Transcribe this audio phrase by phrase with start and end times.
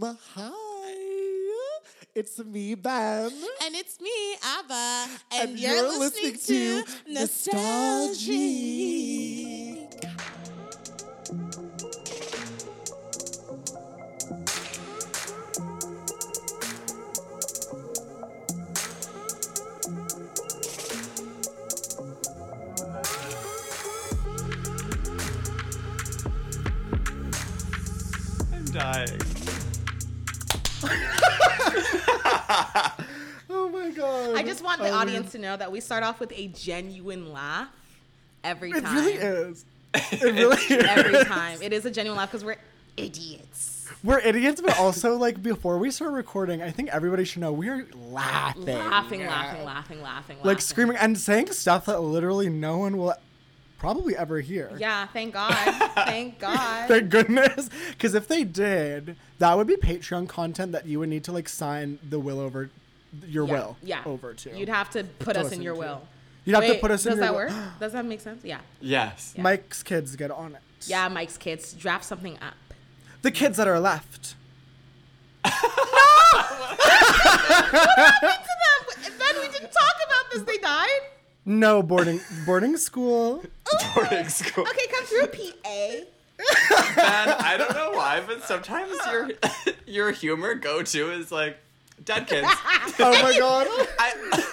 [0.00, 0.52] Hi.
[2.14, 3.32] It's me, Ben.
[3.64, 4.10] And it's me,
[4.58, 5.06] Abba.
[5.32, 8.32] And, And you're, you're listening, listening to to Nostalgia.
[33.98, 34.36] God.
[34.36, 37.32] I just want the Oh, audience to know that we start off with a genuine
[37.32, 37.68] laugh
[38.44, 38.84] every time.
[38.84, 39.64] It really is.
[40.12, 40.84] It really is.
[40.84, 41.58] Every time.
[41.62, 42.56] It is a genuine laugh because we're
[42.96, 43.88] idiots.
[44.04, 47.68] We're idiots, but also like before we start recording, I think everybody should know we
[47.68, 48.66] are laughing.
[48.66, 50.60] Laughing, laughing, laughing, laughing, Like laughing.
[50.60, 53.14] screaming and saying stuff that literally no one will
[53.78, 54.70] probably ever hear.
[54.78, 55.52] Yeah, thank God.
[55.94, 56.86] thank God.
[56.88, 57.70] Thank goodness.
[57.90, 61.48] Because if they did, that would be Patreon content that you would need to like
[61.48, 62.70] sign the will over
[63.26, 64.02] your yeah, will yeah.
[64.06, 64.56] over to.
[64.58, 65.80] You'd have to put To us in your to.
[65.80, 66.08] will.
[66.44, 67.54] You'd have to put us in Does your that will.
[67.54, 67.72] work?
[67.80, 68.44] Does that make sense?
[68.44, 68.60] Yeah.
[68.80, 69.34] Yes.
[69.36, 70.62] Mike's kids get on it.
[70.86, 72.54] Yeah, Mike's kids, draft something up.
[73.22, 74.34] The kids that are left.
[75.42, 75.52] What
[77.50, 79.18] happened to them.
[79.18, 80.42] Ben, we didn't talk about this.
[80.42, 81.00] They died.
[81.44, 83.42] No boarding boarding school.
[83.94, 84.66] Boarding school.
[84.68, 85.96] Okay, come through, PA.
[86.96, 89.30] Man, I don't know why, but sometimes your
[89.86, 91.58] your humor go to is like
[92.04, 92.48] dead kids.
[93.00, 93.66] Oh my god.
[93.98, 94.44] I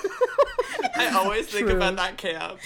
[0.97, 1.77] I always think True.
[1.77, 2.59] about that camp.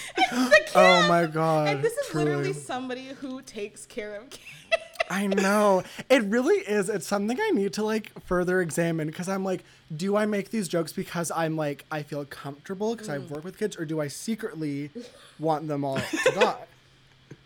[0.74, 1.68] Oh my god.
[1.68, 2.26] And this is truly.
[2.26, 4.44] literally somebody who takes care of kids.
[5.10, 5.82] I know.
[6.08, 6.88] It really is.
[6.88, 9.64] It's something I need to like further examine because I'm like,
[9.96, 13.14] do I make these jokes because I'm like I feel comfortable because Mm.
[13.14, 14.90] I've worked with kids, or do I secretly
[15.38, 16.64] want them all to die?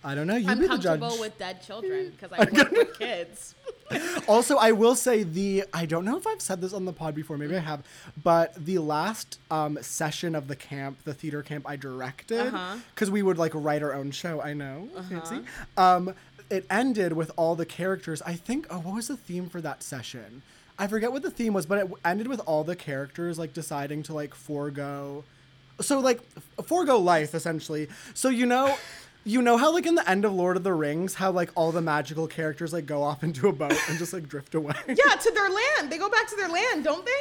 [0.02, 0.36] I don't know.
[0.36, 1.00] You I'm be the judge.
[1.00, 3.54] comfortable with dead children because I work with kids.
[4.28, 7.14] also, I will say the I don't know if I've said this on the pod
[7.14, 7.82] before, maybe I have,
[8.22, 12.76] but the last um, session of the camp, the theater camp I directed, Uh-huh.
[12.94, 14.40] because we would like write our own show.
[14.42, 15.40] I know, fancy.
[15.76, 16.14] Um,
[16.50, 18.20] it ended with all the characters.
[18.22, 18.66] I think.
[18.70, 20.42] Oh, what was the theme for that session?
[20.78, 24.02] I forget what the theme was, but it ended with all the characters like deciding
[24.04, 25.24] to like forego.
[25.80, 27.88] So like f- forego life essentially.
[28.14, 28.76] So you know.
[29.24, 31.72] You know how like in the end of Lord of the Rings, how like all
[31.72, 34.74] the magical characters like go off into a boat and just like drift away.
[34.86, 35.90] Yeah, to their land.
[35.90, 37.12] They go back to their land, don't they?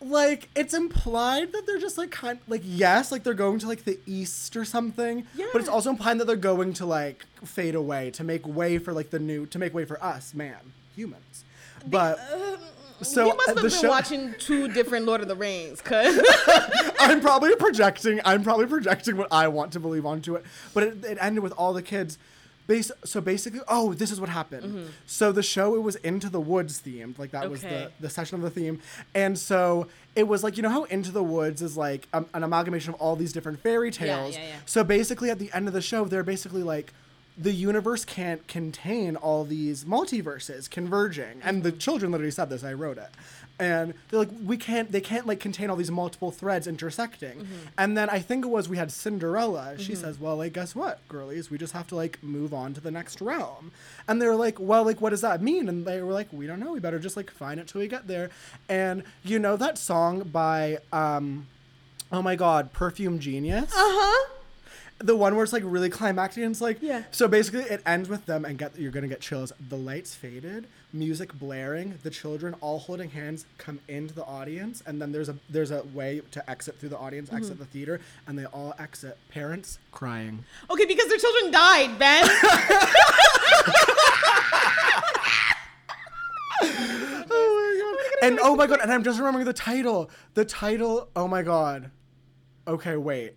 [0.00, 3.84] like it's implied that they're just like kind like yes, like they're going to like
[3.84, 5.26] the east or something.
[5.34, 5.46] Yeah.
[5.52, 8.92] But it's also implied that they're going to like fade away to make way for
[8.92, 11.44] like the new to make way for us, man, humans.
[11.86, 12.58] But um,
[13.02, 16.20] so you must uh, have been show- watching two different Lord of the Rings, cause
[17.00, 18.20] I'm probably projecting.
[18.24, 20.44] I'm probably projecting what I want to believe onto it.
[20.74, 22.18] But it, it ended with all the kids.
[22.66, 24.90] Base, so basically, oh, this is what happened.
[25.06, 27.70] So the show it was into the woods themed, like that was Mm-hmm.
[27.74, 28.80] The the session of the theme,
[29.14, 32.42] and so it was like you know how Into the Woods is like um, an
[32.42, 34.34] amalgamation of all these different fairy tales.
[34.34, 34.54] Yeah, yeah, yeah.
[34.66, 36.92] So basically, at the end of the show, they're basically like.
[37.40, 42.64] The universe can't contain all these multiverses converging, and the children literally said this.
[42.64, 43.10] I wrote it,
[43.60, 44.90] and they're like, we can't.
[44.90, 47.46] They can't like contain all these multiple threads intersecting.
[47.78, 49.78] And then I think it was we had Cinderella.
[49.78, 51.48] She says, "Well, like, guess what, girlies?
[51.48, 53.70] We just have to like move on to the next realm."
[54.08, 56.58] And they're like, "Well, like, what does that mean?" And they were like, "We don't
[56.58, 56.72] know.
[56.72, 58.30] We better just like find it till we get there."
[58.68, 61.46] And you know that song by, um,
[62.10, 64.28] oh my God, Perfume Genius Uh huh?
[65.00, 67.04] The one where it's like really climactic and it's like Yeah.
[67.12, 69.52] so basically it ends with them and get you're gonna get chills.
[69.68, 75.00] The lights faded music blaring the children all holding hands come into the audience and
[75.00, 77.62] then there's a there's a way to exit through the audience exit Mm-hmm.
[77.62, 80.44] the theater and they all exit parents crying.
[80.70, 82.28] Okay, because their children died, Ben.
[88.22, 90.10] and oh my god and i'm just remembering the title.
[90.34, 91.90] The title oh my god.
[92.66, 93.34] Okay wait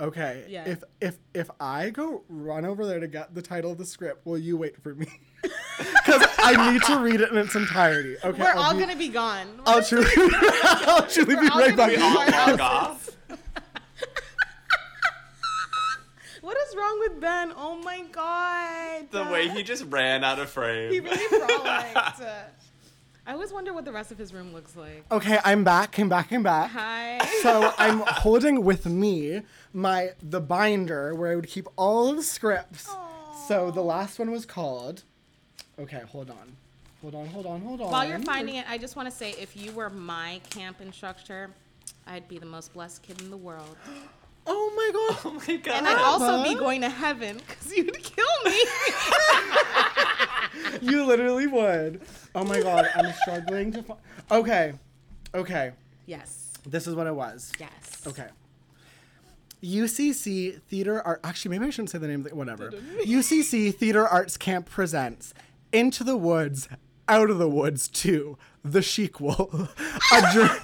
[0.00, 0.64] okay Yeah.
[0.68, 4.24] if if if i go run over there to get the title of the script
[4.24, 5.06] will you wait for me
[5.42, 8.96] because i need to read it in its entirety okay We're I'll all be- gonna
[8.96, 9.48] be gone.
[9.66, 10.06] I'll truly,
[10.62, 11.90] I'll truly be We're gonna back.
[11.90, 12.30] be All gone.
[12.30, 13.10] log off.
[16.40, 17.52] What is wrong with Ben?
[17.56, 19.10] Oh my god.
[19.10, 20.92] The way he just ran out of frame.
[20.92, 22.22] he really frolicked.
[23.26, 25.04] I always wonder what the rest of his room looks like.
[25.12, 25.92] Okay, I'm back.
[25.92, 26.30] Came back.
[26.30, 26.70] Came back.
[26.70, 27.18] Hi.
[27.42, 29.42] So I'm holding with me
[29.72, 32.88] my the binder where I would keep all of the scripts.
[33.46, 35.04] So the last one was called.
[35.78, 36.56] Okay, hold on,
[37.00, 37.90] hold on, hold on, hold on.
[37.90, 41.50] While you're finding it, I just want to say if you were my camp instructor,
[42.06, 43.76] I'd be the most blessed kid in the world.
[44.50, 45.18] Oh my god.
[45.26, 45.74] Oh my god.
[45.74, 48.58] And I'd also be going to heaven because you'd kill me.
[50.80, 52.00] you literally would.
[52.34, 53.82] Oh my god, I'm struggling to.
[53.82, 54.00] find.
[54.30, 54.72] okay,
[55.34, 55.72] okay.
[56.06, 56.54] Yes.
[56.66, 57.52] This is what it was.
[57.60, 58.06] Yes.
[58.06, 58.28] Okay.
[59.62, 61.20] UCC Theater Art.
[61.24, 62.20] Actually, maybe I shouldn't say the name.
[62.24, 62.70] Of the, whatever.
[62.70, 65.34] UCC Theater Arts Camp presents
[65.72, 66.68] Into the Woods,
[67.08, 69.68] Out of the Woods 2, The Sequel.
[70.12, 70.58] A, jour-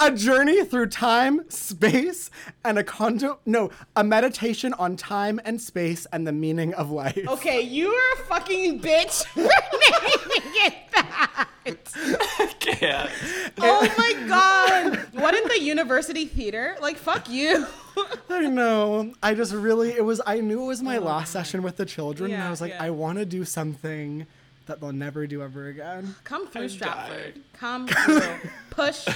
[0.00, 2.30] a journey through time, space,
[2.64, 3.40] and a condo.
[3.46, 7.18] No, a meditation on time and space and the meaning of life.
[7.28, 11.48] Okay, you are a fucking bitch for naming it that.
[12.60, 13.10] Can't.
[13.58, 14.98] Oh my god.
[15.12, 16.76] What in the university theater?
[16.80, 17.66] Like, fuck you.
[18.30, 19.12] I know.
[19.22, 22.30] I just really, it was, I knew it was my last session with the children,
[22.32, 22.82] and I was like, yeah.
[22.82, 24.26] I want to do something
[24.66, 26.14] that they'll never do ever again.
[26.24, 27.34] Come through, I'm Stratford.
[27.34, 27.44] dying.
[27.54, 28.50] Come through.
[28.70, 29.06] Push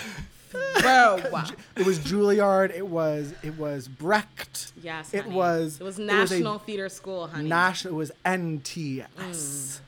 [0.50, 0.60] through.
[1.76, 2.74] It was Juilliard.
[2.74, 4.72] It was, it was Brecht.
[4.82, 5.80] Yes, It was.
[5.80, 7.48] It was a National Theater School, honey.
[7.48, 7.94] National.
[7.94, 9.06] It was NTS.
[9.18, 9.80] Mm.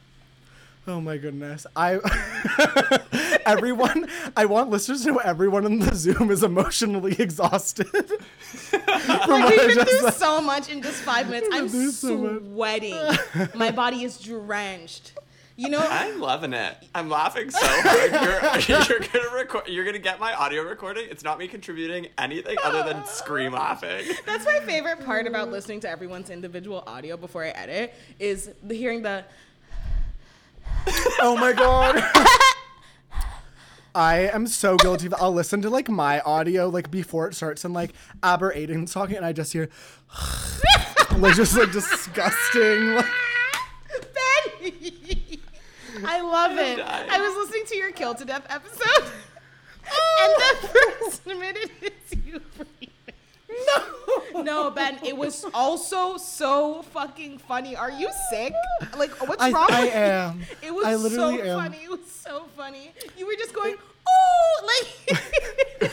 [0.86, 1.64] Oh my goodness.
[1.76, 2.00] I
[3.46, 7.86] everyone I want listeners to know everyone in the Zoom is emotionally exhausted.
[7.92, 10.14] From like, what we've I been just through said.
[10.14, 11.48] so much in just five minutes.
[11.52, 12.98] I'm so sweating.
[13.54, 15.12] My body is drenched.
[15.54, 16.76] You know, I'm loving it.
[16.94, 18.66] I'm laughing so hard.
[18.68, 19.68] You're, you're gonna record.
[19.68, 21.06] You're gonna get my audio recording.
[21.10, 24.06] It's not me contributing anything other than scream laughing.
[24.26, 28.74] that's my favorite part about listening to everyone's individual audio before I edit is the
[28.74, 29.24] hearing the
[31.20, 32.02] Oh my god.
[33.94, 35.06] I am so guilty.
[35.06, 37.92] of- I'll listen to like my audio like before it starts and like
[38.22, 39.68] Aber Aiden's talking and I just hear
[41.18, 42.94] like just like disgusting.
[42.94, 43.06] Like,
[44.14, 44.72] Ben.
[46.06, 46.78] I love it.
[46.78, 47.10] dying.
[47.10, 49.12] I was listening to your Kill to Death episode,
[49.92, 50.56] oh.
[50.62, 52.81] and the first minute is you breathing.
[54.34, 54.98] No, no, Ben.
[55.04, 57.76] It was also so fucking funny.
[57.76, 58.52] Are you sick?
[58.96, 59.68] Like, what's I, wrong?
[59.70, 60.00] I with you?
[60.00, 60.42] am.
[60.62, 61.58] It was I so am.
[61.62, 61.78] funny.
[61.84, 62.92] It was so funny.
[63.18, 63.76] You were just going,
[64.08, 64.66] oh,
[65.10, 65.92] like.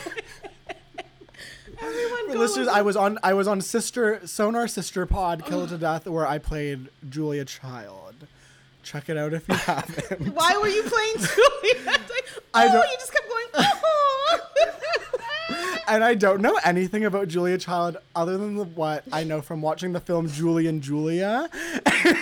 [1.82, 2.68] Everyone listeners, listen.
[2.68, 6.26] I was on I was on Sister Sonar Sister Pod Kill It to Death where
[6.26, 8.26] I played Julia Child.
[8.82, 10.34] Check it out if you haven't.
[10.34, 11.86] Why were you playing Julia?
[11.86, 14.40] Like, oh, I don't- you just kept going, oh.
[15.88, 19.62] And I don't know anything about Julia Child other than the, what I know from
[19.62, 21.48] watching the film Julie and Julia.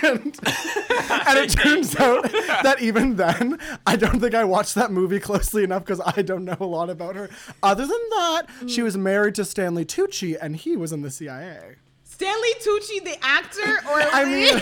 [0.01, 0.37] And,
[1.27, 2.23] and it turns out
[2.63, 6.43] that even then, I don't think I watched that movie closely enough because I don't
[6.45, 7.29] know a lot about her.
[7.63, 11.75] Other than that, she was married to Stanley Tucci and he was in the CIA.
[12.03, 14.61] Stanley Tucci, the actor, or I mean,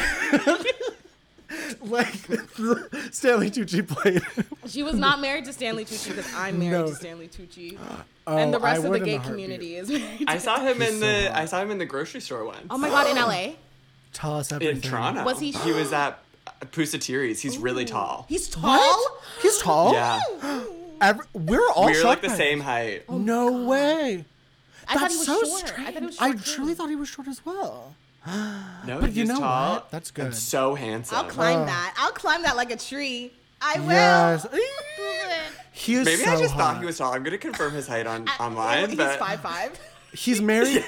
[1.82, 2.08] like
[3.12, 4.22] Stanley Tucci played.
[4.68, 6.88] she was not married to Stanley Tucci because I'm married No.
[6.88, 7.78] to Stanley Tucci,
[8.28, 10.26] Oh, and the rest I of the gay a community is married.
[10.28, 11.28] I saw him in He's the.
[11.30, 11.38] hot.
[11.38, 12.66] I saw him in the grocery store once.
[12.70, 13.54] Oh my god, in LA,
[14.14, 14.76] Tell us everything.
[14.78, 15.24] in Toronto.
[15.24, 16.20] Was he- He was at
[16.72, 17.42] Pusateri's.
[17.42, 18.26] He's really tall.
[18.28, 18.64] he's tall.
[18.64, 19.22] What?
[19.42, 19.94] He's tall.
[19.94, 20.20] Yeah,
[21.02, 22.66] Every, we're all we're like the by same this.
[22.66, 23.04] height.
[23.08, 24.26] Oh no way.
[24.90, 25.68] I thought That's he was so short.
[25.68, 25.88] strange.
[25.88, 26.44] I thought he was I short.
[26.44, 26.52] too.
[26.56, 27.94] truly thought he was short as well.
[28.86, 29.74] No, But you know tall.
[29.76, 29.92] what?
[29.92, 30.36] That's and good.
[30.36, 31.18] so handsome.
[31.18, 31.66] I'll climb Oh.
[31.66, 31.96] that.
[31.98, 33.32] I'll climb that like a tree.
[33.62, 33.88] I will.
[33.90, 34.48] Yes.
[35.72, 36.60] He is Maybe so I just hot.
[36.74, 37.14] thought he was tall.
[37.14, 38.90] I'm gonna confirm his height on I- online.
[38.90, 39.80] He's but five five.
[40.14, 40.84] He's married.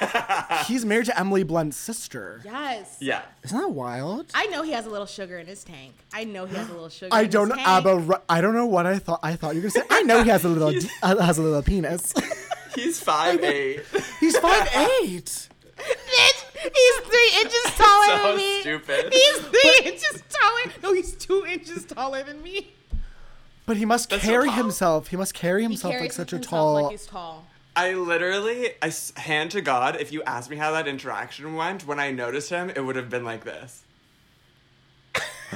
[0.65, 2.41] He's married to Emily Blunt's sister.
[2.43, 2.97] Yes.
[2.99, 3.21] Yeah.
[3.43, 4.25] Isn't that wild?
[4.33, 5.93] I know he has a little sugar in his tank.
[6.11, 7.09] I know he has a little sugar.
[7.15, 7.63] I in don't his know.
[7.63, 7.67] tank.
[7.67, 9.19] Abba, Ru- I don't know what I thought.
[9.21, 9.95] I thought you were gonna say.
[9.95, 10.73] I know he has a little
[11.03, 12.13] uh, has a little penis.
[12.73, 13.83] He's five eight.
[14.19, 14.67] He's five
[15.03, 15.47] eight.
[15.77, 18.61] Bitch, he's three inches taller So than me.
[18.61, 19.13] stupid.
[19.13, 20.73] He's three inches taller.
[20.83, 22.73] No, he's two inches taller than me.
[23.65, 24.55] But he must That's carry tall.
[24.57, 25.07] himself.
[25.09, 26.73] He must carry himself like carries such a tall.
[26.83, 27.45] Like he's tall.
[27.75, 31.85] I literally, I s- hand to God, if you asked me how that interaction went,
[31.87, 33.83] when I noticed him, it would have been like this.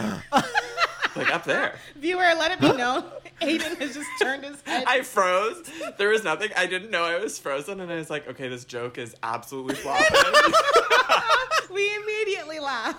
[1.16, 1.76] like up there.
[1.96, 3.04] Viewer, let it be known.
[3.42, 4.84] Aiden has just turned his head.
[4.88, 5.70] I froze.
[5.98, 6.50] There was nothing.
[6.56, 9.76] I didn't know I was frozen, and I was like, okay, this joke is absolutely
[9.76, 10.08] flopping.
[11.74, 12.96] we immediately laugh.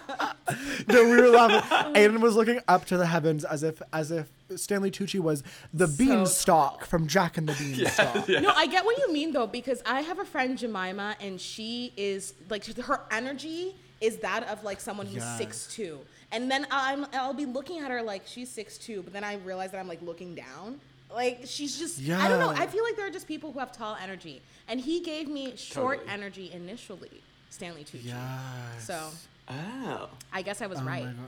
[0.88, 1.94] no, we were laughing.
[1.94, 5.86] Aiden was looking up to the heavens as if as if Stanley Tucci was the
[5.86, 8.28] beanstalk from Jack and the Beanstalk.
[8.28, 8.40] yeah.
[8.40, 11.92] No, I get what you mean though, because I have a friend Jemima, and she
[11.96, 15.38] is like her energy is that of like someone who's Yes.
[15.38, 16.00] six two,
[16.34, 19.36] and then I'm I'll be looking at her like she's six two, but then I
[19.36, 20.80] realize that I'm like looking down.
[21.12, 22.22] Like she's just yeah.
[22.22, 22.50] I don't know.
[22.50, 25.54] I feel like there are just people who have tall energy, and he gave me
[25.56, 26.12] short Totally.
[26.14, 28.06] energy initially, Stanley Tucci.
[28.06, 28.84] Yes.
[28.84, 29.08] So
[29.48, 30.08] oh.
[30.32, 31.18] I guess I was Oh right, my god.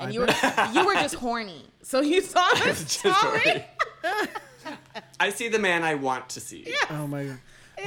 [0.00, 3.38] and I you were you were just horny, so you saw this Just taller.
[3.38, 3.64] horny.
[5.20, 6.74] I see the man I want to see.
[6.90, 7.38] Oh my god.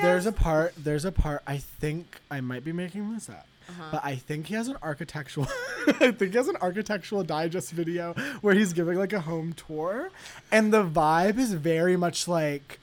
[0.01, 0.73] There's a part.
[0.77, 1.41] There's a part.
[1.45, 3.45] I think I might be making this up.
[3.69, 3.89] Uh-huh.
[3.91, 5.47] but I think he has an architectural.
[5.87, 10.09] I think he has an architectural digest video where he's giving like a home tour,
[10.51, 12.79] and the vibe is very much like,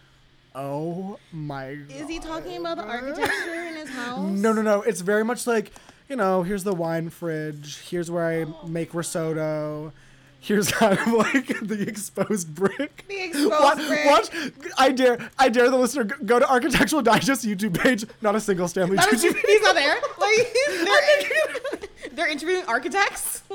[0.55, 1.71] oh my.
[1.89, 4.31] Is he talking about the architecture in his house?
[4.31, 4.83] No, no, no.
[4.83, 5.73] It's very much like,
[6.09, 7.79] you know, here's the wine fridge.
[7.89, 9.93] Here's where I make risotto.
[10.41, 13.05] Here's kind of like the exposed brick.
[13.09, 14.07] The exposed watch, brick.
[14.07, 14.31] Watch.
[14.79, 15.31] I dare.
[15.39, 18.05] I dare the listener go to Architectural Digest YouTube page.
[18.23, 19.35] Not a single Stanley was- Tucci.
[19.37, 19.97] he's not there.
[20.19, 21.81] Like they're,
[22.13, 23.43] they're interviewing architects.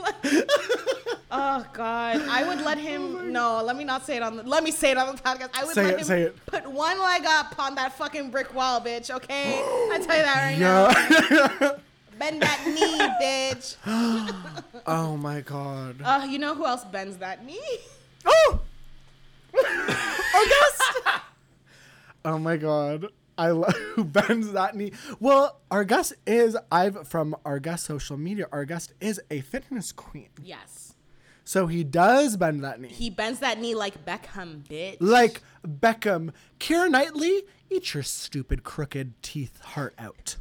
[1.32, 3.32] oh God, I would let oh him.
[3.32, 4.44] No, let me not say it on the.
[4.44, 5.52] Let me say it on the podcast.
[5.54, 6.46] I would Say let it, him say it.
[6.46, 9.10] put one leg up on that fucking brick wall, bitch.
[9.10, 11.76] Okay, I tell you that right now.
[12.22, 13.78] Bend that knee, bitch.
[14.86, 15.96] oh my god.
[16.04, 17.60] Uh, you know who else bends that knee?
[18.24, 18.60] Oh!
[19.58, 21.00] August!
[22.26, 23.08] oh my god.
[23.40, 24.92] I love who bends that knee.
[25.20, 28.46] Well, our guest is I've from our guest social media.
[28.52, 30.30] Our guest is a fitness queen.
[30.44, 30.94] Yes,
[31.44, 32.90] So he does bend that knee.
[32.90, 34.98] he bends that knee like Beckham, bitch.
[35.00, 36.34] like Beckham.
[36.60, 40.36] Keira Knightley, eat your stupid crooked teeth heart out.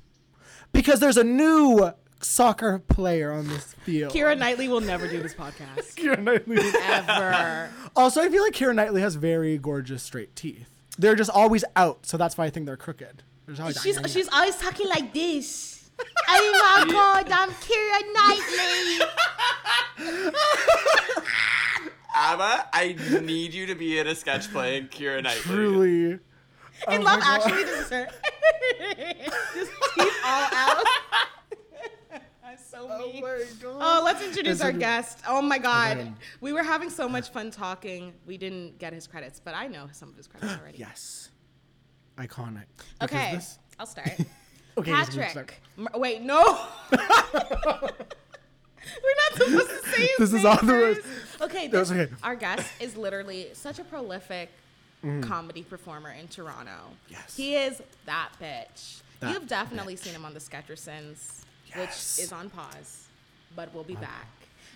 [0.72, 4.12] Because there's a new soccer player on this field.
[4.12, 6.58] Keira Knightley will never do this podcast Keira Knightley.
[6.82, 7.70] ever.
[7.96, 10.68] Also, I feel like Keira Knightley has very gorgeous straight teeth.
[10.98, 13.22] They're just always out, so that's why I think they're crooked.
[13.46, 15.90] There's always She's she's always talking like this.
[16.28, 19.06] Oh my god, I'm Keira Knightley.
[22.14, 25.40] Abba, I need you to be in a sketch playing Keira Knightley.
[25.42, 26.18] truly.
[26.88, 27.20] In Oh Love.
[27.22, 28.08] Actually, this is her.
[29.54, 30.84] Just teeth all out.
[32.42, 33.22] That's so oh mean.
[33.64, 35.18] Oh, let's introduce Let's our intro- guest.
[35.28, 35.98] Oh my god.
[35.98, 36.12] Okay.
[36.40, 38.12] We were having so much fun talking.
[38.26, 40.78] We didn't get his credits, but I know some of his credits already.
[40.86, 41.30] Yes.
[42.18, 42.64] Iconic.
[42.98, 44.08] Because Okay, this- I'll start.
[44.78, 44.90] okay.
[44.90, 45.26] yes, start.
[45.28, 45.62] Patrick.
[45.76, 46.66] Mer- wait, no.
[49.02, 51.02] We're not supposed to say his This is name all the first.
[51.04, 51.06] words.
[51.42, 52.14] Okay, That's this, okay.
[52.22, 54.50] our guest is literally such a prolific
[55.22, 56.70] comedy performer in Toronto.
[56.70, 57.10] Mm.
[57.10, 57.36] Yes.
[57.36, 59.00] He is that bitch.
[59.20, 60.00] That You've definitely bitch.
[60.00, 62.16] seen him on the Sketchersons, Yes.
[62.18, 63.06] which is on pause,
[63.56, 64.26] but we'll be back.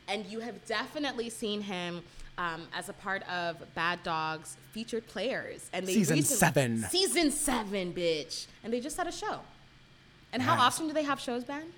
[0.09, 2.03] And you have definitely seen him
[2.37, 5.69] um, as a part of Bad Dogs featured players.
[5.73, 6.83] And they Season recently- seven.
[6.91, 8.47] Season seven, bitch.
[8.63, 9.41] And they just had a show.
[10.33, 11.73] And how often do they have shows, Ben?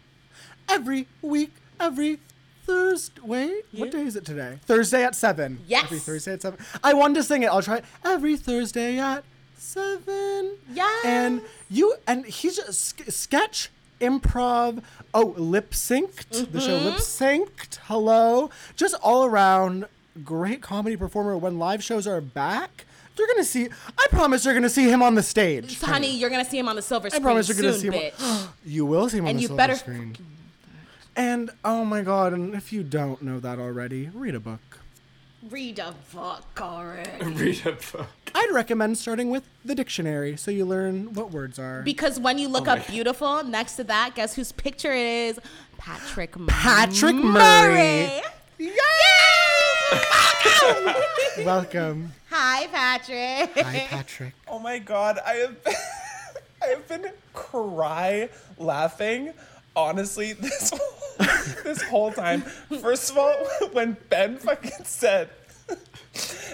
[0.68, 2.20] Every week, every
[2.66, 3.20] Thursday.
[3.22, 4.58] Wait, what day is it today?
[4.64, 5.60] Thursday at 7.
[5.66, 5.84] Yes.
[5.84, 6.58] Every Thursday at 7.
[6.82, 7.46] I wanted to sing it.
[7.46, 7.84] I'll try it.
[8.04, 9.24] Every Thursday at
[9.56, 10.56] 7.
[10.72, 11.04] Yes.
[11.04, 13.70] And you, and he's just sketch,
[14.00, 14.82] improv,
[15.14, 16.50] oh, lip synced.
[16.52, 16.86] The show mm-hmm.
[16.86, 17.78] lip synced.
[17.84, 18.50] Hello.
[18.74, 19.86] Just all around
[20.24, 21.36] great comedy performer.
[21.36, 22.84] When live shows are back,
[23.16, 25.80] you're going to see, I promise you're going to see him on the stage.
[25.80, 27.22] Honey, you're gonna see him on the silver screen.
[27.22, 28.12] I promise you're soon, gonna see him.
[28.12, 28.48] bitch.
[28.66, 30.00] you will see him on And the you silver better screen.
[30.00, 30.35] And
[31.64, 32.32] oh my god!
[32.32, 34.80] And if you don't know that already, read a book.
[35.48, 37.24] Read a book already.
[37.24, 38.08] Read a book.
[38.34, 41.82] I'd recommend starting with the dictionary so you learn what words are.
[41.82, 45.40] Because when you look Oh up beautiful, next to that, guess whose picture it is?
[45.78, 48.10] Patrick Patrick Murray.
[48.10, 48.22] Murray.
[51.44, 52.12] Welcome.
[52.30, 53.64] Hi, Patrick.
[53.64, 54.34] Hi, Patrick.
[54.48, 55.74] Oh my god, I have been,
[56.62, 59.32] I have been cry laughing.
[59.74, 60.80] Honestly, this whole,
[61.64, 62.42] this whole time.
[62.80, 63.34] First of all,
[63.72, 65.30] when Ben fucking said,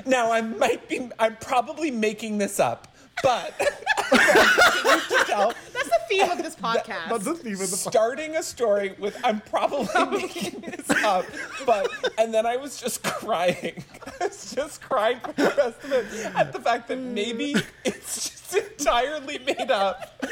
[0.06, 2.91] "Now I might be, I'm probably making this up,
[3.22, 7.08] but to tell That's the theme of this podcast.
[7.08, 10.10] That's the theme of the starting a story with I'm probably oh.
[10.10, 11.26] making this up,
[11.66, 13.84] but and then I was just crying.
[14.20, 17.54] I was just crying for the rest of it at the fact that maybe
[17.84, 20.24] it's just entirely made up.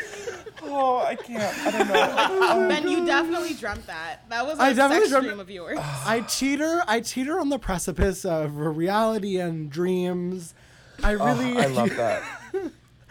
[0.63, 1.59] Oh, I can't.
[1.67, 2.17] I don't know.
[2.43, 4.29] Oh ben, you definitely dreamt that.
[4.29, 5.79] That was a I definitely sex dreamt- dream of yours.
[6.05, 6.83] I teeter.
[6.87, 10.55] I teeter on the precipice of reality and dreams.
[11.03, 11.57] I oh, really.
[11.57, 12.40] Oh, I love that.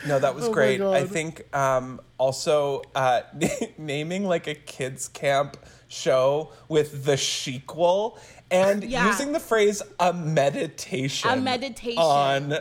[0.08, 0.82] No, that was Oh great.
[0.82, 3.22] I think um, also uh,
[3.78, 8.18] naming like a kids camp show with the sequel
[8.52, 9.08] and Yeah.
[9.08, 11.30] using the phrase a meditation.
[11.30, 12.02] A meditation.
[12.02, 12.58] on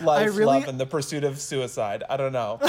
[0.00, 2.02] life, really- love, and the pursuit of suicide.
[2.08, 2.58] I don't know.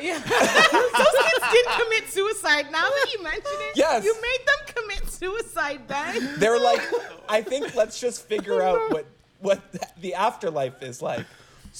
[0.00, 0.18] Yeah.
[0.28, 2.66] Those kids did commit suicide.
[2.70, 4.04] Now that you mention it, Yes.
[4.04, 6.34] you made them commit suicide, Ben.
[6.38, 6.80] They're like,
[7.28, 9.06] I think let's just figure out what
[9.40, 9.60] what
[10.00, 11.26] the afterlife is like.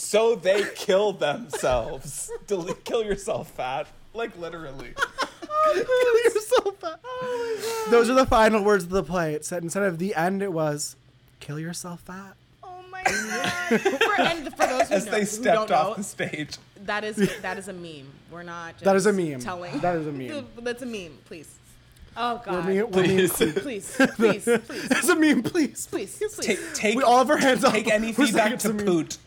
[0.00, 2.30] So they kill themselves.
[2.46, 3.88] Del- kill yourself, fat.
[4.14, 4.94] Like literally.
[5.74, 7.00] You're so fat.
[7.90, 9.34] Those are the final words of the play.
[9.34, 10.94] It said instead of the end, it was,
[11.40, 13.80] "Kill yourself, fat." Oh my god!
[13.80, 16.56] For, and for those who, As know, they who stepped don't off know, the stage.
[16.84, 18.06] that is that is a meme.
[18.30, 18.74] We're not.
[18.74, 19.40] Just That is a meme.
[19.40, 19.78] Telling.
[19.80, 20.46] That is a meme.
[20.62, 21.18] That's a meme.
[21.26, 21.52] Please.
[22.16, 22.66] Oh We're God.
[22.66, 23.32] meme, we're meme Please.
[23.62, 25.86] Please, please, please, It's a meme, please.
[25.88, 26.36] please, please.
[26.46, 27.72] Take, take, We all have our hands up.
[27.72, 28.86] take any feedback to a meme?
[28.86, 29.18] Poot.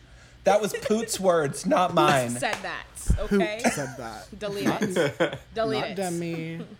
[0.44, 2.30] That was Poot's words, not mine.
[2.30, 2.84] Said that.
[3.28, 3.60] Who Okay.
[3.70, 4.26] said that?
[4.38, 5.38] Delete it.
[5.54, 5.94] Delete Not it.
[5.96, 6.60] Demi.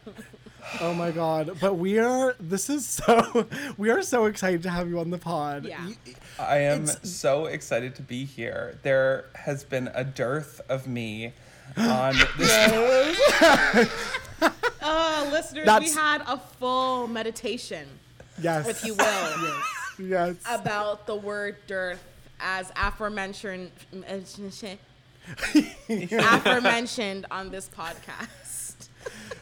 [0.80, 1.58] Oh my god.
[1.60, 5.18] But we are this is so we are so excited to have you on the
[5.18, 5.64] pod.
[5.66, 5.84] Yeah.
[5.84, 5.96] Y-
[6.38, 8.78] I am It's- so excited to be here.
[8.82, 11.32] There has been a dearth of me
[11.76, 13.18] on this.
[14.80, 17.86] Uh, listeners, That's- we had a full meditation,
[18.40, 18.66] Yes.
[18.68, 19.64] if you will, Yes.
[19.98, 20.36] Yes.
[20.48, 22.02] about the word dearth
[22.42, 23.70] as aforementioned
[25.88, 28.88] aforementioned on this podcast.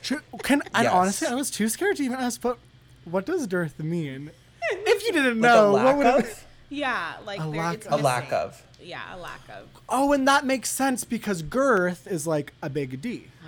[0.02, 0.92] Should- Can and Yes.
[0.92, 2.40] honestly, I was too scared to even ask.
[2.40, 2.58] But
[3.04, 4.30] what does dearth mean?
[4.72, 6.44] If you didn't Like a know, lack what would it?
[6.72, 8.62] Yeah, like A lack of- A lack of.
[8.80, 9.66] Yeah, a lack of.
[9.88, 13.26] Oh, and that makes sense because girth is like a big D.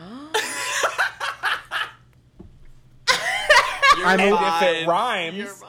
[3.98, 5.68] You're mean- if it rhymes- You're fine.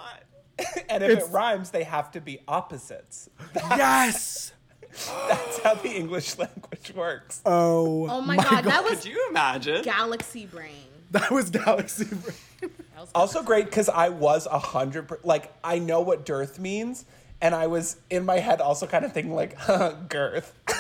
[0.90, 3.30] And if It's- it rhymes, they have to be opposites.
[3.56, 4.52] yes.
[5.28, 7.42] That's how the English language works.
[7.46, 8.08] Oh.
[8.10, 9.84] Oh my, god, that was Could you imagine?
[9.84, 10.88] galaxy brain.
[11.12, 12.36] That was Galaxy Brain.
[12.62, 16.58] That was Also great because I was a hundred per- like I know what dearth
[16.58, 17.06] means,
[17.40, 19.56] and I was in my head also kind of thinking like
[20.10, 20.54] girth.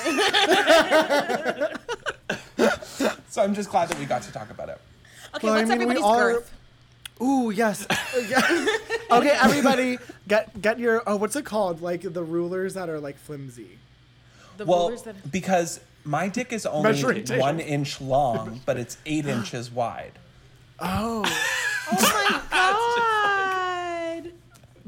[3.30, 4.80] so I'm just glad that we got to talk about it.
[5.36, 5.46] okay.
[5.48, 6.54] Well, I what's mean, we everybody's are- girth?
[7.24, 7.88] Ooh, yes.
[8.28, 8.66] Yeah.
[9.12, 11.82] okay, everybody, get get your oh, what's it called?
[11.82, 13.80] Like the rulers that are like flimsy.
[14.58, 15.32] The Well, rulers that.
[15.32, 20.14] because my dick is only one inch long, but it's eight inches wide.
[20.80, 21.24] Oh.
[21.92, 22.42] Oh my
[24.24, 24.32] god.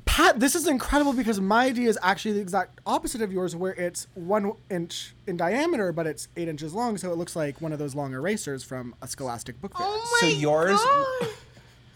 [0.05, 3.73] Pat, this is incredible because my idea is actually the exact opposite of yours, where
[3.73, 7.73] it's one inch in diameter, but it's eight inches long, so it looks like one
[7.73, 9.85] of those long erasers from a Scholastic book fair.
[9.85, 11.29] Oh So yours- god.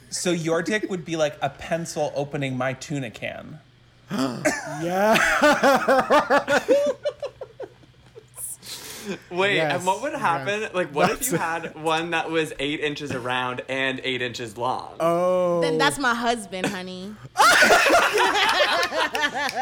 [0.10, 3.60] So your dick would be like a pencil opening my tuna can.
[4.82, 5.18] Yeah.
[9.32, 10.62] Wait, Yes, and what would happen?
[10.62, 10.74] yes.
[10.74, 14.94] Like, what if you had one that was eight inches around and eight inches long?
[15.00, 15.62] Oh.
[15.62, 17.16] Then that's my husband, honey.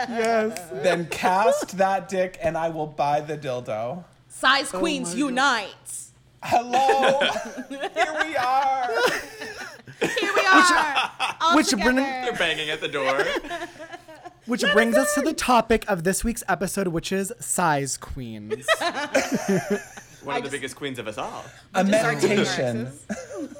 [0.10, 0.70] yes.
[0.84, 4.04] Then cast that dick, and I will buy the dildo.
[4.30, 5.28] Size oh queens my God.
[5.30, 6.07] unite.
[6.44, 7.20] Hello,
[7.70, 8.90] here we are.
[10.00, 11.12] Here we are.
[11.42, 11.94] all which together.
[11.94, 13.24] bring- They're banging at the door.
[14.46, 18.66] Which brings us to the topic of this week's episode, which is size queens.
[18.80, 21.44] One I of the biggest queens of us all.
[21.74, 22.90] A meditation.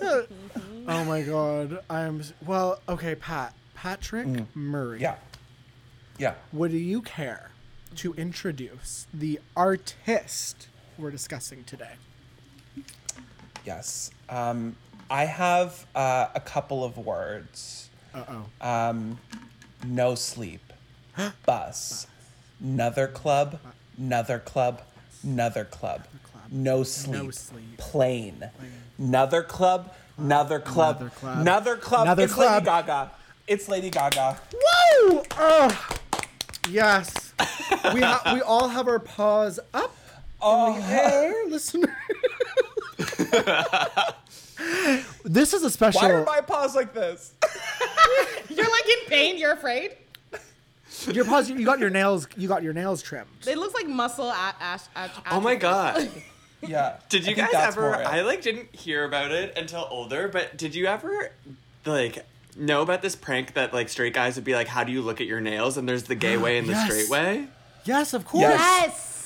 [0.02, 1.80] oh my god.
[1.90, 3.54] I'm well, okay, Pat.
[3.76, 4.46] Patrick mm.
[4.56, 5.02] Murray.
[5.02, 5.16] Yeah,
[6.18, 6.36] yeah.
[6.54, 7.52] Would you care
[7.98, 11.96] to introduce the artist we're discussing today?
[13.68, 14.12] Yes.
[14.30, 14.78] Um,
[15.12, 17.90] I have uh, a couple of words.
[18.16, 18.68] Uh oh.
[18.68, 19.20] Um,
[19.86, 20.62] no sleep.
[21.46, 22.08] Bus.
[22.64, 23.60] Another club.
[23.98, 24.82] Another club.
[25.22, 26.08] Another club.
[26.50, 27.24] No sleep.
[27.24, 27.78] No sleep.
[27.78, 28.50] Plane.
[28.98, 29.94] Another club.
[30.18, 31.02] Another club.
[31.02, 31.38] Another club.
[31.42, 32.02] Another club.
[32.04, 32.54] Another it's club.
[32.54, 33.12] Lady Gaga.
[33.48, 34.40] It's Lady Gaga.
[34.54, 35.24] Woo!
[35.38, 35.88] Oh,
[36.70, 37.34] yes.
[37.94, 39.94] we ha- we all have our paws up
[40.42, 41.98] Oh, in the air, listener.
[45.24, 46.02] this is a special.
[46.02, 47.34] why are my paws like this?
[48.50, 49.38] You're like in pain.
[49.38, 49.96] You're afraid.
[51.12, 51.50] your paws.
[51.50, 52.28] You got your nails.
[52.38, 53.28] You got your nails trimmed.
[53.48, 54.30] It looks like muscle.
[54.30, 56.10] A- ash, ash, Oh my god.
[56.68, 56.98] Yeah.
[57.10, 57.94] Did you I guys ever?
[57.96, 61.30] I like didn't hear about it until older, but did you ever
[61.86, 62.26] like
[62.58, 65.22] know about this prank that like straight guys would be like, "How do you look
[65.22, 66.86] at your nails?" And there's the gay way and the Yes.
[66.90, 67.48] straight way.
[67.86, 68.42] Yes, of course.
[68.42, 68.60] Yes.
[68.60, 69.17] Yes.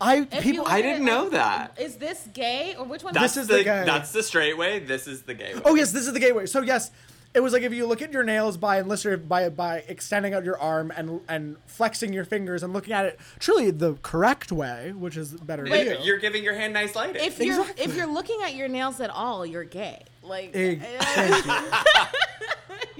[0.00, 0.66] I If people.
[0.66, 1.78] I didn't it know like- that.
[1.80, 3.14] Is this gay or which one?
[3.14, 3.82] That's is the, the gay.
[3.86, 4.78] that's the straight way.
[4.78, 5.62] This is the gay way.
[5.64, 6.46] Oh yes, this is the gateway.
[6.46, 6.90] So yes,
[7.34, 10.34] it was like if you look at your nails by and listener by by extending
[10.34, 14.52] out your arm and and flexing your fingers and looking at it truly the correct
[14.52, 15.96] way, which is better Wait, you.
[16.04, 17.22] You're giving your hand nice lighting.
[17.24, 17.84] if you're Exactly.
[17.84, 20.02] if you're looking at your nails at all, you're gay.
[20.22, 22.06] Like Eg- eh.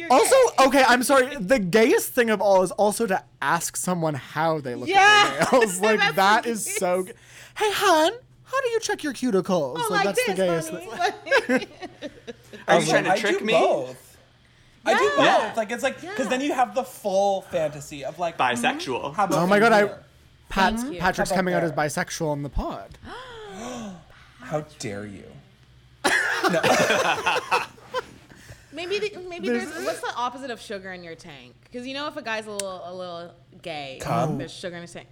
[0.08, 0.16] thank you.
[0.16, 0.64] you're Also, gay.
[0.80, 1.36] okay, I'm sorry.
[1.36, 5.36] The gayest thing of all is also to ask someone how they look Yeah.
[5.40, 5.80] at their nails.
[5.80, 7.04] Like That's that so.
[7.04, 7.12] G-
[7.56, 8.12] hey, hon,
[8.44, 9.76] how do you check your cuticles?
[9.78, 10.70] Oh, like, like that's this, the gayest.
[10.70, 10.86] honey.
[11.66, 11.68] thing.
[12.68, 13.52] Are you Also, trying to I trick do me?
[13.52, 14.02] Both.
[14.84, 15.24] I do both.
[15.26, 15.52] Yeah.
[15.56, 16.24] Like it's like because Yeah.
[16.28, 19.02] then you have the full fantasy of like Bisexual.
[19.02, 19.14] Mm-hmm.
[19.14, 19.78] How oh about Oh my god, I.
[19.86, 20.02] here?
[20.48, 20.98] Pat, Thank.
[21.00, 22.96] Patrick's How about coming out as bisexual in the pod.
[24.40, 25.24] How dare you?
[28.76, 31.54] maybe the, maybe there's, what's the opposite of sugar in your tank?
[31.64, 34.38] Because you know if a guy's a little a little gay, Cum?
[34.38, 35.08] there's sugar in his tank.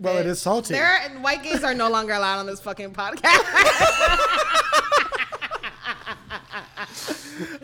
[0.00, 0.74] Well, it is salty.
[0.74, 3.20] There and white gays are no longer allowed on this fucking podcast.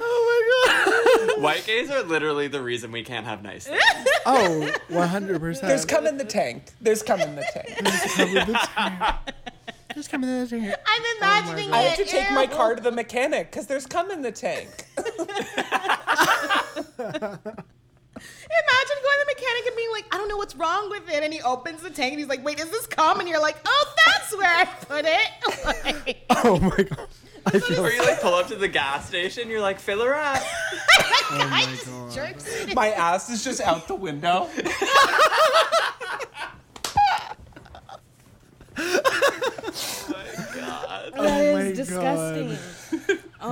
[0.00, 1.42] oh my god!
[1.42, 3.80] White gays are literally the reason we can't have nice things.
[3.94, 4.80] my god.
[4.90, 5.68] Oh, 100 percent.
[5.68, 6.64] There's come in the tank.
[6.80, 9.18] There's come in the tank.
[9.94, 10.64] Just come in the tank.
[10.86, 11.88] I'm oh imagining I it.
[11.90, 14.68] have to take my car to the mechanic because there's cum in the tank.
[18.54, 21.22] Imagine going to the mechanic and being like, I don't know what's wrong with it.
[21.22, 23.20] And he opens the tank and he's like, wait, is this cum?
[23.20, 25.30] And you're like, oh, that's where I put it.
[26.04, 27.08] Like, Oh my god.
[27.46, 30.14] I feel Or you like pull up to the gas station, you're like, fill her
[30.14, 30.42] up.
[30.42, 32.74] Oh I just jerks it.
[32.74, 34.48] My ass is just out the window.
[38.74, 39.04] God.
[41.16, 42.58] oh my God.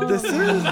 [0.08, 0.64] This oh is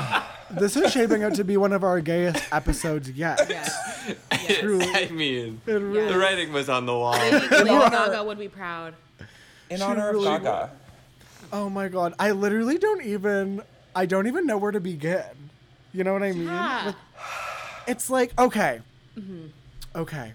[0.58, 3.38] this is shaping up to be one of our gayest episodes yet.
[3.50, 4.58] Yes.
[4.60, 4.86] Truly.
[4.94, 7.12] I mean, It really- the writing was on the wall.
[7.12, 8.94] Lady, Lady Gaga would be proud.
[9.68, 10.70] In honor of really Gaga.
[11.52, 12.14] Oh my god.
[12.18, 13.60] I literally don't even
[13.94, 15.22] I don't even know where to begin.
[15.92, 16.46] You know what I mean?
[16.46, 16.86] Yeah.
[16.86, 16.96] With-
[17.88, 18.80] It's like, okay.
[19.18, 19.48] Mm-hmm.
[19.96, 20.32] Okay.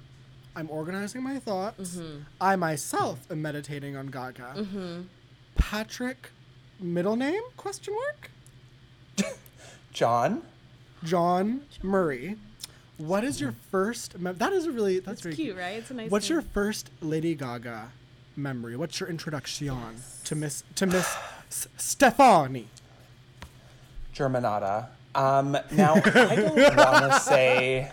[0.55, 1.99] I'm organizing my thoughts.
[2.39, 5.03] I myself am meditating on Gaga.
[5.55, 6.29] Patrick
[6.79, 8.31] middle name question mark?
[9.93, 10.43] John?
[11.03, 12.35] John Murray.
[12.97, 15.75] What is your first mem- That is a really that's It's very cute, right?
[15.77, 16.35] It's a nice What's name.
[16.35, 17.91] your first Lady Gaga
[18.37, 18.75] memory?
[18.77, 19.67] What's your introduction
[20.25, 21.15] to Miss to Miss
[21.49, 22.67] S- Stefani?
[24.15, 24.87] Germanotta.
[25.13, 27.91] Um, now, I don't want to say,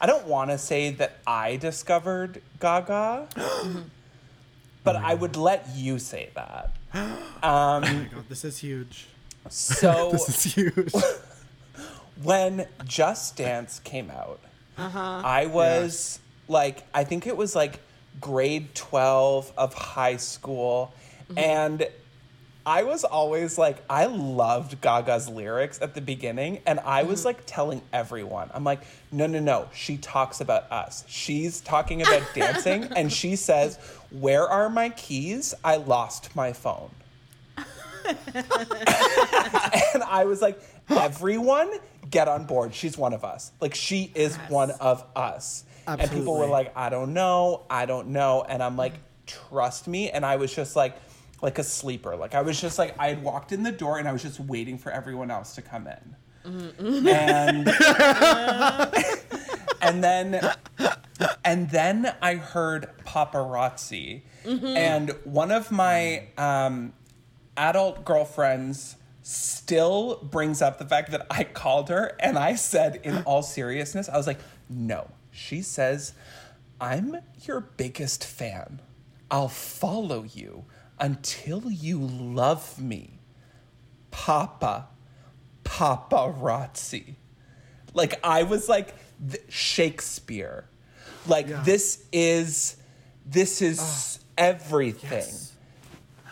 [0.00, 3.28] I don't want to say that I discovered Gaga,
[4.84, 6.72] but I would let you say that.
[7.42, 9.06] Um, Oh my god, this is huge.
[9.48, 10.92] so This is huge.
[12.22, 14.40] when Just Dance came out,
[14.76, 17.80] I was like, I think it was like
[18.20, 20.92] grade 12 of high school.
[21.36, 21.86] And
[22.66, 26.60] I was always like, I loved Gaga's lyrics at the beginning.
[26.66, 27.26] And I was mm-hmm.
[27.28, 29.68] like telling everyone, I'm like, no, no, no.
[29.74, 31.04] She talks about us.
[31.08, 32.84] She's talking about dancing.
[32.84, 33.78] And she says,
[34.10, 35.54] Where are my keys?
[35.64, 36.90] I lost my phone.
[38.34, 41.70] and I was like, everyone
[42.10, 42.74] get on board.
[42.74, 43.52] She's one of us.
[43.60, 45.64] Like she is one of us.
[45.86, 48.44] And people were like, I don't know, I don't know.
[48.48, 48.98] And I'm like, mm.
[49.26, 50.10] trust me.
[50.10, 50.96] And I was just like,
[51.42, 52.16] like a sleeper.
[52.16, 54.40] Like I was just like, I had walked in the door and I was just
[54.40, 56.16] waiting for everyone else to come in.
[56.44, 57.68] And
[59.82, 60.40] and then
[61.44, 66.94] and then I heard paparazzi, and one of my um,
[67.56, 73.22] adult girlfriends still brings up the fact that I called her, and I said, in
[73.24, 75.10] all seriousness, I was like, no.
[75.30, 76.14] She says,
[76.80, 78.80] I'm your biggest fan.
[79.30, 80.64] I'll follow you
[81.00, 83.18] until you love me.
[84.10, 84.88] Papa,
[85.64, 87.14] paparazzi.
[87.94, 88.94] Like I was like
[89.30, 90.64] th- Shakespeare.
[91.26, 91.62] Like Yeah.
[91.64, 92.76] this is
[93.26, 95.32] this is ah, everything.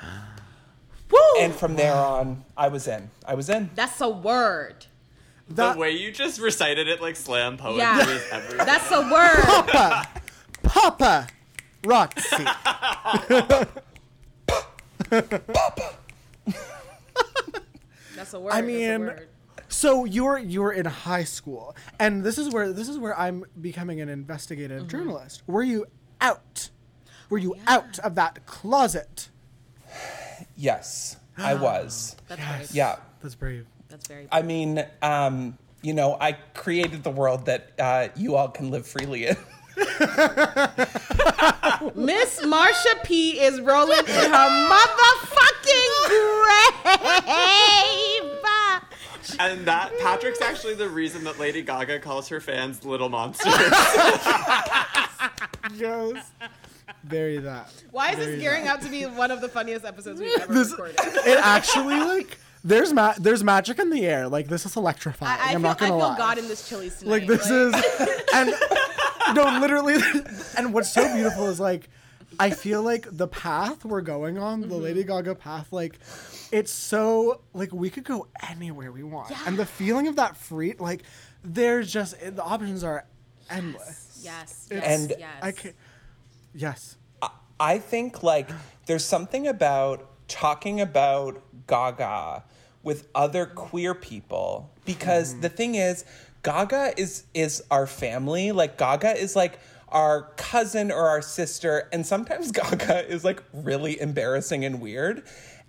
[1.10, 1.18] Woo!
[1.40, 3.10] And from there on, I was in.
[3.26, 3.70] I was in.
[3.74, 4.86] That's a word.
[5.50, 8.00] That- the way you just recited it like slam poetry Yeah.
[8.08, 8.66] is everything.
[8.66, 9.42] That's a word.
[9.44, 10.08] Papa,
[10.62, 11.28] Papa,
[11.84, 12.44] Roxy.
[18.16, 18.52] That's a word.
[18.52, 19.28] I mean, word.
[19.68, 24.00] so you're you're in high school, and this is where this is where I'm becoming
[24.00, 24.88] an investigative Mm-hmm.
[24.88, 25.42] journalist.
[25.46, 25.86] Were you
[26.20, 26.70] out?
[27.30, 29.28] Were you out of that closet?
[30.56, 32.16] Yes, I was.
[32.28, 32.70] That's brave.
[32.72, 32.96] Yeah.
[33.22, 33.66] That's brave.
[33.88, 34.26] That's very.
[34.32, 38.86] I mean, um, you know, I created the world that uh, you all can live
[38.86, 39.36] freely in.
[41.94, 48.32] Miss Marsha P is rolling in her motherfucking grave.
[49.40, 53.54] and that Patrick's actually the reason that Lady Gaga calls her fans little monsters.
[55.76, 56.30] Yes.
[57.04, 57.70] Bury that.
[57.90, 58.76] Why is Very this gearing that.
[58.76, 60.96] up to be one of the funniest episodes we've ever This, recorded?
[61.26, 64.28] it actually like there's ma- there's magic in the air.
[64.28, 65.38] Like this is electrifying.
[65.38, 66.16] I, I am feel, not gonna I feel lie.
[66.18, 67.10] God in this chilies tonight.
[67.10, 67.74] like this is
[68.34, 68.50] and
[69.34, 69.96] no literally.
[70.56, 71.88] And what's so beautiful is like
[72.38, 74.84] i feel like the path we're going on the mm-hmm.
[74.84, 75.98] lady gaga path like
[76.52, 79.32] it's so like we could go anywhere we want.
[79.46, 81.02] And the feeling of that free like
[81.44, 83.06] there's just eh, the options are
[83.50, 84.20] endless.
[84.22, 84.68] Yes.
[84.70, 84.84] Yes.
[84.84, 85.30] And yes.
[85.42, 85.74] i can
[86.54, 86.96] yes.
[87.60, 88.48] I think like
[88.86, 92.44] there's something about talking about Gaga
[92.82, 95.40] with other queer people because mm-hmm.
[95.40, 96.04] the thing is
[96.48, 98.52] Gaga is is our family.
[98.52, 99.58] Like Gaga is like
[99.88, 105.24] our cousin or our sister, and sometimes Gaga is like really embarrassing and weird.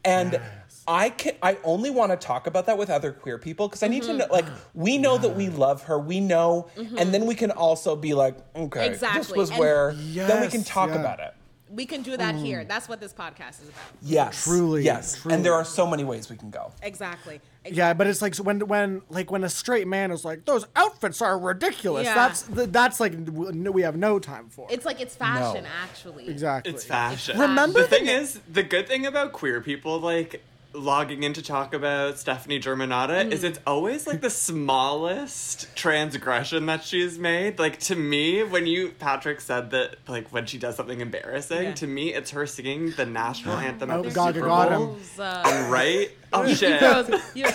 [0.06, 0.40] And
[0.88, 3.90] I can I only want to talk about that with other queer people because I
[3.90, 4.20] need to mm-hmm.
[4.20, 7.12] know like we know that we love her, we know, and mm-hmm.
[7.12, 10.92] then we can also be like, okay, this was And- where then we can talk
[10.92, 11.00] yeah.
[11.00, 11.34] about it.
[11.72, 12.62] We can do that here.
[12.64, 12.68] Mm.
[12.68, 13.84] That's what this podcast is about.
[14.02, 15.36] Yes, Truly, yes, truly.
[15.36, 16.72] and there are so many ways we can go.
[16.82, 17.42] Exactly.
[17.66, 21.22] Yeah, but it's like when when like when a straight man is like those outfits
[21.22, 22.06] are ridiculous.
[22.06, 22.16] Yeah.
[22.16, 24.68] That's that's like we have no time for.
[24.72, 25.70] It's like it's fashion, No.
[25.84, 26.28] actually.
[26.28, 26.74] exactly.
[26.74, 27.38] It's fashion.
[27.40, 30.42] Remember the the thing is, the good thing about queer people like
[30.74, 33.32] logging in to talk about Stefani Germanotta Mm.
[33.32, 37.58] is it's always like the smallest transgression that she's made.
[37.60, 41.74] Like to me, when you Patrick said that like when she does something embarrassing, Yeah.
[41.74, 44.94] to me it's her singing the national anthem Oh, at the Gaga Super got Bowl.
[44.94, 45.00] him.
[45.00, 46.12] Those, uh, I'm right?
[46.34, 46.80] Oh you, shit.
[46.80, 47.46] froze, you,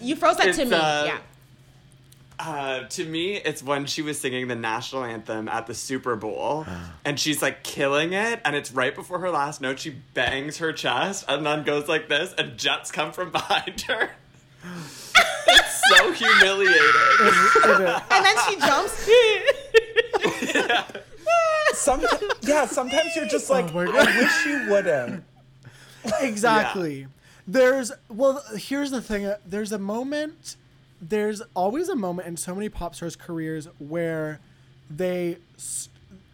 [0.00, 0.72] you froze that to me.
[0.74, 1.18] uh, yeah.
[2.38, 6.66] Uh, to me, it's when she was singing the national anthem at the Super Bowl,
[7.04, 9.78] and she's like killing it, and it's right before her last note.
[9.78, 14.10] She bangs her chest, and then goes like this, and jets come from behind her.
[15.48, 18.02] it's so humiliating.
[18.10, 19.08] And then she jumps.
[20.54, 20.84] yeah.
[21.72, 22.04] Some,
[22.42, 25.24] yeah, sometimes you're just like, my I wish you wouldn't.
[26.20, 27.06] exactly.
[27.46, 29.32] There's well, here's the thing.
[29.46, 30.56] There's a moment.
[31.00, 34.40] There's always a moment in so many pop stars' careers where
[34.90, 35.38] they,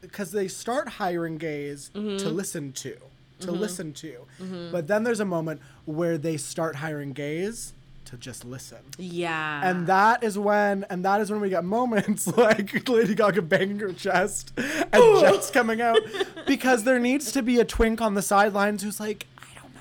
[0.00, 2.28] because they start hiring gays to mm-hmm.
[2.28, 2.96] listen to,
[3.40, 3.56] to mm-hmm.
[3.56, 4.70] listen to, mm-hmm.
[4.70, 7.72] but then there's a moment where they start hiring gays
[8.12, 8.78] to just listen.
[8.98, 9.68] yeah.
[9.68, 13.78] And that is when, and that is when we get moments like Lady Gaga banging
[13.78, 15.98] her chest and jets coming out,
[16.46, 19.80] because there needs to be a twink on the sidelines who's like, I don't know,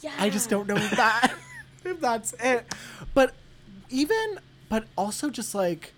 [0.00, 0.12] yeah.
[0.18, 1.34] I just don't know if that,
[1.84, 2.72] if that's it.
[3.14, 3.34] But
[3.90, 5.92] even, but also just like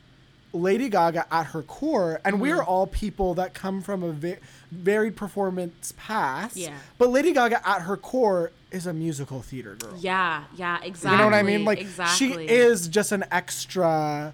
[0.53, 2.69] Lady Gaga at her core, and we're Mm-hmm.
[2.71, 4.37] all people that come from a ve-
[4.73, 6.57] varied performance past.
[6.57, 6.77] Yeah.
[6.97, 9.95] But Lady Gaga at her core is a musical theater girl.
[9.99, 11.13] yeah, yeah, exactly.
[11.13, 11.65] You know what I mean?
[11.65, 12.47] Like exactly.
[12.49, 14.33] she is just an extra,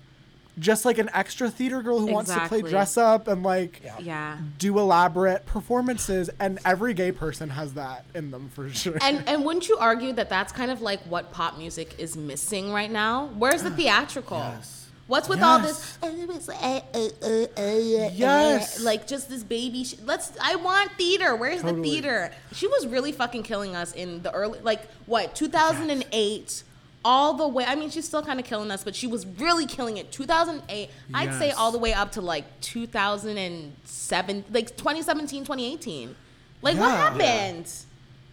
[0.58, 3.98] just like an extra theater girl who wants to play dress up and like Yeah.
[4.00, 4.38] Yeah.
[4.58, 8.96] do elaborate performances, and every gay person has that in them for sure.
[9.02, 12.72] And and wouldn't you argue that that's kind of like what pop music is missing
[12.72, 13.26] right now?
[13.36, 14.38] Where's the theatrical?
[14.38, 14.82] Yes.
[15.06, 15.46] What's with Yes.
[15.46, 15.98] all this?
[16.02, 18.80] "Oh, it's, uh, uh, uh, Yes.
[18.80, 19.84] uh," like just this baby.
[19.84, 20.32] Sh- let's.
[20.40, 21.36] I want theater.
[21.36, 22.30] Where's the theater?
[22.54, 26.62] She was really fucking killing us in the early, like what, 2008,
[27.04, 27.64] all the way.
[27.66, 30.10] I mean, she's still kind of killing us, but she was really killing it.
[30.12, 30.88] 2008.
[31.12, 31.56] I'd say Yes.
[31.56, 36.16] all the way up to like 2007, like 2017, 2018.
[36.62, 36.96] Like what Yeah.
[37.10, 37.70] happened?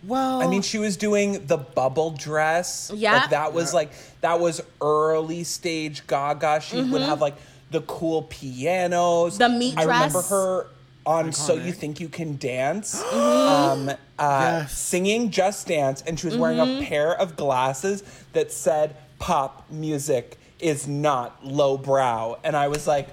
[0.07, 2.91] well, I mean, she was doing the bubble dress.
[2.93, 3.17] Yeah.
[3.17, 6.62] Like that was like that was early stage Gaga.
[6.62, 7.36] She would have like
[7.71, 9.34] the cool pianos.
[9.38, 9.38] Mm-hmm.
[9.53, 10.29] The meat I remember dress.
[10.29, 10.67] her
[11.05, 13.49] on So You Think You Can Dance, Mm-hmm.
[13.89, 14.77] um, uh, Yes.
[14.77, 16.81] singing Just Dance, and she was wearing Mm-hmm.
[16.81, 23.07] a pair of glasses that said "Pop music is not lowbrow," and I was like,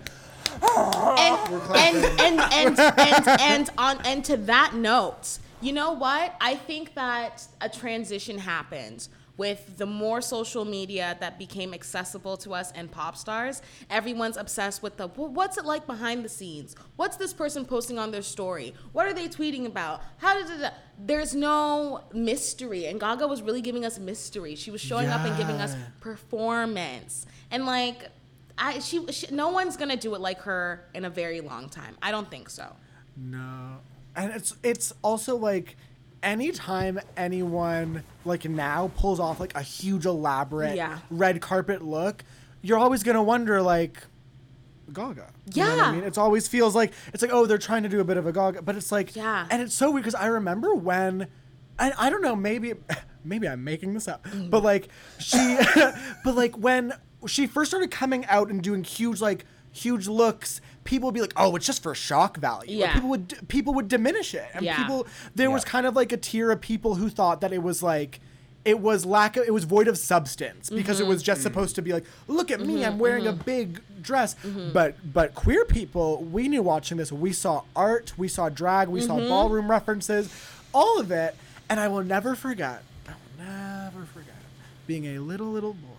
[0.62, 6.35] and and and and and and on and to that note, you know what?
[6.40, 12.53] I think that a transition happened with the more social media that became accessible to
[12.53, 13.62] us and pop stars.
[13.88, 16.77] Everyone's obsessed with the well, what's it like behind the scenes?
[16.96, 18.74] What's this person posting on their story?
[18.92, 20.03] What are they tweeting about?
[20.18, 20.72] How did it?
[20.98, 24.57] There's no mystery, and Gaga was really giving us mystery.
[24.57, 28.11] She was showing up and giving us performance, and like.
[28.61, 31.96] I, she, she, no one's gonna do it like her in a very long time.
[32.03, 32.74] I don't think so.
[33.16, 33.77] No.
[34.16, 35.77] And it's it's also like
[36.23, 40.99] anytime anyone like now pulls off like a huge elaborate Yeah.
[41.11, 42.25] red carpet look,
[42.63, 44.03] you're always gonna wonder like
[44.93, 45.27] Gaga.
[45.55, 46.05] You know what I mean?
[46.05, 48.33] It's always feels like it's like, oh, they're trying to do a bit of a
[48.33, 49.47] Gaga, but it's like Yeah.
[49.51, 51.27] and it's so weird because I remember when
[51.79, 52.73] I, I don't know, maybe
[53.25, 54.25] maybe I'm making this up.
[54.29, 54.51] Mm.
[54.51, 55.59] But like she
[56.25, 56.95] but like when
[57.27, 61.35] she first started coming out and doing huge like huge looks, people would be like,
[61.37, 62.94] "Oh, it's just for shock value." Like, Yeah.
[62.94, 64.48] people would people would diminish it.
[64.55, 64.77] And Yeah.
[64.79, 67.83] people there was kind of like a tier of people who thought that it was
[67.83, 68.20] like
[68.64, 71.11] it was lack of it was void of substance because it mm-hmm.
[71.11, 72.87] was just supposed to be like look at me mm-hmm.
[72.87, 73.42] i'm wearing a mm-hmm.
[73.42, 74.35] big dress
[74.74, 79.01] but but queer people we knew watching this we saw art we saw drag we
[79.01, 80.29] saw ballroom references
[80.74, 81.37] all of it
[81.70, 84.42] and i will never forget i will never forget
[84.87, 85.98] being a little little boy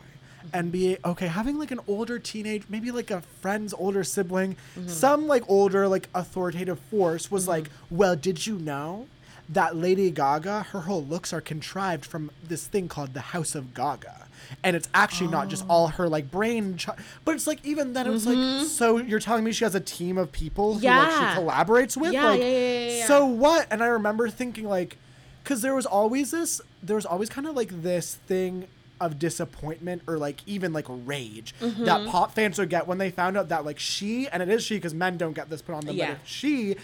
[0.53, 4.55] and be okay having like an older teenage maybe like a friend's older sibling
[4.87, 9.07] some like older like authoritative force was like well did you know
[9.51, 13.73] that Lady Gaga, her whole looks are contrived from this thing called the Haus of
[13.73, 14.27] Gaga.
[14.63, 16.77] and it's actually not just all her like brain.
[16.77, 16.89] Ch-
[17.25, 19.79] but it's like even then it was like, so you're telling me she has a
[19.79, 21.33] team of people who like Mm-hmm.
[21.33, 22.13] She collaborates with?
[22.13, 23.07] Yeah, like, yeah, yeah.
[23.07, 23.65] So what?
[23.71, 24.97] And I remember thinking like,
[25.43, 28.67] because there was always this, there was always kind of like this thing
[28.99, 31.85] of disappointment or like even like rage Mm-hmm.
[31.85, 34.63] that pop fans would get when they found out that like she and it is
[34.63, 36.07] she because men don't get this put on them Yeah.
[36.07, 36.75] but if she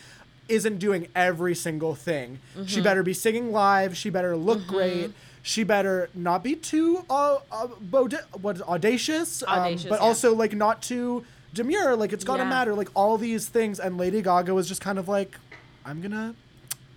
[0.47, 2.65] isn't doing every single thing Mm-hmm.
[2.65, 7.38] she better be singing live she better look great she better not be too uh,
[7.51, 9.95] uh bod- what audacious, um, but yeah.
[9.97, 11.23] also like not too
[11.54, 12.49] demure like it's gotta Yeah.
[12.49, 15.38] matter like all these things and lady gaga was just kind of like
[15.86, 16.34] i'm gonna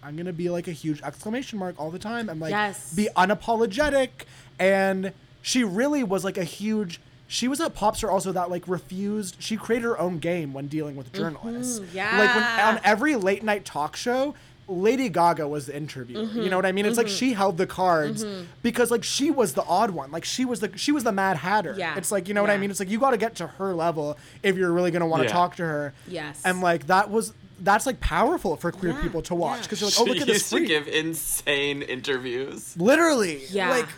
[0.03, 2.93] i'm gonna be like a huge exclamation mark all the time and like Yes.
[2.95, 4.09] be unapologetic
[4.59, 8.67] and she really was like a huge she was a pop star also that like
[8.67, 11.23] refused she created her own game when dealing with mm-hmm.
[11.23, 12.19] journalists Yeah.
[12.19, 14.35] like when on every late night talk show
[14.67, 16.43] lady gaga was the interviewer Mm-hmm.
[16.43, 17.17] you know what i mean it's like mm-hmm.
[17.17, 18.45] she held the cards mm-hmm.
[18.63, 21.37] because like she was the odd one like she was the she was the mad
[21.39, 21.97] hatter Yeah.
[21.97, 23.75] it's like you know what i mean it's like you got to get to her
[23.75, 25.33] level if you're really going to want to Yeah.
[25.33, 26.43] talk to her Yes.
[26.45, 29.63] and like that was that's like powerful for queer Yeah, people to watch yeah.
[29.63, 32.77] because you're like oh she look at this used to give insane interviews.
[32.79, 33.71] literally Yeah.
[33.71, 33.89] like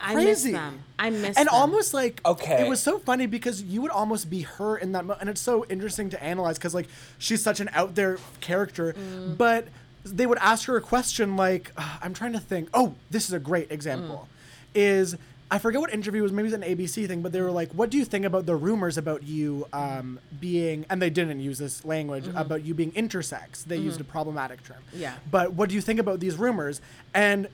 [0.00, 0.52] I miss crazy.
[0.52, 0.82] them.
[0.98, 1.54] I miss and them.
[1.54, 2.64] almost like Okay.
[2.64, 5.40] it was so funny because you would almost be her in that mo- and it's
[5.40, 9.36] so interesting to analyze because like she's such an out there character Mm.
[9.36, 9.68] but
[10.04, 13.32] they would ask her a question like uh, i'm trying to think oh this is
[13.34, 14.66] a great example Mm.
[14.74, 15.16] is
[15.50, 17.50] i forget what interview it was maybe it was an abc thing but they were
[17.50, 21.40] like what do you think about the rumors about you um, being and they didn't
[21.40, 25.00] use this language about you being intersex they used a problematic term Mm-hmm.
[25.02, 25.14] Yeah.
[25.30, 26.80] but what do you think about these rumors
[27.12, 27.48] and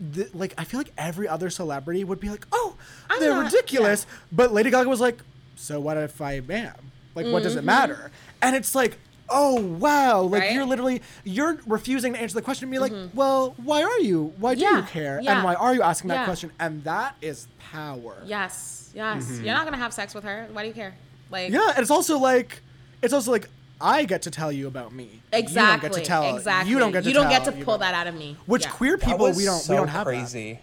[0.00, 2.76] the, like I feel like every other celebrity would be like, "Oh,
[3.08, 5.18] I'm they're not- ridiculous," but Lady Gaga was like,
[5.56, 6.74] "So what if I am?
[7.14, 8.10] Like, what does it matter?"
[8.40, 10.32] And it's like, "Oh wow!" Like Mm-hmm.
[10.32, 10.42] Right?
[10.48, 10.54] Mm-hmm.
[10.56, 14.32] you're literally you're refusing to answer the question and be like, "Well, why are you?
[14.38, 15.20] Why do you care?
[15.22, 16.24] yeah, And why are you asking that yeah.
[16.24, 18.22] question?" And that is power.
[18.24, 18.90] Yes.
[18.94, 19.30] Yes.
[19.42, 20.48] You're not gonna have sex with her.
[20.52, 20.94] Why do you care?
[21.30, 21.52] Like.
[21.52, 22.60] Yeah, and it's also like,
[23.02, 23.48] it's also like
[23.80, 25.22] I get to tell you about me.
[25.32, 25.52] Exactly.
[25.62, 26.36] You don't get to tell.
[26.36, 26.70] Exactly.
[26.72, 27.08] You don't get to.
[27.08, 28.36] You don't get to pull that out of me.
[28.46, 28.70] Which Yeah.
[28.72, 30.10] queer people we don't so we don't have that.
[30.12, 30.60] crazy.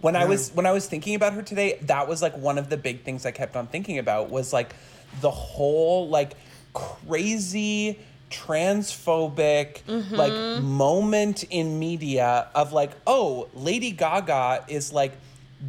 [0.00, 2.68] When I was when I was thinking about her today, that was like one of
[2.70, 4.76] the big things I kept on thinking about was like
[5.20, 6.34] the whole like
[6.72, 7.98] crazy
[8.30, 10.14] transphobic Mm-hmm.
[10.14, 15.12] like moment in media of like oh Lady Gaga is like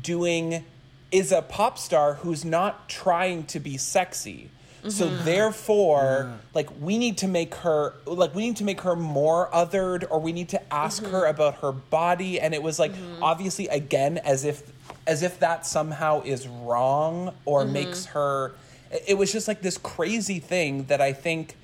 [0.02, 0.64] doing
[1.12, 4.50] is a pop star who's not trying to be sexy.
[4.89, 5.26] So Mm-hmm.
[5.26, 10.06] therefore, like we need to make her like we need to make her more othered
[10.10, 11.12] or we need to ask Mm-hmm.
[11.13, 12.91] her about her body and it was like
[13.22, 14.62] obviously again as if
[15.08, 17.74] as if that somehow is wrong or Mm-hmm.
[17.74, 18.54] makes her
[18.91, 21.56] it- it was just like this crazy thing that I think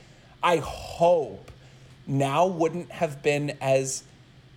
[0.42, 1.52] I hope
[2.08, 4.04] now wouldn't have been as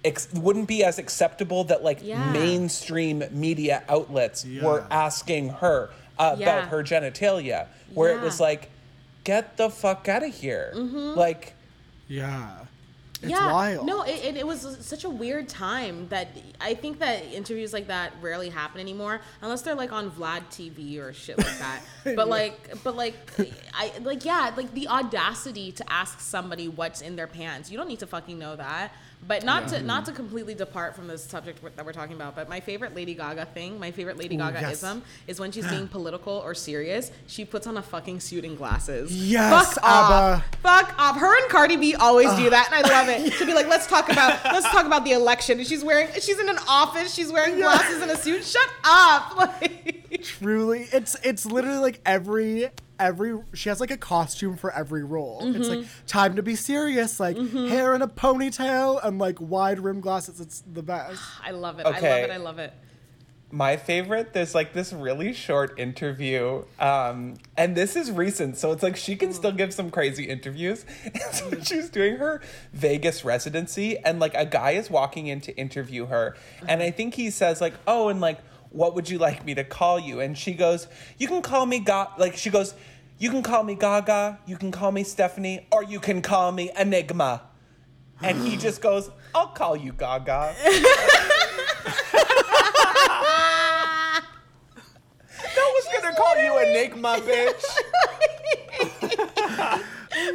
[0.04, 2.32] ex- wouldn't be as acceptable that like Yeah.
[2.32, 6.44] mainstream media outlets were asking her uh, Yeah.
[6.58, 8.70] about her genitalia where it was like
[9.24, 11.18] get the fuck out of here mm-hmm.
[11.18, 11.54] like
[12.08, 12.58] Yeah.
[13.22, 13.52] It's yeah.
[13.52, 13.86] wild.
[13.86, 16.26] No, it, it, it was such a weird time that
[16.60, 20.98] I think that interviews like that rarely happen anymore unless they're like on Vlad TV
[20.98, 21.82] or shit like that.
[22.16, 23.14] but like, but like,
[23.74, 27.70] I like yeah, like the audacity to ask somebody what's in their pants.
[27.70, 28.92] You don't need to fucking know that.
[29.26, 32.34] But not to not to completely depart from this subject that we're talking about.
[32.34, 34.72] But my favorite Lady Gaga thing, my favorite Lady Gaga yes.
[34.74, 38.56] ism, is when she's being political or serious, she puts on a fucking suit and
[38.58, 39.14] glasses.
[39.14, 40.44] Yes, Fuck off.
[40.62, 41.16] Fuck off.
[41.16, 43.32] Her and Cardi B always do that, and I love it.
[43.34, 46.40] She'll be like, "Let's talk about let's talk about the election." And she's wearing she's
[46.40, 47.14] in an office.
[47.14, 48.44] She's wearing glasses and a suit.
[48.44, 49.32] Shut up.
[49.42, 52.70] Like, Truly, it's it's literally like every
[53.02, 55.40] every she has like a costume for every role.
[55.54, 56.06] It's like Mm-hmm.
[56.06, 60.40] time to be serious, like hair in a ponytail and like wide rim glasses.
[60.40, 61.20] It's the best.
[61.44, 61.86] I love it.
[61.86, 62.08] Okay.
[62.08, 62.32] I love it.
[62.32, 62.72] I love it.
[63.50, 68.82] my favorite there's like this really short interview um and this is recent so it's
[68.82, 70.86] like she can still give some crazy interviews
[71.32, 72.40] so she's doing her
[72.72, 76.34] vegas residency and like a guy is walking in to interview her
[76.66, 78.38] and i think he says like oh and like
[78.70, 80.88] what would you like me to call you and she goes
[81.18, 82.08] you can call me God.
[82.16, 82.72] like she goes
[83.22, 86.72] you can call me gaga you can call me stefani or you can call me
[86.76, 87.42] enigma
[88.20, 90.52] and he just goes i'll call you gaga
[95.56, 97.64] No one's gonna call you Enigma, bitch.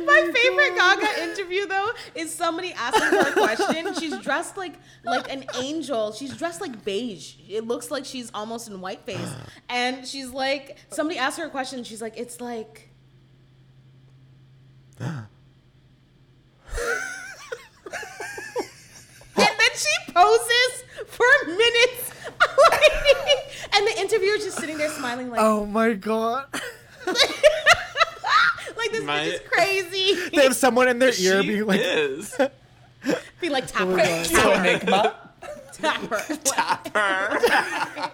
[0.10, 3.94] Oh my favorite Gaga interview though is somebody asking her a question.
[4.00, 6.14] She's dressed like like an angel.
[6.14, 7.36] She's dressed like beige.
[7.50, 9.34] It looks like she's almost in whiteface.
[9.70, 11.84] And she's like, somebody asked her a question.
[11.84, 12.90] She's like, it's like.
[15.02, 15.28] and
[19.36, 22.12] then she poses for minutes.
[23.76, 26.46] and the interviewer's just sitting there smiling like, Oh my god.
[28.88, 30.30] like this My- bitch is crazy.
[30.36, 32.36] They have someone in their ear She being like, is.
[33.42, 35.16] Be like tap Oh her, my enigma.
[35.74, 36.36] tap her.
[36.44, 38.12] Tap her.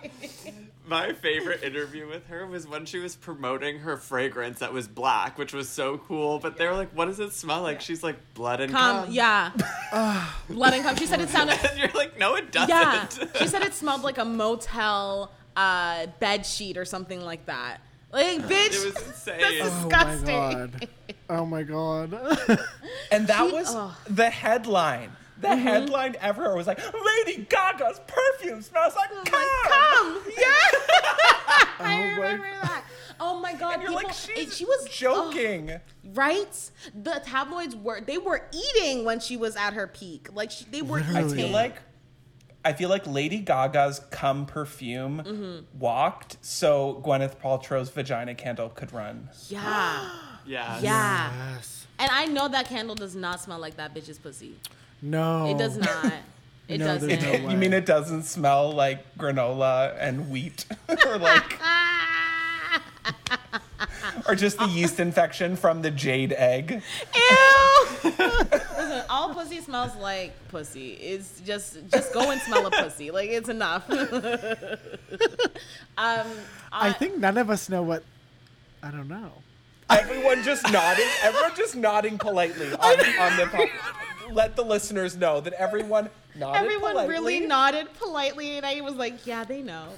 [0.86, 5.38] My favorite interview with her was when she was promoting her fragrance that was black,
[5.38, 6.39] which was so cool.
[6.39, 9.13] But they were like, "What does it smell like?" She's like, "Blood and Cum, cum."
[9.13, 9.51] yeah.
[10.49, 10.95] Blood and cum.
[10.97, 11.57] She said it sounded.
[11.63, 13.07] And you're like, "No, it doesn't." Yeah.
[13.39, 17.78] She said it smelled like a motel uh, bed sheet or something like that.
[18.14, 18.86] Like, bitch.
[18.86, 19.39] it was insane.
[19.39, 20.26] That's oh my disgusting.
[20.28, 20.88] god.
[21.30, 22.59] Oh my god.
[23.11, 23.91] And that She- was ugh.
[24.09, 25.11] the headline.
[25.41, 25.59] The Mm-hmm.
[25.61, 29.39] headline everywhere was like, Lady Gaga's perfume smells like cum.
[29.39, 30.22] Like, cum.
[30.38, 30.43] Yeah.
[31.80, 32.84] I Oh my remember that.
[33.20, 33.74] Oh my god.
[33.74, 35.72] And you're people, like, she's it- she was joking.
[35.72, 35.80] oh,
[36.14, 36.70] right?
[36.93, 40.30] The tabloids were they were eating when she was at her peak.
[40.34, 41.18] Like she, they were Literally.
[41.20, 41.36] I eating.
[41.36, 41.76] feel like
[42.66, 45.80] I feel like Lady Gaga's cum perfume Mm-hmm.
[45.80, 49.30] walked so Gwyneth Paltrow's vagina candle could run.
[49.49, 50.09] yeah.
[50.45, 50.80] yeah.
[50.82, 51.32] Yeah.
[51.55, 51.88] yes.
[51.99, 54.55] And I know that candle does not smell like that bitch's pussy.
[55.01, 55.47] No.
[55.49, 56.14] It does not.
[56.70, 57.22] It No, doesn't.
[57.22, 57.49] no.
[57.51, 60.66] You mean it doesn't smell like granola and wheat
[61.05, 61.59] or like
[64.27, 66.81] or just the yeast infection from the jade egg?
[67.15, 67.87] Ew.
[68.03, 70.93] Listen, all pussy smells like pussy.
[70.93, 73.11] It's just just go and smell a pussy.
[73.11, 73.89] Like it's enough.
[75.97, 76.27] um,
[76.71, 78.03] I think none of us know what
[78.81, 79.31] I don't know.
[79.89, 81.07] Everyone just nodding.
[81.21, 86.61] Everyone just nodding politely on, on the po- let the listeners know that everyone nodded
[86.61, 87.13] everyone politely.
[87.13, 89.89] really nodded politely, and I was like, "Yeah, they know."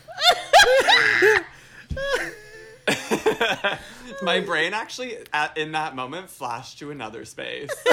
[4.22, 7.70] My brain actually, at, in that moment, flashed to another space.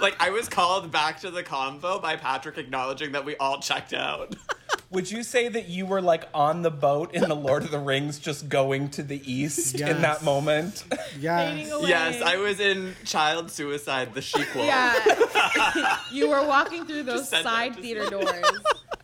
[0.00, 3.92] like I was called back to the convo by Patrick acknowledging that we all checked
[3.92, 4.34] out.
[4.90, 7.78] Would you say that you were like on the boat in the Lord of the
[7.78, 10.84] Rings, just going to the east in that moment?
[11.18, 11.68] Yes.
[11.86, 14.64] yes, I was in Child Suicide, the sequel.
[14.64, 18.44] Yeah, you were walking through those Just that, side theater doors.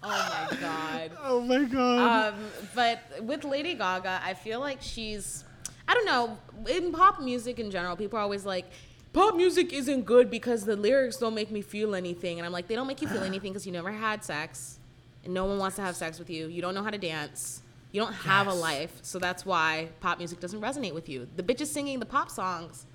[0.03, 0.09] Oh
[0.51, 1.11] my god.
[1.23, 2.35] Oh my god.
[2.35, 2.41] Um,
[2.75, 5.45] but with Lady Gaga, I feel like she's,
[5.87, 6.39] I don't know,
[6.69, 8.65] in pop music in general, people are always like,
[9.13, 12.39] pop music isn't good because the lyrics don't make me feel anything.
[12.39, 14.79] And I'm like, they don't make you feel anything because you never had sex
[15.25, 16.49] and no one wants to have sex with you.
[16.49, 17.63] You don't know how to dance.
[17.93, 18.93] You don't have a life.
[19.03, 21.29] So that's why pop music doesn't resonate with you.
[21.37, 22.87] The bitches singing the pop songs,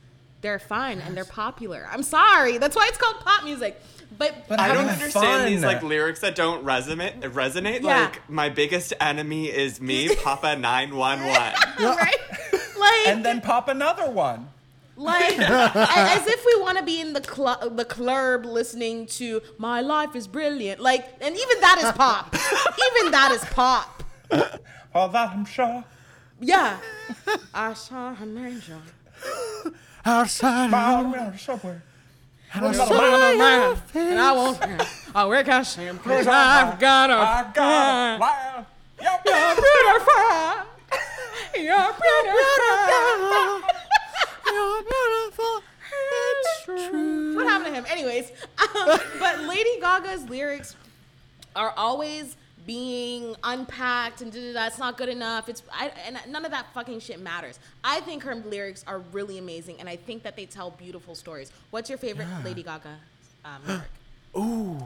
[0.46, 1.88] they're fun and they're popular.
[1.92, 2.60] I'm sorry.
[2.60, 3.82] That's why it's called pop music.
[4.18, 7.20] But, But I don't Having understand these like lyrics that don't resonate.
[7.22, 8.02] Resonate Yeah.
[8.04, 11.54] like my biggest enemy is me, Papa nine one one.
[11.80, 12.16] right?
[12.78, 14.50] Like, And then pop another one.
[14.98, 19.82] Like, as if we want to be in the club, the club listening to "My
[19.82, 22.34] Life Is Brilliant." Like, and even that is pop.
[22.88, 24.04] even that is pop.
[24.94, 25.84] All that I'm sure.
[26.40, 26.78] Yeah.
[27.54, 28.80] I saw an angel.
[30.06, 30.70] Outside.
[30.72, 31.84] Bow around somewhere.
[32.54, 32.66] And
[34.20, 34.60] I won't.
[35.16, 35.98] Oh, where can I see him?
[36.00, 37.16] Cause I've got a.
[37.16, 38.66] I got a plan.
[39.02, 39.22] Yep.
[39.26, 40.24] You're beautiful.
[41.56, 43.62] You're beautiful.
[44.46, 45.64] You're beautiful.
[46.32, 47.36] It's true.
[47.36, 47.86] What happened to him?
[47.90, 50.76] Anyways, um, but Lady Gaga's lyrics
[51.56, 54.70] are always being unpacked and da.
[54.80, 55.50] Not good enough.
[55.50, 57.60] It's I, and none of that fucking shit matters.
[57.84, 61.52] I think her lyrics are really amazing, and I think that they tell beautiful stories.
[61.70, 62.98] What's your favorite Lady Gaga
[63.46, 63.84] um, lyric?
[64.38, 64.84] Ooh.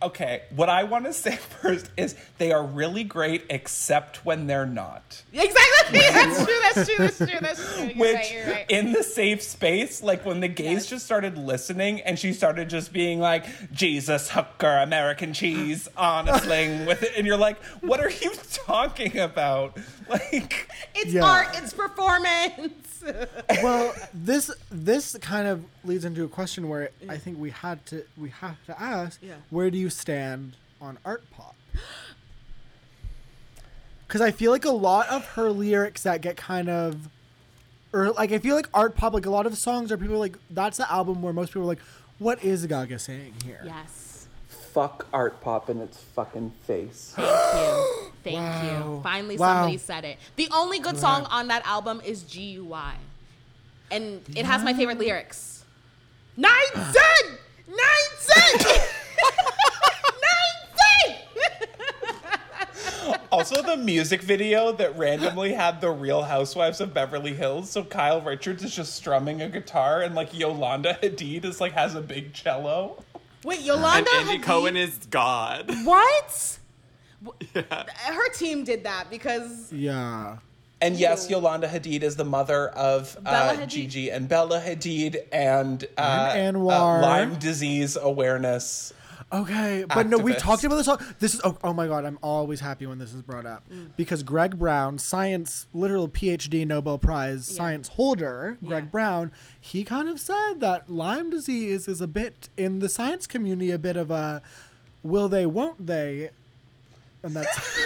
[0.00, 4.64] Okay, what I want to say first is they are really great, except when they're
[4.66, 5.22] not.
[5.32, 5.98] Exactly.
[5.98, 6.54] That's true.
[6.74, 6.96] That's true.
[6.98, 7.38] That's true.
[7.40, 7.84] That's true.
[7.86, 8.32] You're Which, right.
[8.32, 8.70] You're right.
[8.70, 10.86] in the safe space, like when the gays Yes.
[10.86, 16.38] just started listening and she started just being like, Jesus, hooker, American cheese on a
[16.40, 17.12] sling with it.
[17.16, 19.76] And you're like, what are you talking about?
[20.08, 21.22] Like, it's Yeah.
[21.22, 21.48] art.
[21.56, 23.04] It's performance.
[23.62, 28.04] well, this this kind of leads into a question where I think we had to
[28.16, 29.34] we have to ask: Yeah.
[29.50, 31.54] Where do you stand on art pop?
[34.06, 37.10] Because I feel like a lot of her lyrics that get kind of,
[37.92, 40.38] or like I feel like art pop, like a lot of songs are people like
[40.50, 41.80] that's the album where most people are like,
[42.18, 43.60] what is Gaga saying here?
[43.66, 44.26] yes.
[44.72, 47.12] Fuck art pop in its fucking face.
[47.16, 47.84] Thank you.
[48.24, 48.94] Thank Wow.
[48.96, 49.00] you.
[49.02, 49.54] Finally, Wow.
[49.62, 50.18] somebody said it.
[50.36, 52.94] The only good song on that album is GUI.
[53.90, 55.64] And it has my favorite lyrics.
[56.36, 57.38] Nine cent!
[57.66, 58.62] Nine cent!
[60.28, 61.16] Nine cent!
[63.38, 67.70] Also the music video that randomly had the Real Housewives of Beverly Hills.
[67.70, 71.94] So Kyle Richards is just strumming a guitar, and like Yolanda Hadid is like has
[71.94, 73.02] a big cello.
[73.44, 75.70] Wait, Yolanda And Andy Hadid- Cohen is God.
[75.84, 76.58] What?
[77.52, 77.84] Yeah.
[78.04, 80.38] Her team did that because Yeah.
[80.80, 83.68] And yes, Yolanda Hadid is the mother of Bella uh, Hadid.
[83.68, 87.02] Gigi and Bella Hadid and, uh, And uh, Anwar.
[87.02, 88.92] Lyme disease awareness.
[89.30, 90.88] Okay, but no, we talked about this.
[90.88, 93.62] All, this is oh, oh my god, I'm always happy when this is brought up
[93.70, 93.88] Mm.
[93.96, 98.90] because Greg Brown, science, literal PhD Nobel Prize science holder, Greg Yeah.
[98.90, 103.70] Brown, he kind of said that Lyme disease is a bit in the science community
[103.70, 104.40] a bit of a
[105.02, 106.30] will they, won't they,
[107.22, 107.78] and that's.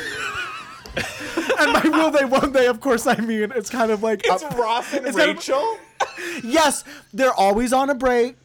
[1.59, 4.45] and by will they, won't they, of course, I mean it's kind of like It's
[4.45, 5.79] up- Ross and it's kind of- Rachel.
[6.45, 8.37] yes, they're always on a break.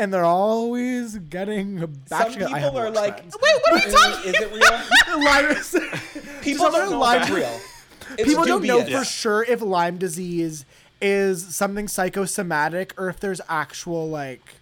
[0.00, 1.76] And they're always getting
[2.08, 2.54] back Some together.
[2.54, 3.36] People are watched like, Friends.
[3.42, 4.34] Wait, what are we talking?
[4.34, 5.24] Is it real?
[5.24, 7.60] Lyme- People don't know Lyme- if real.
[8.18, 8.98] It's people don't know dubious.
[8.98, 10.64] for sure if Lyme disease
[11.02, 14.54] is something psychosomatic or if there's actual like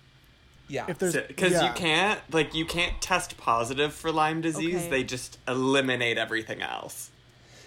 [0.68, 0.86] Yeah.
[0.89, 1.68] if there's because yeah.
[1.68, 4.74] you can't like you can't test positive for Lyme disease.
[4.76, 4.91] Okay.
[4.91, 7.11] They just eliminate everything else.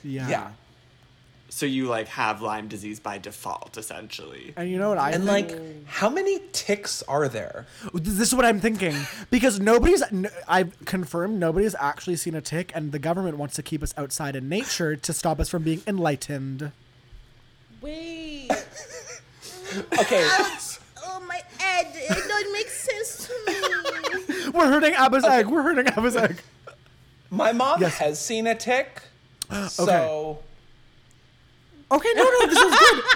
[0.03, 0.27] yeah.
[0.29, 0.51] yeah.
[1.53, 4.53] So you like have Lyme disease by default, essentially.
[4.55, 5.51] And you know what I And think?
[5.51, 7.65] like, how many ticks are there?
[7.93, 8.95] this is what I'm thinking
[9.29, 13.93] because nobody's—I've confirmed nobody's actually seen a tick and the government wants to keep us
[13.97, 16.71] outside in nature to stop us from being enlightened.
[17.81, 18.49] Wait.
[19.99, 20.27] Okay,
[21.05, 21.87] Oh my head!
[21.93, 24.51] It don't make sense to me.
[24.53, 25.47] We're hurting Abba's egg.
[25.47, 26.41] We're hurting Abba's egg.
[27.29, 27.97] my mom Yes.
[27.99, 29.01] has seen a tick.
[29.69, 30.39] So Okay,
[31.91, 33.03] no, no, this is good.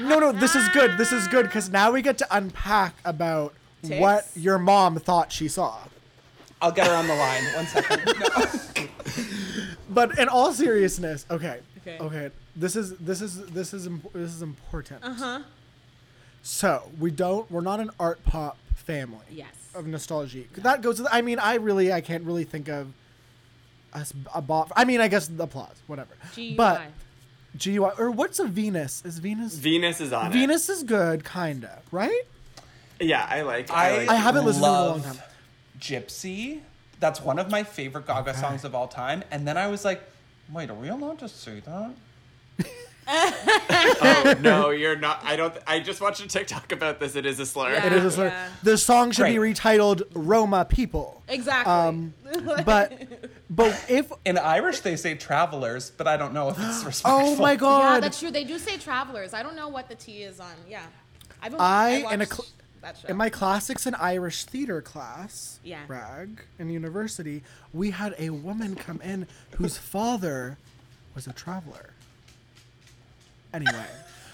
[0.00, 0.98] No, no, this is good.
[0.98, 3.54] This is good because now we get to unpack about
[3.84, 4.00] Ticks?
[4.00, 5.78] what your mom thought she saw.
[6.60, 7.44] I'll get her on the line.
[7.54, 8.88] One second.
[9.88, 11.98] But in all seriousness, okay, Okay.
[12.00, 15.04] okay, this is this is this is imp- this is important.
[15.04, 15.40] Uh huh.
[16.42, 17.48] So we don't.
[17.50, 19.24] We're not an art pop family.
[19.30, 19.54] Yes.
[19.74, 20.44] Of nostalgia.
[20.56, 21.00] That goes.
[21.12, 22.88] I mean, I really, I can't really think of
[23.92, 24.72] us a bot.
[24.74, 26.14] I mean, I guess the applause, whatever.
[26.56, 26.82] But
[27.56, 27.92] G.U.Y.
[27.98, 29.02] or what's a Venus?
[29.04, 29.54] Is Venus?
[29.54, 32.22] Venus is on Venus is good, kinda, right?
[33.00, 33.70] Yeah, I like.
[33.70, 35.16] I, I, like I haven't listened to it in a long time.
[35.78, 36.60] Gypsy.
[37.00, 39.24] That's one of my favorite Gaga songs of all time.
[39.30, 40.02] And then I was like,
[40.52, 41.90] wait, are we allowed to say that?
[43.06, 45.20] oh no, you're not.
[45.24, 45.54] I don't.
[45.66, 47.16] I just watched a TikTok about this.
[47.16, 47.72] It is a slur.
[47.72, 47.86] Yeah.
[47.86, 48.26] It is a slur.
[48.28, 48.48] Yeah.
[48.62, 51.72] The song should be retitled "Roma People." Exactly.
[51.72, 52.14] Um,
[52.64, 52.92] but
[53.54, 57.10] but if In Irish, they say travelers, but I don't know if it's respectful.
[57.32, 57.94] oh my god!
[57.94, 58.30] yeah, that's true.
[58.30, 59.34] They do say travelers.
[59.34, 60.52] I don't know what the T is on.
[60.68, 60.82] Yeah.
[61.42, 62.46] I've been, I- watched in a cl-
[62.82, 63.08] that show.
[63.08, 65.84] in my classics and Irish theater class, Yeah.
[65.86, 67.42] brag in university,
[67.72, 70.58] we had a woman come in whose father
[71.14, 71.90] was a traveler.
[73.54, 73.86] Anyway,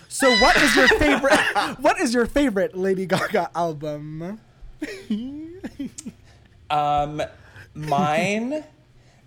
[0.09, 1.39] so what is your favorite?
[1.79, 4.41] what is your favorite Lady Gaga album?
[6.71, 7.23] Um,
[7.75, 8.65] mine.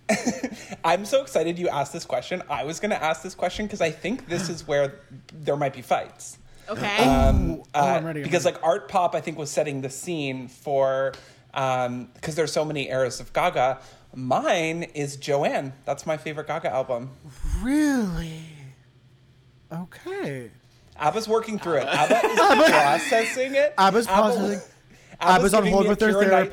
[0.84, 2.42] I'm so excited you asked this question.
[2.48, 5.00] I was going to ask this question because I think this is where
[5.32, 6.38] there might be fights.
[6.68, 6.96] okay.
[6.98, 8.56] Um, oh, uh, I'm ready, I'm because ready.
[8.56, 11.12] like art pop, I think was setting the scene for
[11.52, 13.78] because there's so many eras of Gaga.
[14.14, 15.72] Mine is Joanne.
[15.84, 17.10] That's my favorite Gaga album.
[17.62, 18.42] Really?
[19.72, 20.50] Okay.
[20.96, 21.86] ABBA's working through it.
[21.88, 23.74] ABBA is processing it.
[23.78, 24.70] ABBA's ABBA- processing.
[25.20, 26.50] ABBA's ABBA's on hold with their Keira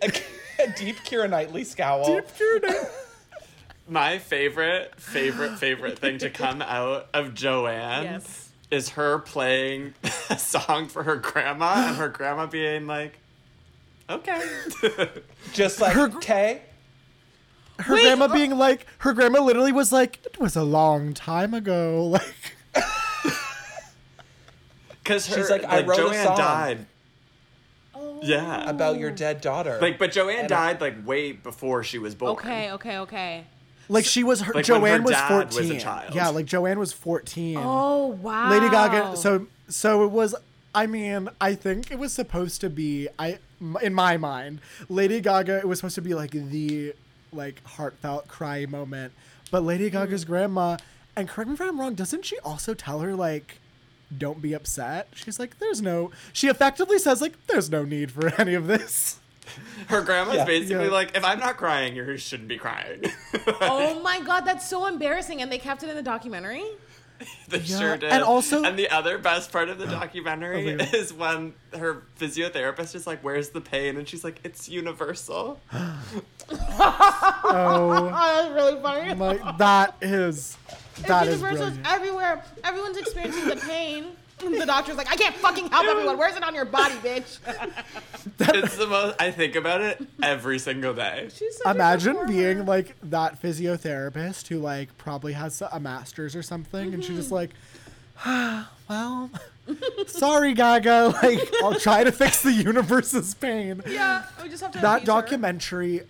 [0.58, 0.78] Knightley- therapist.
[0.78, 2.20] a, a deep Keira Knightley scowl.
[3.88, 8.50] My favorite, favorite, favorite thing to come out of Joanne Yes.
[8.70, 9.94] is her playing
[10.30, 13.18] a song for her grandma and her grandma being like,
[14.10, 14.42] "Okay."
[15.54, 16.60] Just like, Her- okay.
[17.78, 21.14] her Wait, grandma uh- being like her grandma literally was like it was a long
[21.14, 22.54] time ago like
[25.02, 26.86] Because She's like, "I wrote a Joanne song." died.
[28.22, 28.68] Yeah.
[28.68, 29.78] About your dead daughter.
[29.80, 32.32] Like, but Joanne And I- died like way before she was born.
[32.32, 32.70] okay.
[32.72, 32.98] Okay.
[32.98, 33.44] Okay.
[33.88, 36.14] like she was her Like when her joanne was dad was a 14 child.
[36.14, 38.50] yeah like joanne was 14 Oh wow.
[38.50, 40.34] lady gaga so so it was
[40.74, 44.60] i mean i think it was supposed to be i m- in my mind
[44.90, 46.92] lady gaga it was supposed to be like the
[47.32, 49.14] like heartfelt cry moment
[49.50, 50.76] but lady gaga's grandma
[51.16, 53.58] and correct me if i'm wrong doesn't she also tell her like
[54.16, 58.28] don't be upset she's like there's no she effectively says like there's no need for
[58.40, 59.18] any of this
[59.88, 60.44] Her grandma's Yeah.
[60.44, 60.90] basically Yeah.
[60.90, 63.02] like, "If I'm not crying, you shouldn't be crying."
[63.62, 66.64] Oh my god, that's so embarrassing, and they kept it in the documentary.
[67.48, 68.10] They Yeah, sure did.
[68.12, 70.98] and also- and the other best part of the documentary Okay.
[70.98, 77.42] is when her physiotherapist is like, "Where's the pain?" and she's like, "It's universal." oh
[77.44, 79.14] Oh, that's really funny.
[79.14, 80.56] my that is
[81.06, 81.68] that it's is universal.
[81.68, 82.44] It's everywhere.
[82.64, 84.06] Everyone's experiencing the pain.
[84.38, 86.16] The doctor's like, I can't fucking help everyone.
[86.18, 87.38] Where's it on your body, bitch?
[88.38, 89.16] it's the most.
[89.20, 91.28] I think about it every single day.
[91.34, 97.04] She's Imagine being like that physiotherapist who like probably has a master's or something, and
[97.04, 97.50] she's just like,
[98.24, 99.30] ah, well,
[100.06, 101.14] sorry, Gaga.
[101.22, 103.82] Like, I'll try to fix the universe's pain.
[103.86, 104.78] Yeah, we just have to.
[104.78, 105.20] that appease her.
[105.20, 106.02] documentary,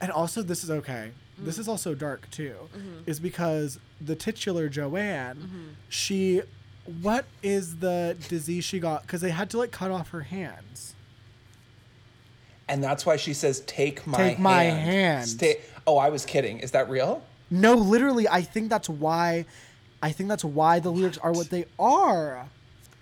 [0.00, 1.12] and also this is okay.
[1.38, 1.60] This mm-hmm.
[1.62, 2.98] is also dark too, mm-hmm.
[3.06, 5.68] is because the titular Joanne, mm-hmm.
[5.88, 6.42] she,
[7.02, 9.02] what is the disease she got?
[9.02, 10.94] Because they had to like cut off her hands.
[12.68, 15.28] And that's why she says, "Take my Take my hand." hand.
[15.28, 16.58] Stay- oh, I was kidding.
[16.60, 17.22] Is that real?
[17.50, 19.44] No, literally, I think that's why.
[20.02, 22.46] I think that's why the lyrics are what they are.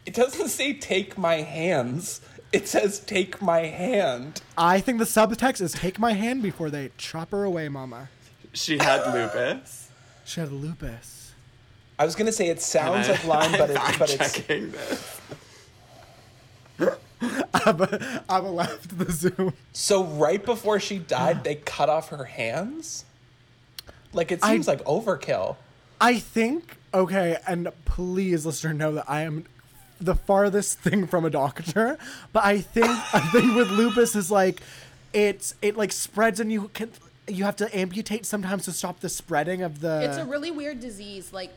[0.07, 2.20] It doesn't say "take my hands."
[2.51, 6.91] It says "take my hand." I think the subtext is "Take my hand before they
[6.97, 8.09] chop her away, Mama."
[8.55, 9.91] She had lupus.
[10.24, 11.18] She had lupus.
[11.99, 14.70] I was gonna say it sounds And like lime, but it's I'm but it's checking
[14.70, 15.20] this.
[17.66, 19.53] Abba, Abba left the Zoom.
[19.72, 23.05] so right before she died, they cut off her hands.
[24.12, 25.57] Like it I- seems like overkill.
[26.01, 29.44] I think okay, and please, listener, know that I am
[30.01, 31.99] the farthest thing from a doctor.
[32.32, 34.61] But I think I think with lupus is like
[35.12, 36.92] it's it like spreads and you can
[37.26, 40.03] you have to amputate sometimes to stop the spreading of the.
[40.05, 41.32] It's a really weird disease.
[41.32, 41.51] Like,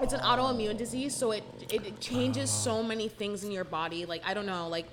[0.00, 4.06] it's an autoimmune disease, so it, it it changes so many things in your body.
[4.06, 4.86] Like, I don't know, like,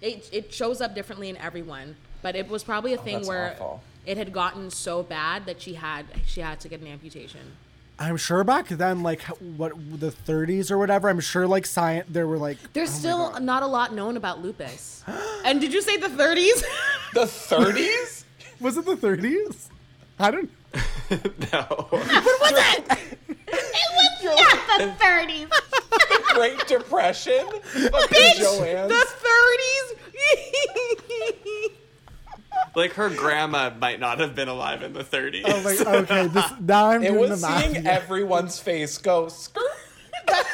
[0.00, 1.96] it it shows up differently in everyone.
[2.22, 3.82] But it was probably a oh, thing that's where awful.
[4.06, 7.40] it had gotten so bad that she had she had to get an amputation.
[7.98, 11.08] I'm sure back then, like what the 30s or whatever.
[11.08, 12.06] I'm sure like science.
[12.10, 15.04] There were like There's oh still not a lot known about lupus.
[15.44, 16.64] and did you say the 30s?
[17.12, 18.24] The 30s?
[18.60, 19.68] was it the 30s?
[20.18, 20.50] I don't.
[21.52, 21.88] No.
[21.92, 22.98] Not
[24.78, 25.48] the 30s.
[25.48, 27.46] the Great Depression?
[27.46, 28.88] Fucking Joanne's?
[28.88, 29.94] The 30s.
[32.74, 35.42] like her grandma might not have been alive in the 30s.
[35.44, 35.98] Oh my.
[36.00, 36.26] Okay.
[36.28, 37.72] This now I'm It doing was the math.
[37.72, 39.62] seeing everyone's face go skirt.
[40.26, 40.44] the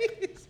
[0.00, 0.46] 30s.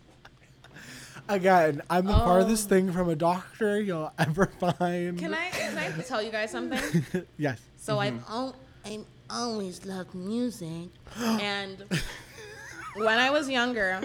[1.28, 2.24] Again, I'm the oh.
[2.24, 5.18] farthest thing from a doctor you'll ever find.
[5.18, 7.26] Can I can I tell you guys something?
[7.36, 7.60] Yes.
[7.76, 8.32] So I've mm-hmm.
[8.32, 10.88] al- I've always loved music,
[11.18, 11.84] and
[12.96, 14.00] when I was younger,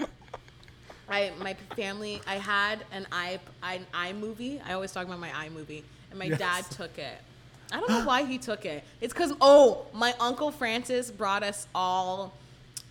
[1.08, 4.60] I my family I had an i an iMovie.
[4.66, 6.38] I always talk about my iMovie, and my Yes.
[6.38, 7.18] dad took it.
[7.72, 8.84] I don't know why he took it.
[9.00, 12.34] It's because oh, my uncle Francis brought us all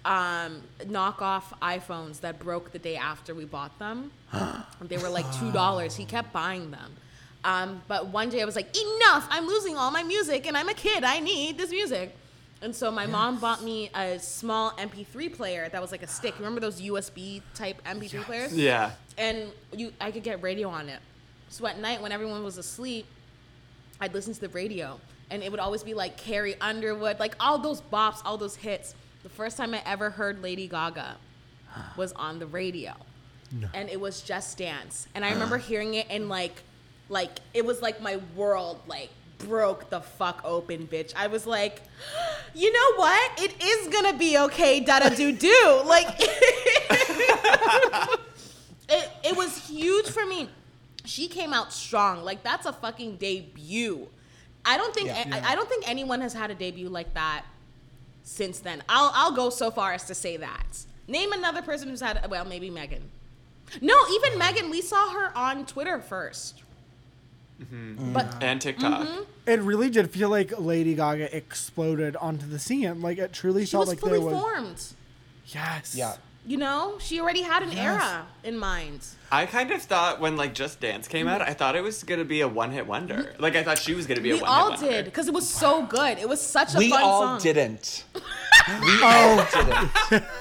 [0.06, 4.12] um, knockoff iPhones that broke the day after we bought them.
[4.82, 5.96] they were like two dollars.
[5.96, 6.96] He kept buying them.
[7.44, 9.28] Um, but one day I was like, enough!
[9.32, 11.04] I'm losing all my music, and I'm a kid.
[11.04, 12.16] I need this music.
[12.62, 16.36] And so my mom bought me a small MP3 player that was like a stick.
[16.38, 18.54] Remember those USB type MP3 players?
[18.56, 18.92] Yeah.
[19.18, 21.00] and you I could get radio on it.
[21.50, 23.06] So at night when everyone was asleep,
[24.00, 25.00] I'd listen to the radio
[25.32, 28.94] and it would always be like Carrie Underwood, like all those bops, all those hits.
[29.24, 31.16] The first time I ever heard Lady Gaga
[31.98, 32.94] was on the radio.
[33.74, 35.08] And it was Just Dance.
[35.14, 36.62] And I remember hearing it and like
[37.10, 39.10] like it was like my world like
[39.48, 41.14] broke the fuck open, bitch.
[41.16, 41.82] I was like,
[42.54, 43.42] you know what?
[43.42, 45.82] It is gonna be okay, da da do do.
[45.86, 46.08] Like
[48.90, 50.50] it, it was huge for me.
[51.06, 52.24] She came out strong.
[52.24, 54.08] Like that's a fucking debut.
[54.64, 55.24] I don't think Yeah.
[55.32, 57.44] I, I don't think anyone has had a debut like that
[58.24, 58.84] since then.
[58.88, 60.86] I'll I'll go so far as to say that.
[61.08, 63.10] Name another person who's had well maybe Megan.
[63.82, 64.70] No, even Megan.
[64.70, 66.62] We saw her on Twitter first.
[67.62, 68.14] Mm-hmm.
[68.14, 68.44] But mm-hmm.
[68.44, 69.08] And TikTok.
[69.08, 69.22] Mm-hmm.
[69.48, 73.02] It really did feel like Lady Gaga exploded onto the scene.
[73.02, 74.42] Like it truly she felt was like fully there was.
[74.42, 74.86] formed.
[75.48, 75.96] Yes.
[75.96, 76.16] Yeah.
[76.46, 79.06] You know, she already had an era in mind.
[79.32, 81.52] I kind of thought when like Just Dance came out, mm-hmm.
[81.52, 83.36] I thought it was gonna be a one hit wonder.
[83.38, 84.92] Like I thought she was gonna be a We one all hit wonder.
[84.98, 86.18] did because it was so good.
[86.18, 87.42] It was such a We fun all song.
[87.42, 88.06] didn't.
[88.68, 89.90] We all oh.
[90.10, 90.24] didn't.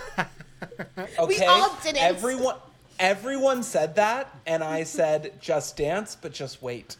[1.18, 1.46] Okay.
[1.46, 2.02] all didn't.
[2.02, 2.56] Everyone
[2.98, 6.96] everyone said that and I said just dance but just wait.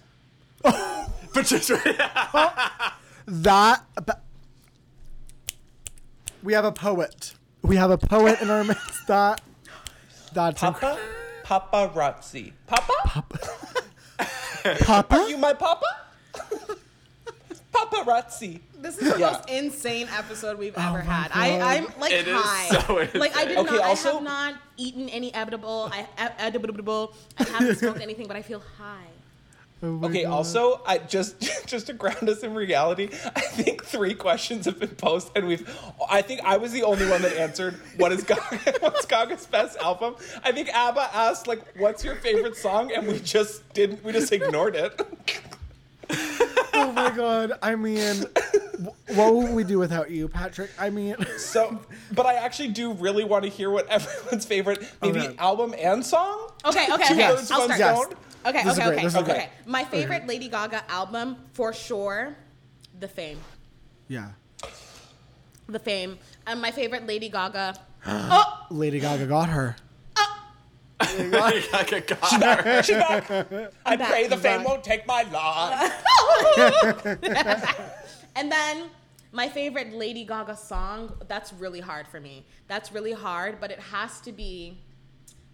[1.33, 1.69] But just
[3.27, 3.83] That.
[4.07, 4.23] but-
[6.43, 7.35] we have a poet.
[7.63, 9.07] We have a poet in our midst.
[9.07, 9.41] That.
[10.33, 10.99] That's Papa?
[11.45, 12.53] Paparazzi.
[12.67, 13.25] Papa?
[14.81, 15.17] Papa.
[15.17, 15.87] Are you my papa?
[17.73, 18.61] Paparazzi.
[18.79, 19.33] This is the Yeah.
[19.33, 21.31] most insane episode we've oh ever had.
[21.33, 21.63] I, God.
[21.63, 22.81] I'm like It is high.
[22.81, 23.67] so like I did insane.
[23.67, 23.85] Okay, not.
[23.85, 25.91] I have not eaten any edible.
[25.93, 26.07] I
[26.39, 27.15] edible.
[27.39, 29.07] I haven't smoked anything, but I feel high.
[29.83, 30.31] Oh Okay, God.
[30.33, 34.91] also, I just just to ground us in reality, I think three questions have been
[34.91, 35.69] posed, and we've.
[36.09, 39.79] I think I was the only one that answered what is Gaga, what's Gaga's best
[39.79, 40.17] album.
[40.45, 44.05] I think ABBA asked like, "What's your favorite song?" and we just didn't.
[44.05, 45.01] We just ignored it.
[46.73, 47.53] Oh my god.
[47.63, 48.25] I mean,
[49.09, 50.71] what would we do without you, Patrick?
[50.79, 51.79] I mean, So,
[52.13, 55.37] but I actually do really want to hear what everyone's favorite, oh, maybe Okay.
[55.39, 56.49] album and song.
[56.65, 57.29] Okay, okay, Two okay.
[57.29, 57.79] birds, I'll start.
[58.09, 58.19] stone.
[58.47, 59.49] Okay, This is okay, great, okay, this okay.
[59.67, 62.35] My favorite Lady Gaga album for sure,
[62.99, 63.39] The Fame.
[64.09, 64.31] yeah.
[65.69, 66.19] The Fame.
[66.47, 67.75] And my favorite Lady Gaga.
[68.07, 68.29] Oh!
[68.31, 68.67] Oh!
[68.75, 69.77] Lady Gaga got her.
[71.19, 72.83] Lady Gaga got her.
[72.83, 73.31] She's back.
[73.87, 74.67] I back, pray the I'm fame back.
[74.67, 75.93] won't take my life.
[78.37, 78.89] And then
[79.33, 82.47] my favorite Lady Gaga song, that's really hard for me.
[82.69, 84.79] That's really hard, but it has to be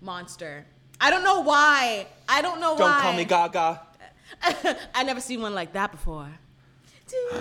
[0.01, 0.64] Monster.
[1.01, 2.07] I don't know why.
[2.28, 2.78] I don't know why.
[2.78, 3.80] Don't call me Gaga.
[4.94, 6.28] I never seen one like that before.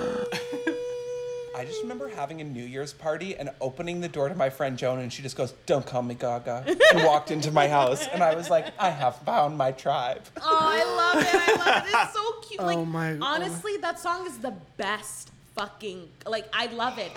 [1.58, 4.78] I just remember having a New Year's party and opening the door to my friend
[4.78, 8.22] Joan, and she just goes, "Don't call me Gaga," and walked into my house, and
[8.22, 11.30] I was like, "I have found my tribe." Oh, I love it.
[11.34, 11.93] I love it.
[11.95, 12.60] It's so cute.
[12.62, 17.12] Oh my- honestly, that song is the best fucking like I love it.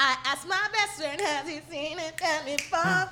[0.00, 3.08] I asked my best friend, has he seen it done before?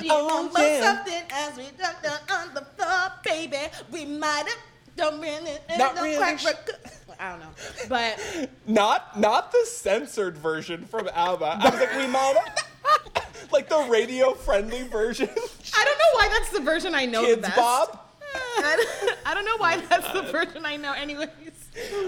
[0.00, 0.82] She Oh, remember yeah.
[0.96, 3.58] something as we dunked down on the floor, baby.
[3.90, 4.58] We might have
[4.96, 6.70] don't really, Not don't really quite sh- rec-
[7.18, 7.50] I don't know,
[7.88, 11.58] but Not not the censored version from ABBA.
[11.60, 15.28] I was like, we might have, like the radio friendly version.
[15.28, 17.56] I don't know why that's the version I know the best.
[17.56, 18.00] Bob.
[18.34, 20.92] I don't- know why that's the version I know.
[20.92, 21.28] Anyways,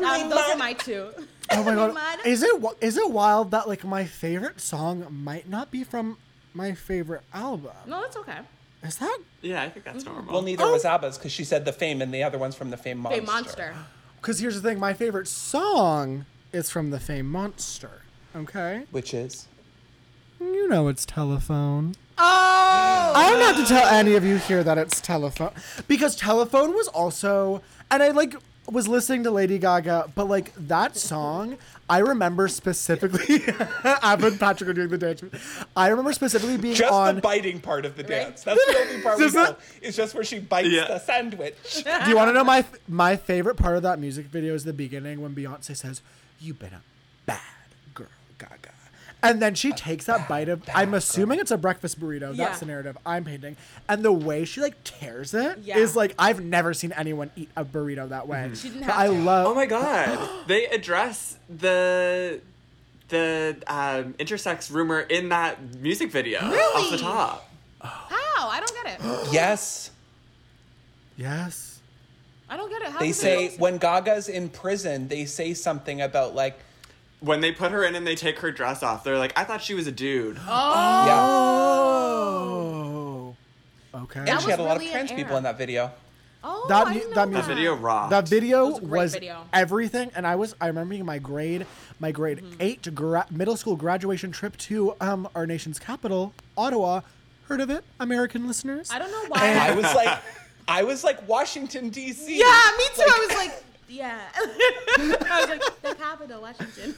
[0.02, 1.08] um, those are my two.
[1.50, 2.18] Oh my god.
[2.24, 6.18] Is it wi- is it wild that like my favorite song might not be from
[6.56, 7.72] my favorite album?
[7.86, 8.38] No, that's okay.
[8.82, 10.14] Is that Yeah, I think that's mm-hmm.
[10.14, 10.32] normal.
[10.32, 10.72] Well, neither oh.
[10.72, 13.20] was ABBA's because she said the fame, and the other one's from the Fame Monster.
[13.20, 13.74] Fame Monster.
[14.20, 18.02] Because here's the thing, my favorite song is from the Fame Monster.
[18.34, 18.84] Okay?
[18.90, 19.48] which is
[20.40, 21.94] You know it's telephone.
[22.18, 25.52] Oh, I don't have to tell any of you here that it's telephone.
[25.88, 28.34] Because telephone was also and I like
[28.70, 31.56] was listening to Lady Gaga, but like that song,
[31.88, 33.42] I remember specifically
[33.84, 35.22] Abba and Patrick are doing the dance.
[35.76, 38.42] I remember specifically being just on the biting part of the dance.
[38.42, 39.30] That's the only part we know.
[39.30, 40.88] the- It's just where she bites Yeah.
[40.88, 41.84] the sandwich.
[42.04, 44.72] Do you want to know my my favorite part of that music video is the
[44.72, 46.02] beginning when Beyonce says,
[46.40, 46.82] "You've been a
[47.24, 47.55] bad girl, Gaga,"
[49.30, 50.62] and then she takes that bite of.
[50.74, 52.34] I'm assuming it's a breakfast burrito.
[52.36, 52.46] Yeah.
[52.46, 53.56] That's the narrative I'm painting,
[53.88, 55.86] and the way she like tears it is Yeah.
[55.94, 58.50] like I've never seen anyone eat a burrito that way.
[58.54, 59.46] She didn't But have I love.
[59.48, 60.28] Oh my god.
[60.46, 62.40] they address the
[63.08, 66.98] the um, intersex rumor in that music video off the Really?
[66.98, 67.48] top.
[67.80, 68.48] how?
[68.48, 69.28] I don't get it.
[69.32, 69.90] Yes,
[71.16, 71.80] Yes.
[72.48, 72.88] I don't get it.
[72.88, 76.58] How they say it- when Gaga's in prison, they say something about like,
[77.20, 79.62] When they put her in and they take her dress off, they're like, I thought
[79.62, 80.36] she was a dude.
[80.36, 81.16] yeah.
[82.46, 83.36] Oh.
[83.94, 84.20] Okay.
[84.20, 85.90] And That she had a was lot really of trans people in that video.
[86.44, 88.10] Oh, That I mu- didn't that know music- That video rocked.
[88.10, 89.46] That video was was video.
[89.52, 91.66] everything, and I was I remember being in my grade
[91.98, 92.54] my grade Mm-hmm.
[92.60, 97.00] eight gra- middle school graduation trip to um our nation's capital, Ottawa.
[97.48, 98.90] Heard of it, American listeners?
[98.92, 99.54] I don't know why.
[99.56, 100.18] I was like,
[100.68, 102.36] I was like Washington D.C.
[102.38, 102.44] yeah,
[102.76, 103.02] me too.
[103.02, 104.18] I was like, yeah.
[104.36, 106.94] I was like, the capital, Washington.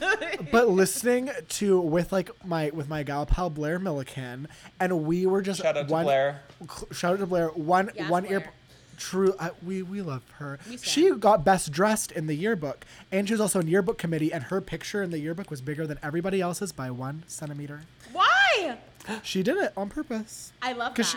[0.52, 4.48] But listening to with like my with my gal pal Blair Milliken,
[4.80, 6.42] and we were just Shout out to one, Blair.
[6.60, 7.48] cl- Shout out to Blair.
[7.48, 8.50] One Yes, one ear.
[8.96, 10.58] True, I, we we love her.
[10.68, 10.76] We.
[10.76, 14.32] She got best dressed in the yearbook, and she was also in yearbook committee.
[14.32, 17.82] And her picture in the yearbook was bigger than everybody else's by one centimeter.
[18.12, 18.78] why?
[19.22, 20.52] She did it on purpose.
[20.60, 21.04] I love that.
[21.04, 21.16] She,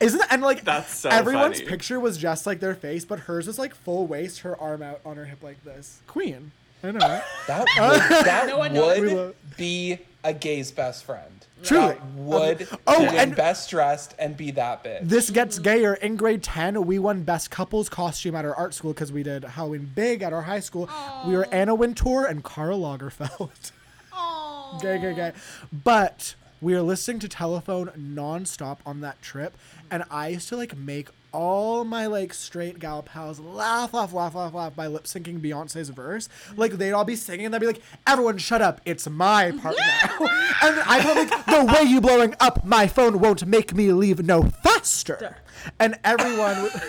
[0.00, 0.26] isn't it?
[0.30, 1.68] And like That's so everyone's funny.
[1.70, 5.00] picture was just like their face, but hers was like full waist, her arm out
[5.04, 6.00] on her hip like this.
[6.06, 6.52] Queen.
[6.82, 6.98] I know.
[7.00, 7.22] Right?
[7.46, 11.46] That would, that No one would be a gay's best friend.
[11.62, 11.88] Truly.
[11.88, 15.06] That would Oh, win and- best dressed and be that big.
[15.06, 15.94] This gets gayer.
[15.94, 19.44] In grade 10, we won best couples costume at our art school because we did
[19.44, 20.88] Halloween big at our high school.
[21.26, 23.72] We were Anna Wintour and Karl Lagerfeld.
[24.14, 24.78] Oh.
[24.82, 25.32] gay, gay, gay.
[25.72, 29.56] But we were listening to Telephone nonstop on that trip.
[29.90, 34.34] And I used to like make all my like straight gal pals laugh, laugh, laugh,
[34.34, 36.28] laugh, laugh by lip syncing Beyonce's verse.
[36.56, 39.76] Like they'd all be singing and they'd be like, everyone shut up, it's my part
[39.78, 40.18] now.
[40.62, 44.24] and I'd be like, the way you blowing up my phone won't make me leave
[44.24, 45.36] no faster.
[45.78, 46.72] And everyone would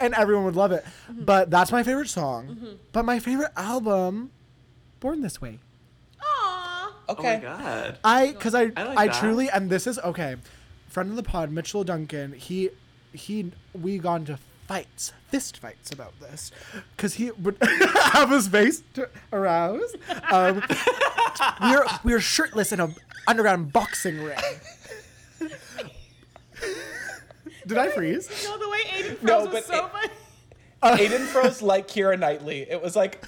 [0.00, 0.84] and everyone would love it.
[1.10, 1.24] Mm-hmm.
[1.24, 2.48] But that's my favorite song.
[2.48, 2.72] Mm-hmm.
[2.92, 4.30] But my favorite album,
[5.00, 5.58] Born This Way.
[7.08, 7.12] Aw.
[7.12, 7.36] Oh Okay.
[7.36, 7.98] my god.
[8.04, 9.14] I because I I like I that.
[9.20, 10.36] truly and this is okay.
[10.88, 12.32] Friend of the pod, Mitchell Duncan.
[12.32, 12.70] He
[13.12, 16.50] he we gone to fights, fist fights about this,
[16.96, 17.56] because he would
[18.12, 19.94] have his face to arouse.
[20.30, 20.62] Um,
[21.62, 22.94] we were we were shirtless in an
[23.26, 24.38] underground boxing ring.
[27.66, 28.28] Did I freeze?
[28.44, 30.08] No, the way Aiden froze No, was but so it- funny.
[31.08, 32.66] Aiden froze like Keira Knightley.
[32.70, 33.24] It was like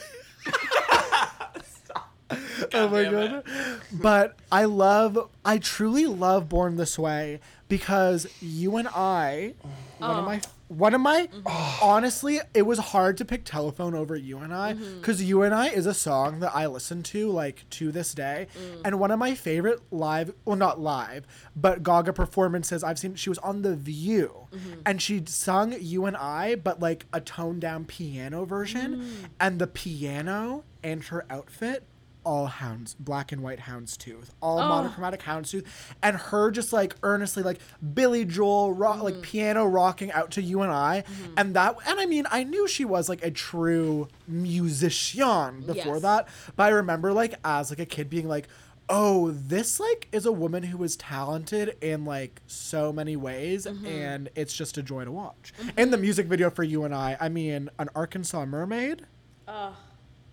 [2.75, 3.45] oh my god.
[3.93, 9.55] But I love I truly love Born This Way because you and I
[9.99, 10.23] one of oh.
[10.23, 11.83] my one of my mm-hmm.
[11.85, 15.01] honestly it was hard to pick telephone over you and I mm-hmm.
[15.01, 18.49] cuz you and I is a song that I listen to like to this day.
[18.57, 18.81] Mm.
[18.85, 23.29] And one of my favorite live well not live but Gaga performances I've seen she
[23.29, 24.81] was on The View mm-hmm.
[24.85, 28.97] and she sung you and I but like a toned down piano version.
[28.97, 29.29] Mm.
[29.41, 31.85] And the piano and her outfit
[32.27, 34.69] all hounds, black and white hounds houndstooth, all oh.
[34.69, 35.65] monochromatic hounds houndstooth,
[36.03, 37.59] and her just like earnestly like
[37.95, 39.23] Billy Joel rock, like mm-hmm.
[39.23, 41.35] piano rocking out to you and I, mm-hmm.
[41.37, 46.03] and that, and I mean, I knew she was like a true musician before Yes.
[46.03, 48.49] that, but I remember like as like a kid being like.
[48.89, 53.85] Oh, this like is a woman who is talented in like so many ways, mm-hmm.
[53.85, 55.53] and it's just a joy to watch.
[55.77, 59.05] And the music video for you and I, I mean, an Arkansas mermaid.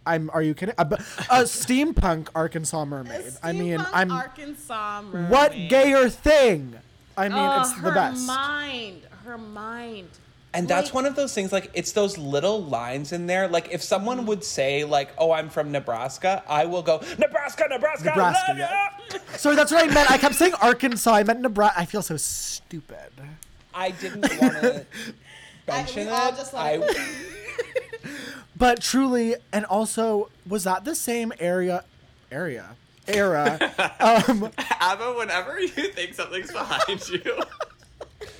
[0.05, 0.29] I'm.
[0.33, 0.75] Are you kidding?
[0.77, 0.85] A
[1.43, 3.33] steampunk Arkansas mermaid.
[3.41, 4.11] I mean, I'm.
[4.11, 5.31] Arkansas mermaid.
[5.31, 6.75] What gayer thing?
[7.17, 8.21] I mean, Oh, it's the best.
[8.21, 10.07] Her mind, her mind.
[10.55, 13.47] And that's Like- one of those things, like, it's those little lines in there.
[13.47, 18.05] Like, if someone would say, like, oh, I'm from Nebraska, I will go, Nebraska, Nebraska,
[18.09, 18.89] Nebraska, love yeah.
[19.13, 20.11] ya!" Sorry, that's what I meant.
[20.11, 21.11] I kept saying Arkansas.
[21.11, 21.79] I meant Nebraska.
[21.79, 22.97] I feel so stupid.
[23.73, 24.85] I didn't want to
[25.67, 26.35] mention we all it.
[26.35, 26.97] just I, let
[28.55, 31.83] But truly, and also, was that the same area?
[32.31, 32.75] Area.
[33.07, 33.59] Era.
[33.99, 34.49] um,
[34.79, 37.21] Abba, whenever you think something's behind you,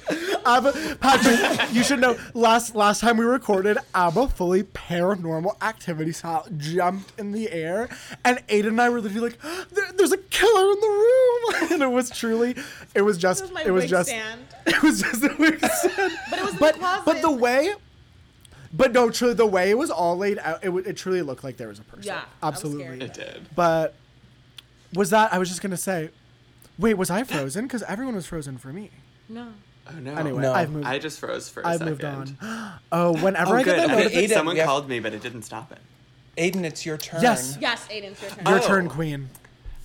[0.45, 2.18] Abba, Patrick, you should know.
[2.34, 7.89] Last last time we recorded, Abba fully paranormal activity style jumped in the air,
[8.24, 9.41] and Aiden and I were literally like,
[9.72, 12.55] there, "There's a killer in the room," and it was truly,
[12.93, 14.41] it was just, This was my it was just, stand.
[14.66, 16.14] it was just a wig stand.
[16.30, 17.05] But it was but the closet.
[17.05, 17.74] but the way,
[18.74, 21.44] but no, truly the way it was all laid out, it, w- it truly looked
[21.44, 22.04] like there was a person.
[22.04, 23.06] Yeah, absolutely.
[23.06, 23.48] it did.
[23.56, 23.94] But
[24.94, 25.34] was that?
[25.34, 26.10] I was just gonna say,
[26.78, 27.66] wait, was I frozen?
[27.66, 28.90] Because everyone was frozen for me.
[29.30, 29.50] No.
[29.90, 30.14] Oh no.
[30.16, 30.54] Anyway, No.
[30.54, 30.86] I've moved.
[30.88, 31.90] I just froze for a I've second.
[31.90, 32.74] moved on.
[32.92, 33.76] Oh, whenever Oh, I good.
[33.76, 35.80] get that Okay, notification, Aiden, someone have- called me, but it didn't stop it.
[36.38, 37.22] Aiden, it's your turn.
[37.22, 37.58] Yes.
[37.62, 38.46] Yes, Aiden's your turn.
[38.48, 38.68] your Oh.
[38.68, 39.30] turn, Queen.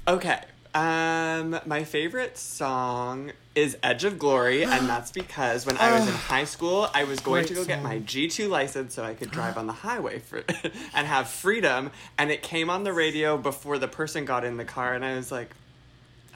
[0.07, 0.41] Okay.
[0.75, 6.15] Um, my favorite song is Edge of Glory, and that's because when I was in
[6.15, 7.85] high school, I was going to go Great get song.
[7.85, 10.45] my G2 license so I could drive on the highway for,
[10.95, 11.91] and have freedom.
[12.19, 15.17] And it came on the radio before the person got in the car, and I
[15.17, 15.51] was like,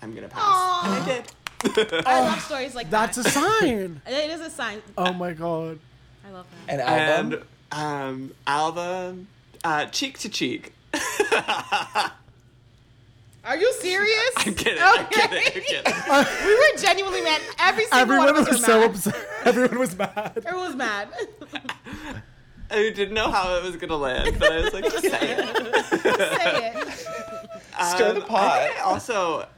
[0.01, 0.43] I'm gonna pass.
[0.45, 0.83] Aw.
[0.85, 2.05] And I did.
[2.07, 3.13] I love stories like that.
[3.13, 4.01] That's a sign.
[4.07, 4.83] It is a sign.
[4.99, 5.79] oh my god.
[6.27, 6.75] I love that.
[6.75, 7.45] An album.
[7.71, 9.29] And um, album,
[9.63, 10.73] uh, Cheek to Cheek.
[13.45, 14.31] Are you serious?
[14.39, 14.79] I'm kidding.
[14.81, 15.39] I'm kidding.
[16.09, 16.47] I'm kidding.
[16.47, 17.41] we were genuinely mad.
[17.59, 18.91] Every single Everyone one of us was so mad.
[18.91, 19.27] upset.
[19.45, 20.33] Everyone was mad.
[20.37, 21.09] Everyone was mad.
[22.71, 25.85] I didn't know how it was gonna land, but I was like, just say it.
[25.87, 26.89] Say it.
[27.97, 28.53] Stir the Um, pot.
[28.61, 29.49] I think I also,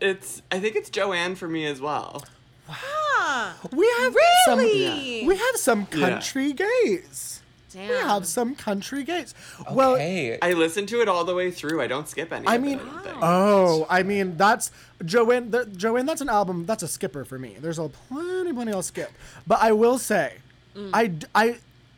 [0.00, 2.24] it's I think it's Joanne for me as well.
[2.68, 3.52] Wow.
[3.72, 5.20] We have Really?
[5.20, 5.26] some.
[5.28, 7.39] We have some country gays.
[7.72, 7.88] Damn.
[7.88, 9.34] We have some country gays.
[9.70, 10.38] Well, okay.
[10.42, 11.80] I listened to it all the way through.
[11.80, 12.46] I don't skip any.
[12.46, 14.70] I of it, mean, don't oh, I mean that's
[15.04, 15.50] Joanne.
[15.50, 16.66] The, Joanne, that's an album.
[16.66, 17.56] That's a skipper for me.
[17.60, 19.10] There's a plenty, plenty I'll skip.
[19.46, 20.34] But I will say,
[20.76, 20.90] Mm.
[21.34, 21.56] I,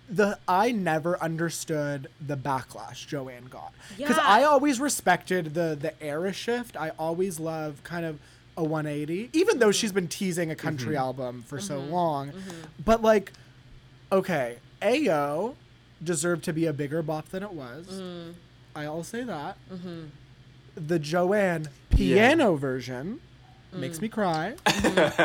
[0.09, 4.25] the I never understood the backlash Joanne got because Yeah.
[4.27, 6.77] I always respected the the era shift.
[6.77, 8.19] I always love kind of
[8.57, 11.93] a 180, even though she's been teasing a country album for so Mm-hmm.
[11.93, 12.33] long.
[12.85, 13.33] But like,
[14.11, 15.55] okay, Ayo
[16.03, 17.87] deserved to be a bigger bop than it was.
[17.87, 18.35] Mm.
[18.75, 19.57] I'll say that.
[19.73, 20.05] Mm-hmm.
[20.77, 23.21] The Joanne piano version
[23.73, 24.03] makes Mm.
[24.03, 24.55] me cry.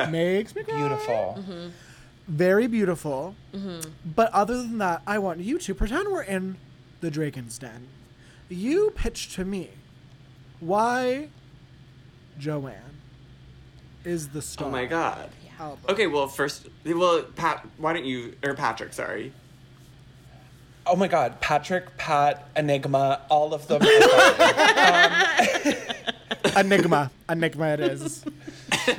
[0.09, 0.77] makes me cry.
[0.77, 1.37] Beautiful.
[1.39, 1.67] Mm-hmm.
[2.27, 3.35] Very beautiful.
[4.05, 6.57] But other than that, I want you to pretend we're in
[7.01, 7.87] the Dragons' Den.
[8.49, 9.69] You pitch to me
[10.59, 11.29] why
[12.37, 12.75] Joanne
[14.03, 14.67] is the star.
[14.67, 15.29] oh my god.
[15.59, 15.79] album.
[15.89, 18.93] Okay, well first, well Pat, why don't you or Patrick?
[18.93, 19.31] Sorry.
[20.89, 23.81] Oh my God, Patrick, Pat, Enigma, all of them.
[23.81, 25.75] are fine.
[26.65, 27.11] Enigma.
[27.29, 28.25] Enigma it is.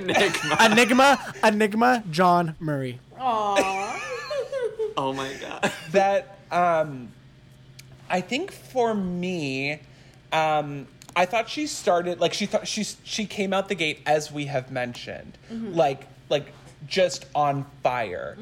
[0.01, 0.37] Nick.
[0.61, 1.35] Enigma.
[1.43, 2.05] Enigma.
[2.11, 3.01] John Murray.
[3.19, 4.01] Aww.
[4.97, 5.73] Oh my god.
[5.93, 7.09] that um,
[8.11, 9.81] I think for me,
[10.33, 10.87] um,
[11.17, 14.47] I thought she started like she thought she's she came out the gate as we
[14.47, 16.53] have mentioned, like like
[16.87, 18.37] just on fire.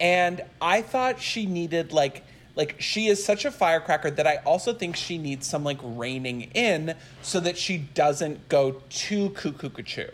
[0.00, 2.24] And I thought she needed like
[2.60, 6.42] like she is such a firecracker that I also think she needs some like reining
[6.52, 10.10] in so that she doesn't go too cuckoo cuckoo.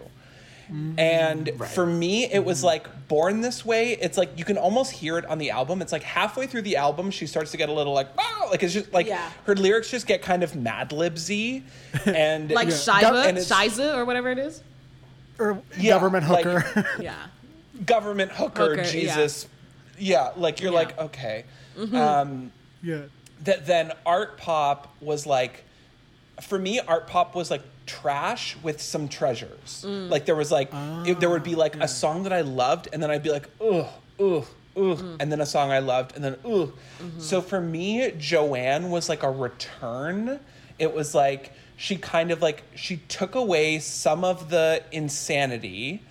[0.68, 2.66] And mm, for me, it was mm-hmm.
[2.66, 3.92] like born this way.
[4.00, 5.82] It's like you can almost hear it on the album.
[5.82, 8.62] It's like halfway through the album, she starts to get a little like, wow, like
[8.62, 9.28] it's just like Yeah.
[9.44, 11.64] her lyrics just get kind of Mad Libsy,
[12.06, 12.76] and Like Yeah.
[12.76, 14.62] Shiva, And Shiza, or whatever it is.
[15.40, 16.86] or Yeah, government like- hooker.
[17.00, 17.14] Yeah.
[17.84, 18.90] government hooker, Hooker, yeah.
[18.90, 19.48] Jesus,
[19.98, 20.30] yeah.
[20.36, 20.78] like you're Yeah.
[20.78, 21.44] like okay.
[21.78, 22.52] Um,
[22.82, 23.02] yeah.
[23.44, 25.64] that then art pop was like
[26.40, 29.84] for me art pop was like trash with some treasures.
[29.86, 30.10] Mm.
[30.10, 30.70] like there was like
[31.06, 33.48] it, there would be like a song that i loved and then i'd be like
[33.60, 33.86] ugh
[34.20, 34.44] ugh
[34.76, 36.72] ugh and then a song i loved and then ugh.
[37.18, 40.40] So for me joanne was like a return.
[40.78, 46.02] It was like she kind of like she took away some of the insanity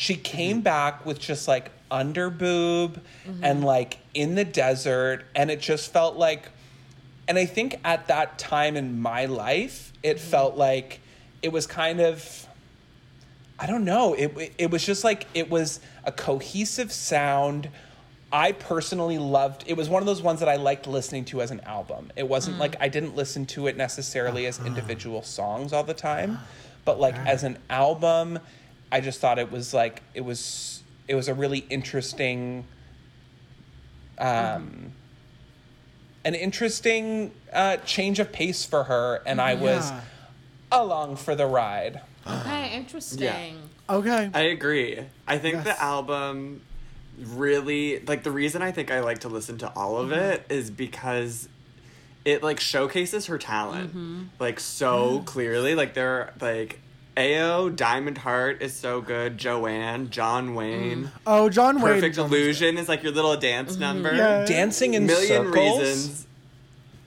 [0.00, 0.22] she mm-hmm.
[0.22, 3.44] came back with just like under boob mm-hmm.
[3.44, 6.48] and like in the desert and it just felt like
[7.28, 10.30] and i think at that time in my life it mm-hmm.
[10.30, 11.00] felt like
[11.42, 12.46] it was kind of
[13.58, 17.68] i don't know it, it was just like it was a cohesive sound.
[18.32, 21.50] I personally loved it was one of those ones that i liked listening to as
[21.50, 22.12] an album.
[22.14, 22.82] It wasn't like mm.
[22.82, 24.68] i didn't listen to it necessarily as uh-huh.
[24.68, 26.38] individual songs all the time
[26.84, 28.38] but like as an album
[28.92, 32.64] i just thought it was like it was it was a really interesting
[34.18, 34.92] um
[36.24, 39.90] an interesting uh, change of pace for her, and I was
[40.70, 42.00] along for the ride.
[42.26, 43.18] Okay, interesting.
[43.24, 43.94] Yeah.
[43.96, 44.30] Okay.
[44.34, 44.98] I agree.
[45.26, 45.64] I think Yes.
[45.64, 46.60] the album
[47.18, 50.70] really like the reason I think I like to listen to all of it is
[50.70, 51.48] because
[52.26, 55.74] it like showcases her talent like so clearly.
[55.74, 56.80] Like they're like
[57.16, 59.36] A-YO, Diamond Heart is so good.
[59.36, 61.10] Joanne, John Wayne, mm.
[61.26, 61.94] oh, John Wayne.
[61.94, 63.80] Perfect Illusion is like your little dance mm-hmm.
[63.80, 64.14] number.
[64.14, 64.44] Yeah.
[64.44, 65.80] Dancing in Million circles.
[65.80, 66.26] reasons.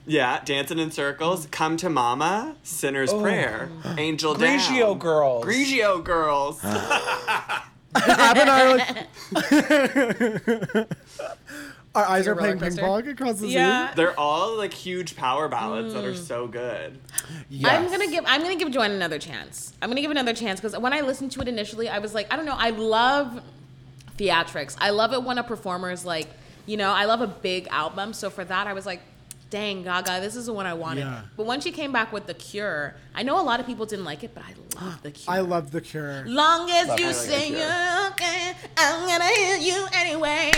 [0.06, 1.47] Yeah, dancing in circles.
[1.51, 3.22] Come to Mama, Sinner's oh.
[3.22, 4.99] Prayer, Angel Grigio Down.
[4.99, 5.45] girls.
[5.45, 6.64] Grigio girls.
[6.64, 8.78] Ab and I are
[10.74, 10.89] like.
[11.96, 13.94] Our eyes are playing ping pong across the Yeah.
[13.96, 16.18] They're all like huge power ballads that are mm.
[16.18, 17.00] so good.
[17.52, 17.68] Zoo.
[17.68, 19.74] I'm gonna give I'm gonna give Joanne another chance.
[19.82, 22.34] I'm gonna give another chance because when I listened to it initially, I was like,
[22.34, 23.41] I don't know, I love
[24.18, 24.76] theatrics.
[24.80, 26.28] I love it when a performer is like,
[26.66, 28.14] you know, I love a big album.
[28.14, 29.02] So for that, I was like,
[29.52, 31.02] dang, Gaga, this is the one I wanted.
[31.02, 31.22] Yeah.
[31.38, 34.06] But when she came back with The Cure, I know a lot of people didn't
[34.06, 35.36] like it, but I love The Cure.
[35.36, 36.24] I love the Cure.
[36.26, 40.52] Long as you I like say you're okay, I'm gonna hear you anyway.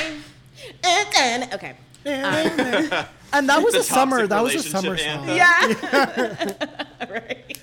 [0.83, 1.73] And- Okay.
[2.05, 4.27] and that was a summer.
[4.27, 5.27] That was a summer song.
[5.29, 5.35] anthem.
[5.37, 7.07] Yeah.
[7.09, 7.57] right.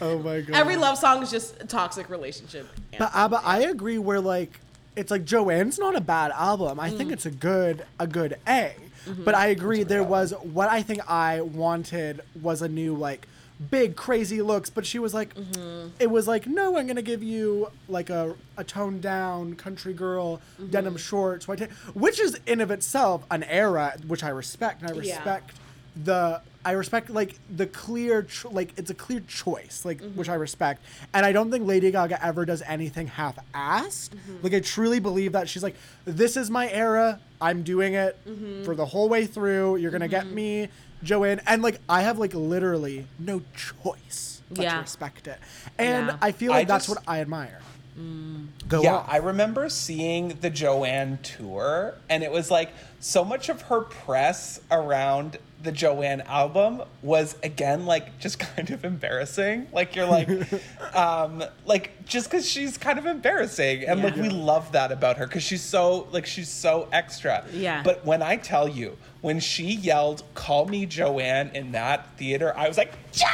[0.00, 0.56] Oh my god.
[0.56, 2.66] Every love song is just a toxic relationship.
[2.98, 3.98] But Abba, I agree.
[3.98, 4.60] Where like
[4.96, 6.78] it's like Joanne's not a bad album.
[6.80, 6.96] I Mm.
[6.98, 8.74] think it's a good a good A.
[9.06, 9.24] Mm-hmm.
[9.24, 9.84] But I agree.
[9.84, 13.26] There was what I think I wanted was a new like
[13.70, 14.70] big crazy looks.
[14.70, 15.88] But she was like, Mm-hmm.
[15.98, 20.40] it was like no, I'm gonna give you like a a toned down country girl
[20.60, 20.70] Mm-hmm.
[20.70, 24.82] denim shorts, white, t- which is in of itself an era which I respect.
[24.82, 25.16] And I Yeah.
[25.16, 25.56] respect
[26.04, 30.18] the I respect like the clear cho- like it's a clear choice like Mm-hmm.
[30.18, 30.84] which I respect
[31.14, 34.36] and I don't think Lady Gaga ever does anything half-assed Mm-hmm.
[34.42, 38.64] like I truly believe that she's like this is my era I'm doing it Mm-hmm.
[38.64, 40.68] for the whole way through you're gonna get me
[41.02, 45.38] Joanne and like I have like literally no choice but to respect it
[45.78, 46.16] and Yeah.
[46.22, 47.60] I feel I like that's just- what I admire
[48.68, 49.04] go yeah, on.
[49.08, 52.70] I remember seeing the Joanne tour, and it was like
[53.00, 58.84] so much of her press around the Joanne album was again like just kind of
[58.84, 59.66] embarrassing.
[59.72, 60.28] Like you're like,
[60.94, 65.26] um, like just because she's kind of embarrassing, and like we love that about her
[65.26, 67.44] because she's so like she's so extra.
[67.52, 67.82] Yeah.
[67.82, 72.68] But when I tell you, when she yelled "Call me Joanne" in that theater, I
[72.68, 73.28] was like, Joanne.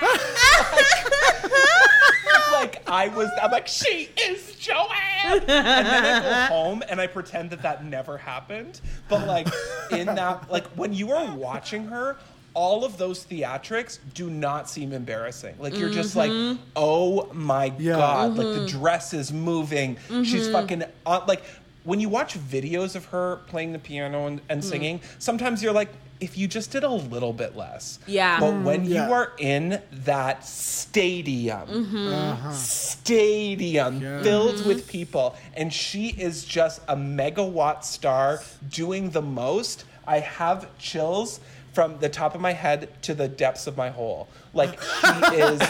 [2.52, 4.88] like I was, I'm like, she is Joanne.
[5.24, 8.80] And then I go home and I pretend that that never happened.
[9.08, 9.48] But like
[9.90, 12.16] in that, like when you are watching her,
[12.52, 15.54] all of those theatrics do not seem embarrassing.
[15.58, 16.60] Like you're just like, mm-hmm.
[16.74, 17.96] oh my Yeah.
[17.96, 18.78] god, like the mm-hmm.
[18.78, 19.96] dress is moving.
[20.08, 20.52] She's mm-hmm.
[20.52, 21.26] fucking on.
[21.26, 21.42] Like
[21.84, 24.68] when you watch videos of her playing the piano and, and hmm.
[24.68, 25.88] singing, sometimes you're like.
[26.20, 27.98] If you just did a little bit less.
[28.06, 28.38] Yeah.
[28.40, 28.64] But hmm.
[28.64, 29.06] when yeah.
[29.06, 32.08] you are in that stadium, mm-hmm.
[32.08, 32.52] Uh-huh.
[32.52, 34.22] stadium Yeah.
[34.22, 34.68] filled mm-hmm.
[34.68, 41.40] with people, and she is just a megawatt star doing the most, I have chills
[41.72, 44.28] from the top of my head to the depths of my hole.
[44.52, 45.06] Like she
[45.36, 45.60] is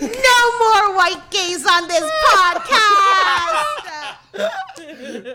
[0.00, 3.76] no more white gays on this podcast.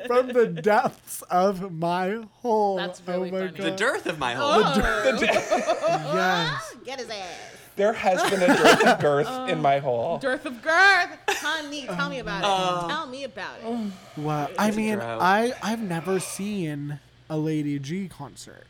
[0.08, 2.78] From the depths of my hole.
[2.78, 3.70] That's oh really oh my funny.
[3.70, 4.64] The dearth of my whole.
[4.66, 5.18] Oh.
[6.14, 6.76] Yes.
[6.86, 7.58] Get his ass.
[7.76, 10.18] There has been a dearth of girth in my hole.
[10.18, 11.10] Dearth of girth.
[11.30, 12.48] Honey, tell me about it.
[12.48, 12.88] Oh.
[12.88, 13.92] Tell me about it.
[14.18, 14.50] Wow.
[14.60, 15.00] I a mean.
[15.00, 18.68] I I've never seen a Lady G concert.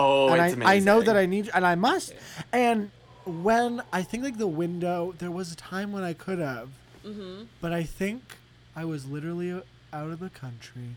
[0.00, 0.62] Oh, and it's I, amazing.
[0.66, 2.14] I know that I need and I must.
[2.52, 2.90] And
[3.26, 6.68] when I think like the window, there was a time when I could have,
[7.06, 7.44] Mm-hmm.
[7.62, 8.36] but I think
[8.76, 9.52] I was literally
[9.92, 10.96] out of the country.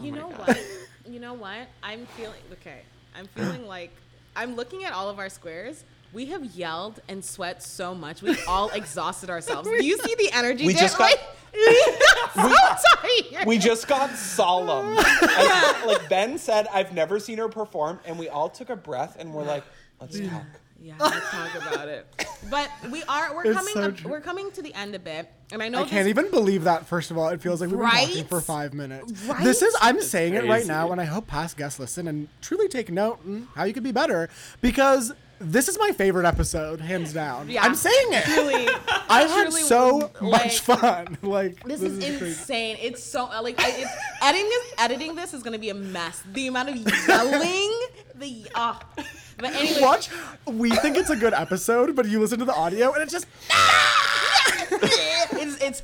[0.00, 0.48] You my know God.
[0.48, 0.60] what?
[1.08, 1.66] You know what?
[1.82, 2.82] I'm feeling okay.
[3.16, 3.90] I'm feeling like
[4.36, 5.82] I'm looking at all of our squares.
[6.12, 8.22] We have yelled and sweat so much.
[8.22, 9.68] We've all exhausted ourselves.
[9.68, 10.66] Do you see the energy?
[10.66, 11.20] We just got- like,
[12.34, 12.52] so
[13.32, 13.46] tired.
[13.46, 14.96] We just got solemn.
[15.22, 19.16] Like, like Ben said, I've never seen her perform, and we all took a breath
[19.18, 19.64] and we're like,
[20.00, 20.42] let's talk.
[20.80, 22.06] yeah, let's talk about it.
[22.50, 25.30] But we are we're It's coming so up, we're coming to the end a bit,
[25.52, 26.86] and I know I can't even believe that.
[26.86, 29.12] First of all, it feels like we've been talking for five minutes.
[29.24, 29.42] Right?
[29.42, 32.68] This is I'm saying it right now, and I hope past guests listen and truly
[32.68, 34.28] take note and how you could be better
[34.60, 37.48] because this is my favorite episode, hands down.
[37.48, 37.62] Yeah.
[37.64, 38.26] I'm saying it.
[38.28, 38.68] Really,
[39.08, 41.16] I had truly, so like- much fun.
[41.22, 42.26] Like This, is, crazy.
[42.26, 42.76] insane.
[42.80, 43.90] It's so like I, it's,
[44.22, 46.22] editing this editing this is gonna be a mess.
[46.32, 46.76] The amount of
[47.08, 47.80] yelling,
[48.16, 48.80] the ah.
[49.38, 50.10] But anyway, Watch.
[50.46, 53.26] We think it's a good episode, but you listen to the audio and it's just
[55.32, 55.82] it's it's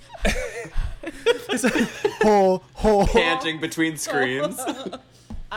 [1.48, 1.84] it's a
[2.22, 3.06] whole whole.
[3.06, 4.60] Panting between screens.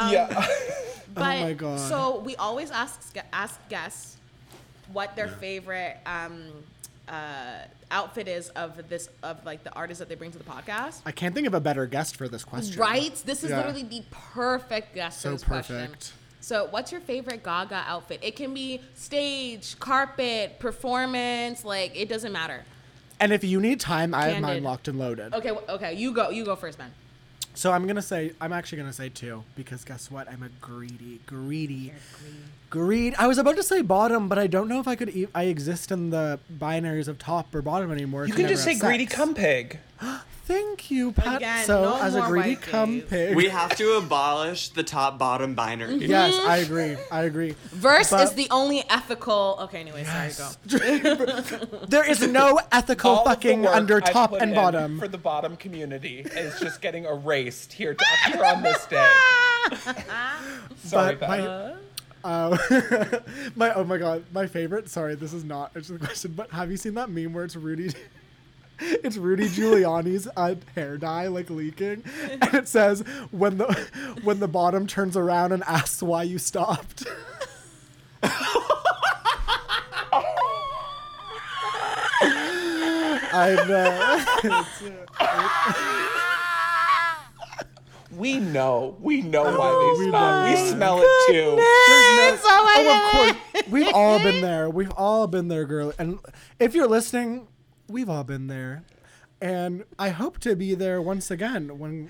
[0.10, 0.47] yeah.
[1.14, 1.80] But my God.
[1.80, 4.18] so we always ask ask guests
[4.93, 6.41] what their favorite um
[7.07, 11.01] uh outfit is of this of like the artist that they bring to the podcast.
[11.05, 12.80] I can't think of a better guest for this question.
[12.80, 13.16] Right?
[13.26, 13.57] This is Yeah.
[13.57, 15.76] literally the perfect guest So for this question.
[15.88, 16.14] perfect.
[16.41, 18.20] So, what's your favorite Gaga outfit?
[18.24, 21.66] It can be stage, carpet, performance.
[21.66, 22.64] Like it doesn't matter.
[23.20, 25.34] And if you need time, I have mine locked and loaded.
[25.34, 26.30] Okay, okay, you go.
[26.30, 26.91] You go first, man.
[27.60, 30.30] So I'm gonna say I'm actually gonna say two because guess what?
[30.32, 31.91] I'm a greedy, greedy,
[32.70, 33.16] greed.
[33.20, 35.10] I was about to say bottom, but I don't know if I could.
[35.10, 38.26] E- I exist in the binaries of top or bottom anymore.
[38.26, 39.14] You can just say have greedy sex.
[39.14, 39.78] cum pig.
[40.50, 41.38] Thank you, Pat.
[41.38, 43.04] Again, so no as a more greedy white cum gays.
[43.08, 43.36] pig.
[43.36, 45.97] we have to abolish the top bottom binary.
[46.08, 46.97] yes, I agree.
[47.12, 47.56] I agree.
[47.70, 49.60] Verse But- is the only ethical.
[49.62, 51.78] Okay, anyway, sorry, go.
[51.88, 54.56] There is no ethical All of the fucking work under I've top put and in
[54.56, 54.97] bottom.
[55.00, 59.12] for the bottom community is just getting erased here, to, here on this day.
[60.78, 61.30] Sorry, But Ben.
[62.24, 62.58] my, uh,
[63.56, 64.89] my oh my god, my favorite.
[64.89, 67.45] Sorry, this is not it's just a question, but have you seen that meme where
[67.45, 67.93] it's Rudy?
[69.04, 73.02] It's Rudy Giuliani's uh, hair dye like leaking, and it says
[73.32, 73.66] when the
[74.24, 77.06] when the bottom turns around and asks why you stopped.
[83.32, 84.58] I know.
[88.12, 88.96] we know.
[89.00, 90.50] We know why Oh, they we stopped.
[90.50, 91.56] We smell it too.
[91.56, 93.12] There's no, Oh my oh, of
[93.54, 93.64] course.
[93.70, 94.70] We've all been there.
[94.70, 95.94] We've all been there, girl.
[96.00, 96.20] And
[96.60, 97.48] if you're listening,
[97.90, 98.84] we've all been there.
[99.42, 102.10] And I hope to be there once again when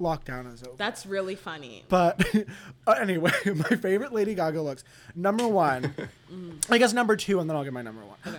[0.00, 0.76] lockdown is over.
[0.76, 1.84] That's really funny.
[1.88, 2.24] But
[2.86, 4.84] uh, anyway, my favorite Lady Gaga looks.
[5.14, 5.94] Number one,
[6.70, 8.16] I guess number two, and then I'll get my number one.
[8.26, 8.38] Okay.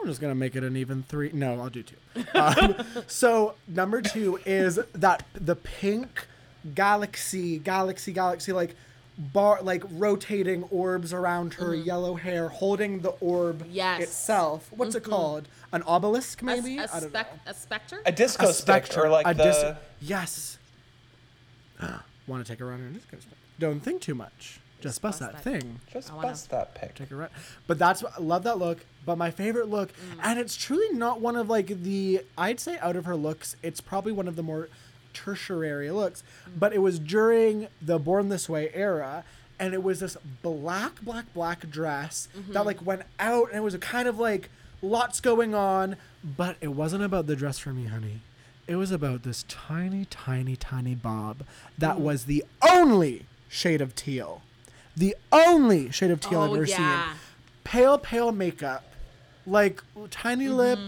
[0.00, 1.30] I'm just gonna make it an even three.
[1.32, 1.96] No, I'll do two.
[2.34, 6.26] Um, so number two is that the pink
[6.74, 8.76] galaxy, galaxy, galaxy, like
[9.16, 11.86] bar, like rotating orbs around her mm-hmm.
[11.86, 14.02] yellow hair, holding the orb Yes.
[14.02, 14.70] itself.
[14.74, 15.10] What's it mm-hmm.
[15.12, 15.48] called?
[15.72, 16.78] An obelisk, A, maybe?
[16.78, 17.50] a, I don't spec- know.
[17.50, 18.02] a specter?
[18.06, 19.06] A disco A stick, spectrum.
[19.06, 19.44] or like a the.
[19.44, 20.58] dis- yes.
[22.26, 23.38] Want to take a run in a disco stick?
[23.58, 24.60] Don't think too much.
[24.80, 25.60] Just, bust, bust that, that.
[25.62, 25.80] thing.
[25.92, 26.94] just I wanna- bust that pic.
[26.94, 27.30] Take a run.
[27.66, 28.84] But that's what I love that look.
[29.06, 30.18] But my favorite look, mm.
[30.22, 33.80] and it's truly not one of like the I'd say out of her looks, it's
[33.80, 34.68] probably one of the more
[35.14, 36.22] tertiary looks.
[36.56, 39.24] But it was during the Born This Way era,
[39.58, 42.66] and it was this black, black, black dress that mm-hmm.
[42.66, 44.50] like went out, and it was a kind of like
[44.82, 45.96] lots going on.
[46.22, 48.20] But it wasn't about the dress for me, honey.
[48.66, 51.42] It was about this tiny, tiny, tiny bob
[51.76, 52.00] that mm.
[52.00, 54.40] was the only shade of teal.
[54.96, 57.08] The only shade of teal I've Oh, ever yeah.
[57.10, 57.18] seen.
[57.64, 58.84] Pale, pale makeup.
[59.46, 60.78] Like tiny Mm-hmm, lip,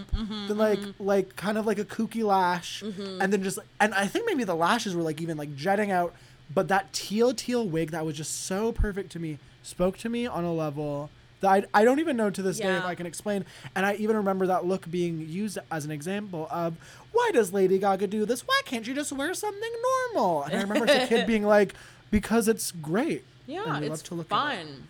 [0.47, 3.21] then like like kind of like a kooky lash, Mm-hmm.
[3.21, 6.13] and then just and I think maybe the lashes were like even like jetting out,
[6.53, 10.25] but that teal teal wig that was just so perfect to me spoke to me
[10.25, 11.09] on a level
[11.41, 13.45] that I, I don't even know to this day if I can explain.
[13.75, 16.77] And I even remember that look being used as an example of
[17.11, 18.41] why does Lady Gaga do this?
[18.47, 19.71] Why can't you just wear something
[20.15, 20.43] normal?
[20.43, 21.75] And I remember as a kid being like,
[22.09, 23.23] because it's great.
[23.45, 24.57] yeah, and it's love to look at it.
[24.65, 24.87] fun.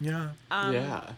[0.00, 0.28] Yeah.
[0.50, 1.10] Um, yeah.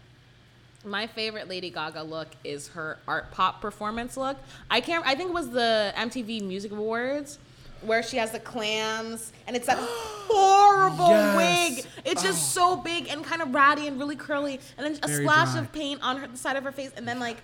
[0.85, 4.37] My favorite Lady Gaga look is her art pop performance look.
[4.71, 5.07] I can't.
[5.07, 7.39] I think it was the MTV Music Awards
[7.83, 11.77] where she has the clams and it's that horrible Yes.
[11.77, 11.87] wig.
[12.05, 12.77] It's just oh.
[12.77, 15.61] so big and kind of ratty and really curly, and then a Very splash dry.
[15.61, 17.39] of paint on her the side of her face, and then like,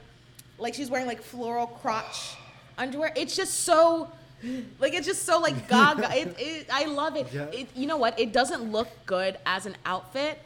[0.59, 2.37] like she's wearing like floral crotch
[2.77, 3.13] underwear.
[3.17, 4.11] It's just so.
[4.79, 6.09] Like it's just so like Gaga.
[6.17, 7.27] it, it, I love it.
[7.33, 7.47] Yeah.
[7.47, 7.69] it.
[7.75, 8.19] You know what?
[8.21, 10.41] It doesn't look good as an outfit,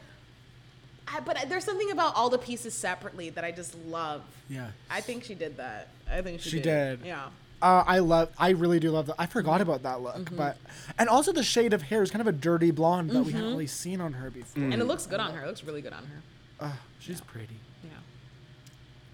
[1.25, 4.21] but there's something about all the pieces separately that I just love.
[4.49, 4.69] Yeah.
[4.89, 5.89] I think she did that.
[6.09, 6.99] I think she, She did.
[7.01, 7.07] did.
[7.07, 7.25] Yeah.
[7.61, 8.29] Uh, I love.
[8.37, 9.15] I really do love that.
[9.17, 9.69] I forgot Mm-hmm.
[9.69, 10.57] about that look, but
[10.99, 13.35] and also the shade of hair is kind of a dirty blonde that we Mm-hmm.
[13.37, 14.63] haven't really seen on her before.
[14.63, 15.43] And it looks good on her.
[15.43, 16.21] It looks really good on her.
[16.59, 17.55] Uh, she's pretty.
[17.83, 17.89] Yeah.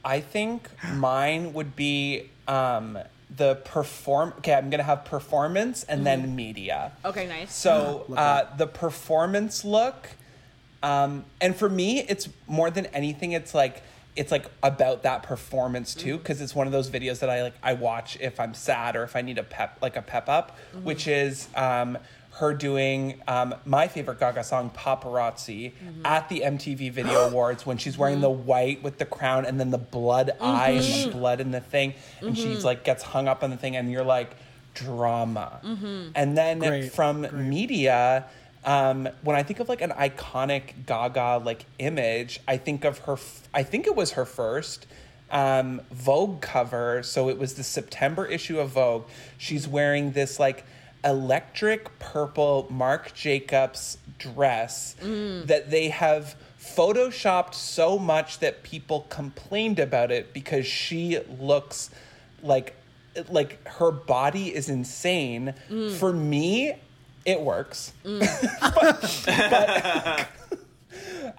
[0.04, 2.98] I think mine would be um,
[3.36, 4.34] the perform.
[4.40, 6.94] Okay, I'm gonna have performance and then media.
[7.06, 7.54] Okay, nice.
[7.54, 10.10] So uh, the performance look,
[10.82, 13.34] um, and for me, it's more than anything.
[13.34, 13.84] It's like
[14.16, 16.18] it's like about that performance too, mm-hmm.
[16.18, 17.54] because it's one of those videos that I like.
[17.64, 20.58] I watch if I'm sad or if I need a pep, like a pep up,
[20.74, 20.84] mm-hmm.
[20.84, 21.98] which is um,
[22.32, 26.06] her doing um, my favorite Gaga song, "Paparazzi," mm-hmm.
[26.06, 29.72] at the MTV Video Awards when she's wearing the white with the crown and then
[29.72, 33.44] the blood eye and the blood in the thing, and she's like gets hung up
[33.44, 34.36] on the thing, and you're like
[34.74, 35.60] drama,
[36.16, 37.34] and then Great, from great.
[37.34, 38.26] media
[38.66, 43.14] um, when i think of like an iconic gaga like image i think of her
[43.14, 44.86] f- i think it was her first
[45.32, 47.04] um, vogue cover.
[47.04, 49.06] So it was the september issue of vogue.
[49.38, 50.66] She's wearing this like
[51.06, 54.96] electric purple marc jacobs dress
[55.46, 61.90] that they have photoshopped so much that people complained about it because she looks
[62.42, 62.76] like
[63.30, 65.54] like her body is insane.
[66.00, 66.74] For me
[67.26, 70.28] it works but, but-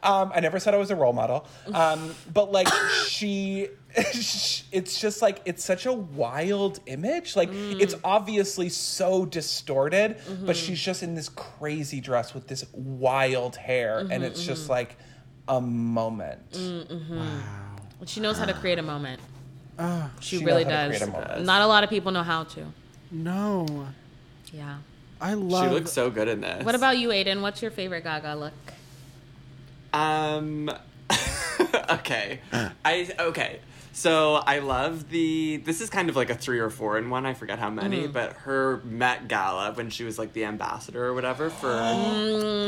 [0.03, 2.69] um, i never said i was a role model um, but like
[3.07, 7.81] she it's just like it's such a wild image like mm.
[7.81, 10.47] it's obviously so distorted mm-hmm.
[10.47, 14.63] but she's just in this crazy dress with this wild hair mm-hmm, and it's just
[14.63, 14.73] mm-hmm.
[14.73, 14.97] like
[15.49, 16.57] a moment
[18.01, 18.07] Wow.
[18.07, 19.21] she knows how to create a moment.
[19.79, 20.11] Ah.
[20.21, 21.43] she, She really knows how to does.
[21.43, 21.45] a.
[21.45, 22.67] Not a lot of people know how to.
[23.11, 23.67] No,
[24.53, 24.79] Yeah.
[25.21, 25.51] I love.
[25.51, 25.73] She love.
[25.73, 26.65] looks so good in this.
[26.65, 27.41] What about you, Aiden?
[27.43, 28.53] What's your favorite Gaga look?
[29.93, 30.71] Um.
[31.91, 32.41] okay.
[32.85, 33.61] I okay.
[33.93, 35.57] So I love the.
[35.59, 37.27] This is kind of like a three or four in one.
[37.27, 38.13] I forget how many, Mm-hmm.
[38.13, 42.67] but her Met Gala when she was like the ambassador or whatever for Mm.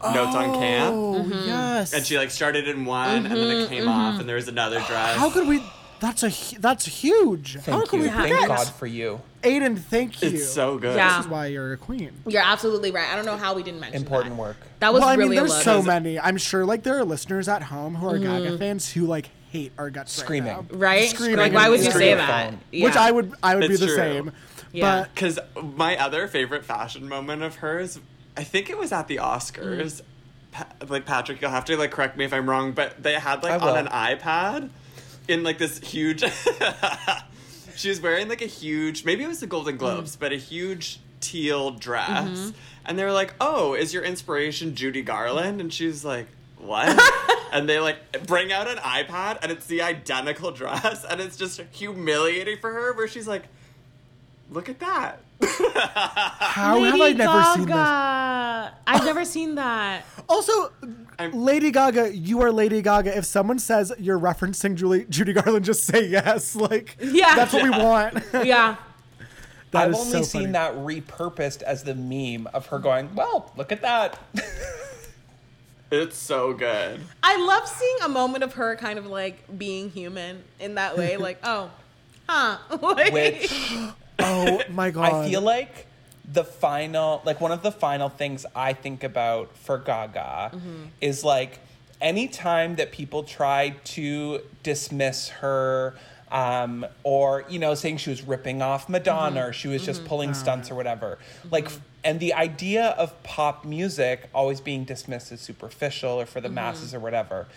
[0.00, 1.46] the Notes on Camp, Oh Mm-hmm.
[1.48, 1.92] yes.
[1.92, 4.78] and she like started in one and then it came off and there was another
[4.86, 5.16] dress.
[5.18, 5.62] How could we?
[6.00, 7.54] That's a that's huge.
[7.54, 10.28] How thank could you we thank god for you Aiden, thank you.
[10.28, 10.96] It's so good.
[10.96, 11.16] Yeah.
[11.16, 12.12] This is why you're a queen.
[12.26, 13.08] You're absolutely right.
[13.08, 14.40] I don't know how we didn't mention important that.
[14.40, 15.62] work That was well, I really mean, a there's look.
[15.62, 16.20] so many.
[16.20, 18.44] I'm sure, like there are listeners at home who are mm-hmm.
[18.44, 20.52] Gaga fans who like hate our guts right Screaming.
[20.52, 20.66] now.
[20.70, 21.08] right?
[21.08, 22.54] Screaming Like, why would you Screaming say that?
[22.70, 22.84] Yeah.
[22.84, 23.96] Which I would, I would It's be the true.
[23.96, 24.32] same.
[24.72, 25.00] Yeah.
[25.00, 27.98] But Because my other favorite fashion moment of hers,
[28.36, 30.00] I think it was at the Oscars.
[30.00, 30.02] Mm.
[30.52, 33.42] Pa- like Patrick, you'll have to like correct me if I'm wrong, but they had
[33.42, 34.70] like on an iPad
[35.30, 36.22] in like this huge.
[37.76, 39.78] she was wearing like a huge, maybe it was the Golden mm.
[39.78, 42.50] Globes, but a huge teal dress, mm-hmm.
[42.84, 46.26] and they were like, "Oh, is your inspiration Judy Garland?" And she's like,
[46.58, 47.00] "What?"
[47.52, 51.60] and they like bring out an iPad, and it's the identical dress, and it's just
[51.70, 53.44] humiliating for her, where she's like.
[54.52, 55.20] Look at that.
[55.74, 57.76] how have I never seen this?
[58.86, 60.04] I've never seen that.
[60.30, 60.52] Also,
[61.18, 63.18] I'm- Lady Gaga, you are Lady Gaga.
[63.18, 66.54] If someone says you're referencing Julie, Judy Garland, just say yes.
[66.70, 67.34] Like, Yeah.
[67.34, 68.22] that's what we want.
[68.44, 68.76] Yeah.
[69.72, 70.52] That I've is only so seen funny.
[70.52, 74.18] that repurposed as the meme of her going, "Well, look at that."
[75.90, 77.00] It's so good.
[77.24, 81.16] I love seeing a moment of her kind of like being human in that way.
[81.16, 81.70] Like, oh,
[82.28, 82.58] huh.
[82.80, 83.52] Like- Which
[84.22, 85.12] Oh my god!
[85.12, 85.86] I feel like
[86.32, 90.84] the final, like one of the final things I think about for Gaga mm-hmm.
[91.00, 91.58] is like
[92.00, 95.94] anytime that people try to dismiss her.
[96.32, 98.92] Um, or you know, saying she was ripping off mm-hmm.
[98.92, 100.08] Madonna, or she was just mm-hmm.
[100.08, 101.18] pulling stunts or whatever.
[101.50, 101.68] Like,
[102.04, 106.94] and the idea of pop music always being dismissed as superficial or for the masses
[106.94, 107.48] or whatever.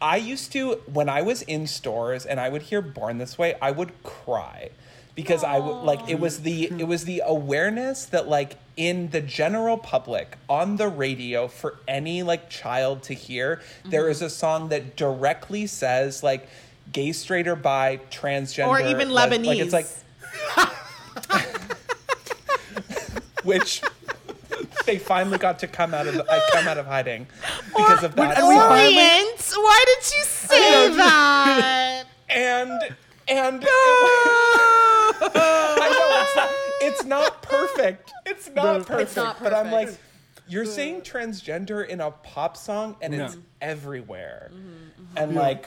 [0.00, 3.54] I used to when I was in stores and I would hear "Born This Way,"
[3.60, 4.70] I would cry
[5.20, 9.20] because I would like it was the it was the awareness that like in the
[9.20, 14.68] general public on the radio for any like child to hear there is a song
[14.70, 16.48] that directly says like
[16.92, 19.46] gay straight or bi transgender Or even les- Lebanese.
[19.46, 19.86] like it's like
[23.44, 23.82] which
[24.86, 27.26] they finally got to come out of I come out of hiding
[27.76, 28.70] because of that and we song.
[28.70, 29.52] Orient.
[29.56, 32.04] Why did you say that?
[32.28, 32.94] and
[33.30, 33.64] and
[35.22, 36.50] I know it's not
[36.82, 38.12] it's not perfect.
[38.26, 39.00] It's not No, perfect.
[39.00, 39.90] it's not But I'm like,
[40.48, 44.50] you're saying transgender in a pop song and it's everywhere.
[44.52, 45.66] Mm-hmm, And like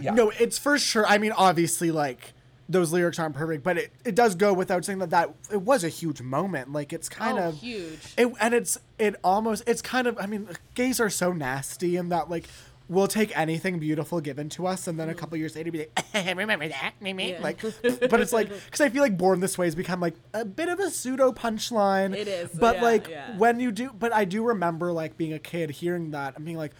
[0.00, 0.12] yeah.
[0.12, 1.06] No, it's for sure.
[1.06, 2.32] I mean, obviously, like
[2.68, 5.84] those lyrics aren't perfect, but it, it does go without saying that that it was
[5.84, 6.72] a huge moment.
[6.72, 8.00] Like it's kind oh, of huge.
[8.16, 12.08] It, and it's it almost it's kind of I mean gays are so nasty in
[12.08, 12.48] that like
[12.88, 16.04] we'll take anything beautiful given to us and then a couple years later be like
[16.36, 17.40] remember that me Yeah.
[17.42, 20.44] like but it's like because I feel like born this way has become like a
[20.44, 23.38] bit of a pseudo punchline It is, but yeah, like yeah.
[23.38, 26.58] when you do but I do remember like being a kid hearing that and being
[26.58, 26.72] like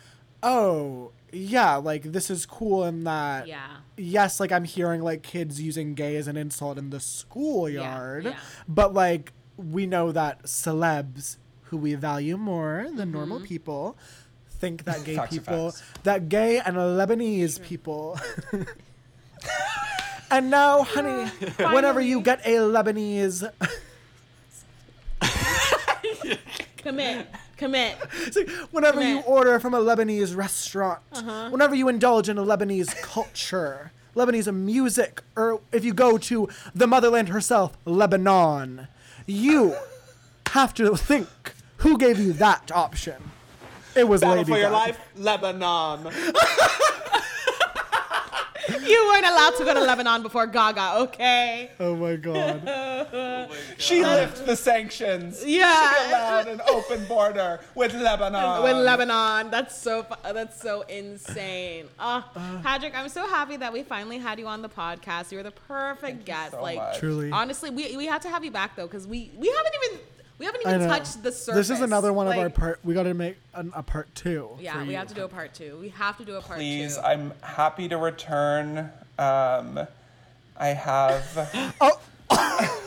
[0.43, 3.67] oh yeah like this is cool and that Yeah.
[3.97, 8.37] yes, like I'm hearing like kids using gay as an insult in the schoolyard, yeah.
[8.69, 13.47] but like we know that celebs who we value more than normal Mm-hmm.
[13.47, 13.97] people
[14.59, 15.75] think that gay Facts people,
[16.05, 18.19] that gay and Lebanese people.
[20.31, 21.29] and now, honey,
[21.59, 23.51] whenever you get a Lebanese,
[26.77, 27.27] Commit.
[27.57, 27.97] Commit.
[28.27, 31.49] it's like whenever you order from a Lebanese restaurant, Uh-huh.
[31.51, 36.87] whenever you indulge in a Lebanese culture, Lebanese music, or if you go to the
[36.87, 38.89] motherland herself, Lebanon,
[39.27, 39.77] you
[40.49, 43.31] have to think who gave you that option.
[43.97, 46.11] It was Battle Lady for your life, Lebanon.
[48.87, 51.71] You weren't allowed to go to Lebanon before Gaga, okay?
[51.81, 53.51] Oh my god.
[53.79, 55.45] She lifted the sanctions.
[55.45, 55.93] Yeah.
[55.93, 58.63] She allowed an open border with Lebanon.
[58.63, 61.87] With Lebanon, that's so fu- that's so insane.
[61.99, 62.59] Uh, Uh-huh.
[62.63, 65.31] Patrick, I'm so happy that we finally had you on the podcast.
[65.31, 66.53] You were the perfect guest.
[66.53, 66.99] so like much.
[66.99, 67.31] Truly.
[67.31, 70.01] honestly, we we had to have you back though because we we haven't even
[70.39, 71.69] we haven't even touched the surface.
[71.69, 72.81] This is another one of our part.
[72.85, 74.51] We got to make an, a part two.
[74.61, 74.97] Yeah, we you.
[74.97, 75.79] have to do a part two.
[75.81, 77.03] We have to do a part Please, two.
[77.03, 78.91] I'm happy to return.
[79.19, 79.87] Um,
[80.57, 81.75] I have.
[81.81, 82.01] Oh.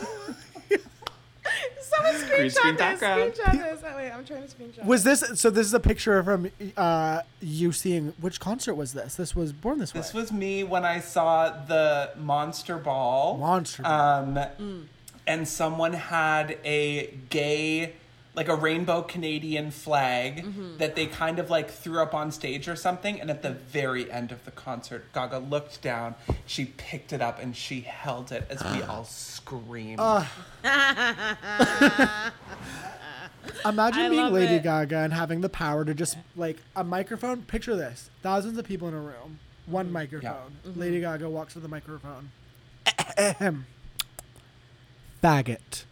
[1.80, 3.00] Someone Green screen screenshot this.
[3.00, 3.82] Screenshot this.
[3.84, 4.84] Oh, wait, I'm trying to screenshot.
[4.84, 5.48] Was this so?
[5.50, 9.14] This is a picture from uh, you seeing which concert was this?
[9.14, 10.00] This was Born This Way.
[10.00, 13.38] This was me when I saw the Monster Ball.
[13.38, 14.10] Monster Ball.
[14.18, 14.84] Um, Mm.
[15.28, 17.92] And someone had a gay,
[18.34, 20.78] like a rainbow Canadian flag Mm-hmm.
[20.78, 23.20] that they kind of like threw up on stage or something.
[23.20, 26.14] And at the very end of the concert, Gaga looked down,
[26.46, 30.00] she picked it up, and she held it as we all screamed.
[33.64, 34.62] Imagine I being Lady it.
[34.62, 37.42] Gaga and having the power to just like a microphone.
[37.42, 40.52] Picture this: thousands of people in a room, one microphone.
[40.66, 40.80] Mm-hmm.
[40.80, 42.30] Lady Gaga walks to the microphone.
[45.22, 45.44] Ahem.
[45.44, 45.84] Faggot.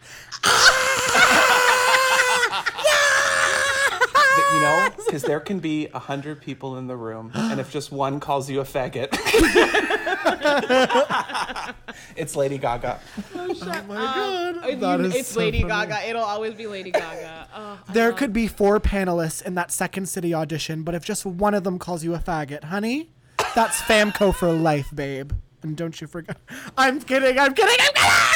[4.53, 7.91] You know, because there can be a hundred people in the room, and if just
[7.91, 9.09] one calls you a faggot,
[12.15, 12.99] it's Lady Gaga.
[13.35, 13.55] Oh my
[13.95, 14.57] god!
[14.57, 15.87] Uh, That you- is it's so Lady funny.
[15.89, 16.09] Gaga.
[16.09, 17.47] It'll always be Lady Gaga.
[17.55, 21.53] Oh, There could be four panelists in that second city audition, but if just one
[21.53, 23.09] of them calls you a faggot, honey,
[23.53, 25.33] that's Famco for life, babe.
[25.67, 26.37] And don't you forget.
[26.77, 27.37] I'm kidding.
[27.37, 27.75] I'm kidding.
[27.79, 27.93] I'm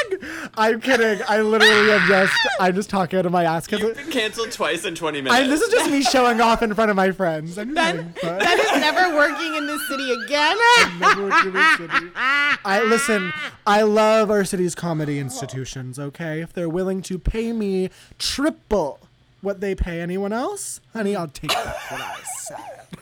[0.09, 0.29] kidding.
[0.57, 1.21] I'm kidding.
[1.27, 2.33] I literally am just.
[2.59, 5.41] I'm just talking out of my ass You've because been canceled twice in 20 minutes.
[5.41, 7.57] I, this is just me showing off in front of my friends.
[7.57, 10.57] I'm That, kidding, but- that is never working in this city again.
[10.99, 12.11] Never worked in a city.
[12.15, 13.31] I listen.
[13.65, 15.97] I love our city's comedy institutions.
[15.99, 17.89] Okay, if they're willing to pay me
[18.19, 18.99] triple
[19.41, 21.77] what they pay anyone else, honey, I'll take that.
[21.89, 23.00] What I said.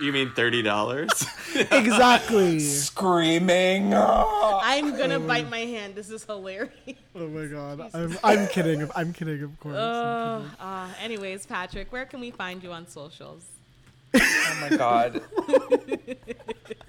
[0.00, 1.30] You mean $30?
[1.70, 2.58] Exactly.
[2.58, 3.94] Screaming.
[3.94, 5.94] I'm gonna bite my hand.
[5.94, 6.72] This is hilarious.
[7.16, 7.90] Oh my god.
[7.94, 8.90] I'm, I'm kidding.
[8.96, 9.40] I'm kidding.
[9.44, 9.76] Of course.
[9.76, 10.56] I'm kidding.
[10.58, 13.44] Uh, anyways, Patrick, where can we find you on socials?
[14.16, 15.22] Oh my god.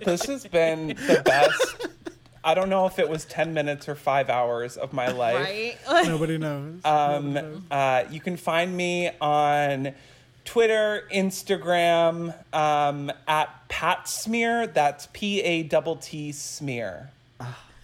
[0.03, 1.87] this has been the best.
[2.43, 5.43] I don't know if it was 10 minutes or five hours of my life.
[5.43, 5.77] Right?
[6.07, 6.83] Nobody knows.
[6.83, 9.93] Um, uh, you can find me on
[10.45, 14.67] Twitter, Instagram, um, at Pat Smear.
[14.67, 17.09] That's P A T T Smear.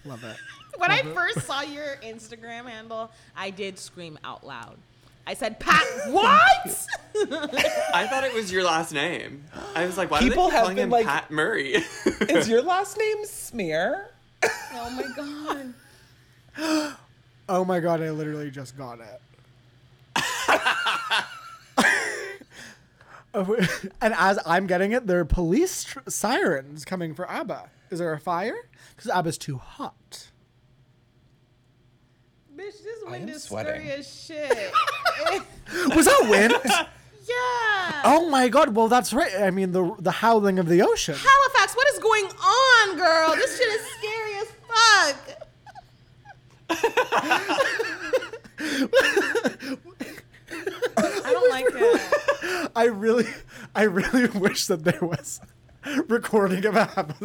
[0.05, 0.35] Love it.
[0.77, 4.77] when I first saw your Instagram handle, I did scream out loud.
[5.27, 6.87] I said, "Pat, what?"
[7.93, 9.43] I thought it was your last name.
[9.75, 11.73] I was like, why People are they have calling been him like- Pat Murray?
[12.29, 14.09] Is your last name Smear?
[14.73, 15.73] oh my
[16.57, 16.97] god.
[17.49, 19.21] Oh my god, I literally just got it.
[24.01, 27.69] and as I'm getting it, there are police tr- sirens coming for ABBA.
[27.89, 28.55] Is there a fire?
[28.95, 30.27] Because ABBA's too hot.
[32.55, 33.73] Bitch, this wind is sweating.
[33.81, 34.73] scary as shit.
[35.95, 36.53] Was that wind?
[37.23, 38.01] Yeah.
[38.03, 38.75] Oh my god!
[38.75, 39.31] Well, that's right.
[39.39, 41.15] I mean, the the howling of the ocean.
[41.15, 43.35] Halifax, what is going on, girl?
[43.35, 45.17] This shit is scary as fuck.
[50.97, 52.71] I don't like it.
[52.75, 53.27] I really,
[53.75, 55.41] I really wish that there was
[56.07, 57.15] recording of Abba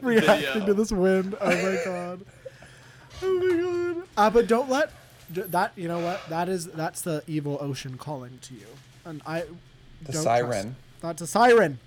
[0.00, 0.66] reacting Video.
[0.66, 1.36] to this wind.
[1.40, 2.20] Oh my god.
[3.22, 4.32] Oh my god.
[4.34, 4.90] But don't let
[5.32, 5.72] that.
[5.76, 6.20] You know what?
[6.28, 8.66] That is that's the evil ocean calling to you,
[9.04, 9.44] and I.
[10.02, 10.62] The don't siren.
[10.62, 11.78] trust- That's a siren.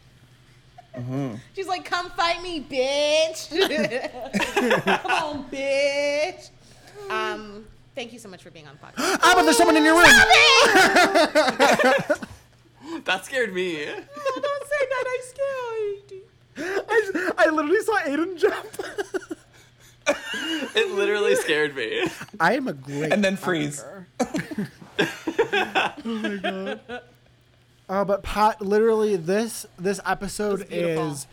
[0.98, 1.36] Mm-hmm.
[1.56, 3.50] She's like, come fight me, bitch.
[5.04, 6.50] come on, bitch.
[7.12, 7.66] Um,
[8.00, 9.20] thank you so much for being on the podcast.
[9.24, 10.06] Abba, there's someone in your room.
[13.06, 13.86] That scared me.
[13.88, 15.06] Oh, don't say that.
[15.08, 16.86] I'm scared.
[16.90, 18.66] I, I literally saw Aiden jump.
[20.76, 22.04] It literally scared me.
[22.40, 23.14] I am a great.
[23.14, 23.86] And then freeze.
[24.18, 24.68] Fucker.
[26.04, 26.80] oh my god.
[27.88, 31.12] Uh, but Pat, literally, this this episode It's beautiful.
[31.12, 31.28] is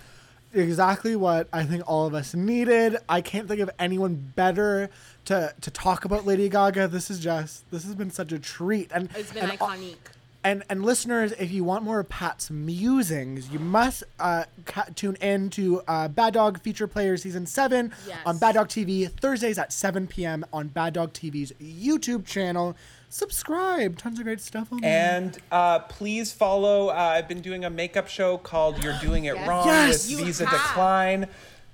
[0.57, 2.97] exactly what I think all of us needed.
[3.09, 4.91] I can't think of anyone better
[5.27, 6.89] to to talk about Lady Gaga.
[6.89, 9.97] This is just this has been such a treat, and It's been and, iconic.
[10.45, 15.17] and and listeners, if you want more of Pat's musings, you must uh, ca- tune
[15.17, 18.19] in to uh, Bad Dog Feature Player Season Seven Yes.
[18.27, 20.45] on Bad Dog TV Thursdays at 7 p.m.
[20.53, 22.77] on Bad Dog TV's YouTube channel.
[23.17, 25.17] Subscribe, tons of great stuff on there.
[25.17, 26.89] And uh, please follow.
[26.91, 29.49] Uh, I've been doing a makeup show called "You're Doing It Yes.
[29.49, 30.11] Wrong" Yes.
[30.11, 30.61] with You Visa have.
[30.61, 31.27] Decline.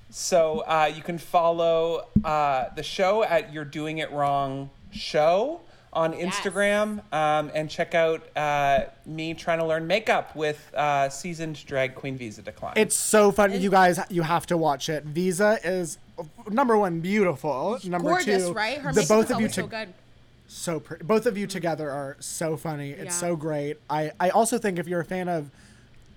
[0.09, 5.63] So uh, you can follow uh, the show at "You're Doing It Wrong" show
[5.93, 11.67] on Instagram, um, and check out uh, me trying to learn makeup with uh, seasoned
[11.67, 12.75] drag queen Visa Decline.
[12.77, 13.99] It's so funny, you guys.
[14.11, 15.03] You have to watch it.
[15.03, 15.99] Visa is
[16.49, 17.81] number one, beautiful.
[17.83, 18.79] Number Gorgeous, two, right?
[18.79, 19.93] Her the both of you always so good.
[20.53, 21.05] So pretty.
[21.05, 22.91] Both of you together are so funny.
[22.91, 23.11] It's Yeah.
[23.29, 23.79] so great.
[23.89, 25.51] I I also think if you're a fan of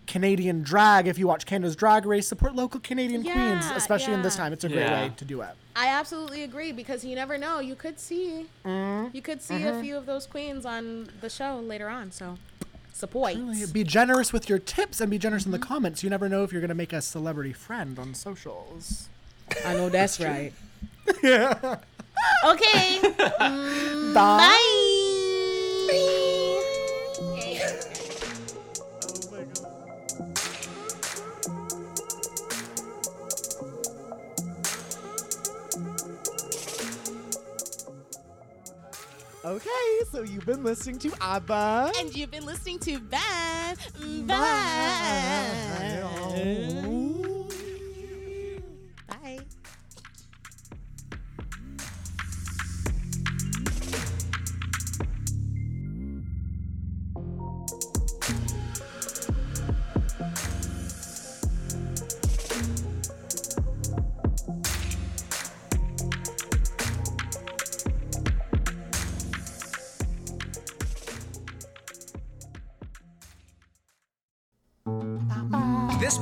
[0.08, 4.22] Canadian drag, if you watch Canada's Drag Race, support local Canadian queens, Yeah, especially in
[4.22, 4.54] this time.
[4.54, 5.04] It's a great Yeah.
[5.08, 5.50] way to do it.
[5.76, 7.60] I absolutely agree because you never know.
[7.60, 9.16] You could see, Mm-hmm.
[9.16, 12.12] you could see a few of those queens on the show later on.
[12.12, 12.38] So,
[12.94, 13.34] support.
[13.74, 15.60] Be generous with your tips and be generous in Mm-hmm.
[15.62, 16.04] the comments.
[16.04, 19.10] You never know if you're gonna make a celebrity friend on socials.
[19.66, 20.54] I know that's right.
[22.46, 23.00] Okay.
[24.14, 24.14] Bye.
[24.14, 24.56] Bye.
[39.46, 39.70] Okay,
[40.12, 41.92] so you've been listening to ABBA.
[42.00, 43.78] And you've been listening to Bad
[44.26, 46.02] Bye.
[46.34, 47.05] Bye.